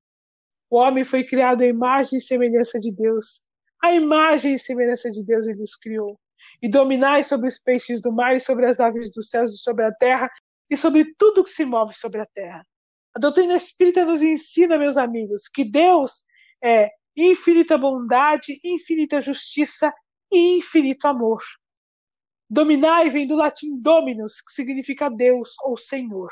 O 0.70 0.78
homem 0.78 1.04
foi 1.04 1.24
criado 1.24 1.64
à 1.64 1.66
imagem 1.66 2.20
e 2.20 2.22
semelhança 2.22 2.80
de 2.80 2.92
Deus. 2.92 3.44
A 3.82 3.92
imagem 3.92 4.54
e 4.54 4.60
semelhança 4.60 5.10
de 5.10 5.24
Deus 5.24 5.48
ele 5.48 5.64
os 5.64 5.76
criou. 5.76 6.20
E 6.62 6.70
dominai 6.70 7.24
sobre 7.24 7.48
os 7.48 7.58
peixes 7.58 8.02
do 8.02 8.12
mar 8.12 8.36
e 8.36 8.40
sobre 8.40 8.66
as 8.68 8.80
aves 8.80 9.12
dos 9.12 9.30
céus 9.30 9.52
e 9.54 9.58
sobre 9.58 9.84
a 9.84 9.92
terra 9.92 10.30
e 10.70 10.78
sobre 10.78 11.14
tudo 11.18 11.44
que 11.44 11.50
se 11.50 11.66
move 11.66 11.94
sobre 11.94 12.22
a 12.22 12.26
terra. 12.28 12.64
A 13.16 13.20
doutrina 13.20 13.56
espírita 13.56 14.06
nos 14.06 14.22
ensina, 14.22 14.78
meus 14.78 14.96
amigos, 14.96 15.48
que 15.48 15.66
Deus 15.66 16.22
é 16.64 16.90
infinita 17.22 17.78
bondade, 17.78 18.60
infinita 18.64 19.20
justiça 19.20 19.94
e 20.32 20.58
infinito 20.58 21.06
amor. 21.06 21.42
Dominai 22.50 23.10
vem 23.10 23.28
do 23.28 23.36
latim 23.36 23.80
dominus, 23.80 24.42
que 24.42 24.52
significa 24.52 25.10
Deus 25.10 25.56
ou 25.64 25.78
Senhor. 25.78 26.30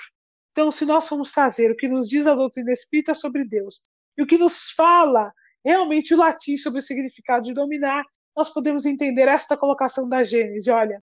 Então, 0.52 0.72
se 0.72 0.86
nós 0.86 1.08
formos 1.08 1.32
trazer 1.32 1.70
o 1.70 1.76
que 1.76 1.88
nos 1.88 2.10
diz 2.10 2.26
a 2.26 2.34
doutrina 2.34 2.72
espírita 2.72 3.14
sobre 3.14 3.46
Deus 3.46 3.88
e 4.18 4.24
o 4.24 4.28
que 4.28 4.38
nos 4.38 4.72
fala 4.72 5.32
realmente 5.64 6.14
o 6.14 6.18
latim 6.18 6.58
sobre 6.58 6.80
o 6.80 6.82
significado 6.82 7.44
de 7.44 7.54
dominar, 7.54 8.04
nós 8.36 8.50
podemos 8.50 8.86
entender 8.86 9.28
esta 9.28 9.58
colocação 9.58 10.08
da 10.08 10.24
Gênesis. 10.24 10.68
Olha, 10.68 11.04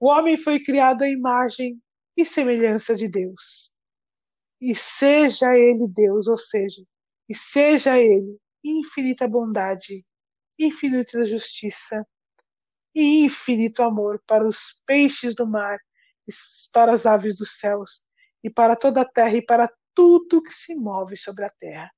o 0.00 0.06
homem 0.06 0.36
foi 0.36 0.62
criado 0.62 1.02
à 1.02 1.08
imagem 1.08 1.78
e 2.16 2.24
semelhança 2.24 2.94
de 2.94 3.08
Deus. 3.08 3.72
E 4.60 4.74
seja 4.74 5.56
ele 5.58 5.86
Deus, 5.88 6.26
ou 6.26 6.38
seja, 6.38 6.82
e 7.28 7.34
seja 7.34 7.98
ele 7.98 8.38
infinita 8.64 9.28
bondade, 9.28 10.04
infinita 10.58 11.24
justiça 11.24 12.06
e 12.94 13.24
infinito 13.24 13.82
amor 13.82 14.22
para 14.26 14.46
os 14.46 14.82
peixes 14.86 15.34
do 15.34 15.46
mar, 15.46 15.78
para 16.72 16.92
as 16.92 17.06
aves 17.06 17.36
dos 17.36 17.58
céus, 17.58 18.02
e 18.42 18.50
para 18.50 18.76
toda 18.76 19.02
a 19.02 19.04
terra 19.04 19.36
e 19.36 19.42
para 19.42 19.70
tudo 19.94 20.42
que 20.42 20.52
se 20.52 20.74
move 20.74 21.16
sobre 21.16 21.44
a 21.44 21.50
terra. 21.50 21.90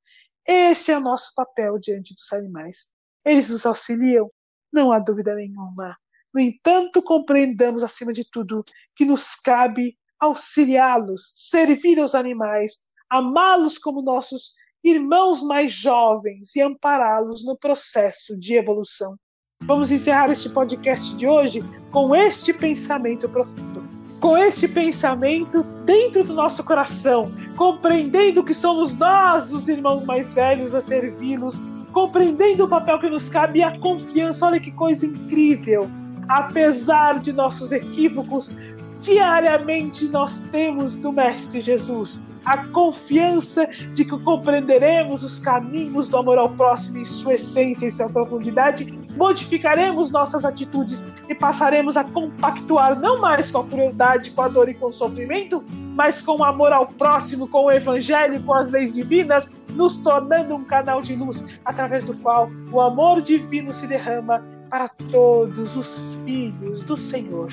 Este 0.47 0.91
é 0.93 0.97
o 0.97 1.01
nosso 1.01 1.33
papel 1.35 1.79
diante 1.79 2.15
dos 2.15 2.33
animais. 2.33 2.93
Eles 3.25 3.51
nos 3.51 3.67
auxiliam, 3.67 4.31
não 4.73 4.93
há 4.93 4.99
dúvida 4.99 5.35
nenhuma. 5.35 5.97
No 6.33 6.41
entanto, 6.41 7.03
compreendamos 7.03 7.83
acima 7.83 8.13
de 8.13 8.25
tudo 8.31 8.65
que 8.97 9.05
nos 9.05 9.35
cabe 9.35 9.99
auxiliá-los, 10.19 11.33
servir 11.35 11.99
aos 11.99 12.15
animais, 12.15 12.91
amá-los 13.09 13.79
como 13.79 14.03
nossos 14.03 14.55
irmãos 14.83 15.43
mais 15.43 15.73
jovens 15.73 16.57
e 16.57 16.63
ampará-los 16.63 17.45
no 17.45 17.57
processo 17.57 18.39
de 18.39 18.55
evolução. 18.55 19.17
Vamos 19.65 19.91
encerrar 19.91 20.31
este 20.31 20.49
podcast 20.49 21.15
de 21.17 21.27
hoje 21.27 21.63
com 21.91 22.15
este 22.15 22.53
pensamento 22.53 23.29
profundo. 23.29 23.85
Com 24.19 24.37
este 24.37 24.67
pensamento 24.67 25.63
dentro 25.85 26.25
do 26.25 26.35
nosso 26.35 26.65
coração, 26.65 27.31
compreendendo 27.57 28.45
que 28.45 28.55
somos 28.55 28.95
nós, 28.95 29.53
os 29.53 29.69
irmãos 29.69 30.05
mais 30.05 30.35
velhos, 30.35 30.75
a 30.75 30.81
servi-los, 30.81 31.61
compreendendo 31.93 32.65
o 32.65 32.69
papel 32.69 32.99
que 32.99 33.11
nos 33.11 33.29
cabe 33.29 33.61
e 33.61 33.63
a 33.63 33.79
confiança. 33.79 34.47
Olha 34.47 34.61
que 34.61 34.73
coisa 34.73 35.07
incrível! 35.07 35.91
Apesar 36.29 37.19
de 37.19 37.33
nossos 37.33 37.73
equívocos, 37.73 38.53
diariamente 39.01 40.07
nós 40.07 40.41
temos 40.53 40.95
do 40.95 41.13
Mestre 41.13 41.61
Jesus 41.61 42.23
a 42.45 42.67
confiança 42.69 43.67
de 43.93 44.05
que 44.05 44.19
compreenderemos 44.19 45.23
os 45.23 45.39
caminhos 45.39 46.09
do 46.09 46.17
amor 46.17 46.39
ao 46.39 46.49
próximo 46.49 46.99
em 46.99 47.05
sua 47.05 47.35
essência 47.35 47.87
e 47.87 47.91
sua 47.91 48.09
profundidade, 48.09 48.99
modificaremos 49.17 50.11
nossas 50.11 50.45
atitudes 50.45 51.07
e 51.29 51.35
passaremos 51.35 51.97
a 51.97 52.05
compactuar 52.05 52.99
não 52.99 53.21
mais 53.21 53.51
com 53.51 53.59
a 53.59 53.67
crueldade, 53.67 54.31
com 54.31 54.43
a 54.43 54.49
dor 54.49 54.69
e 54.69 54.75
com 54.75 54.87
o 54.87 54.93
sofrimento, 54.93 55.65
mas 55.95 56.23
com 56.23 56.39
o 56.39 56.45
amor 56.45 56.73
ao 56.73 56.87
próximo, 56.87 57.47
com 57.47 57.65
o 57.65 57.71
evangelho, 57.71 58.43
com 58.43 58.55
as 58.55 58.71
leis 58.71 58.95
divinas, 58.95 59.51
nos 59.75 59.99
tornando 59.99 60.55
um 60.55 60.65
canal 60.65 61.03
de 61.03 61.15
luz 61.15 61.61
através 61.65 62.05
do 62.05 62.15
qual 62.15 62.51
o 62.73 62.81
amor 62.81 63.21
divino 63.21 63.73
se 63.73 63.87
derrama 63.87 64.43
para 64.71 64.89
todos 64.89 65.77
os 65.77 66.19
filhos 66.25 66.83
do 66.85 66.97
Senhor. 66.97 67.51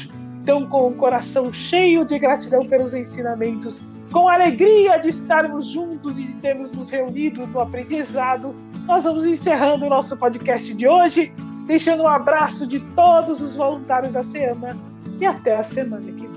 Então, 0.48 0.66
com 0.66 0.88
o 0.88 0.94
coração 0.94 1.52
cheio 1.52 2.06
de 2.06 2.18
gratidão 2.18 2.66
pelos 2.66 2.94
ensinamentos, 2.94 3.82
com 4.14 4.30
a 4.30 4.36
alegria 4.36 4.98
de 4.98 5.10
estarmos 5.10 5.66
juntos 5.66 6.18
e 6.18 6.24
de 6.24 6.36
termos 6.36 6.72
nos 6.72 6.90
reunido 6.90 7.46
no 7.46 7.60
aprendizado, 7.60 8.56
nós 8.86 9.04
vamos 9.04 9.26
encerrando 9.26 9.86
o 9.86 9.90
nosso 9.90 10.16
podcast 10.16 10.74
de 10.74 10.88
hoje, 10.88 11.34
deixando 11.66 12.04
um 12.04 12.08
abraço 12.08 12.66
de 12.66 12.80
todos 12.96 13.42
os 13.42 13.58
voluntários 13.58 14.14
da 14.14 14.24
SEAMA 14.24 14.78
e 15.20 15.26
até 15.26 15.58
a 15.58 15.64
semana 15.64 16.10
que 16.14 16.30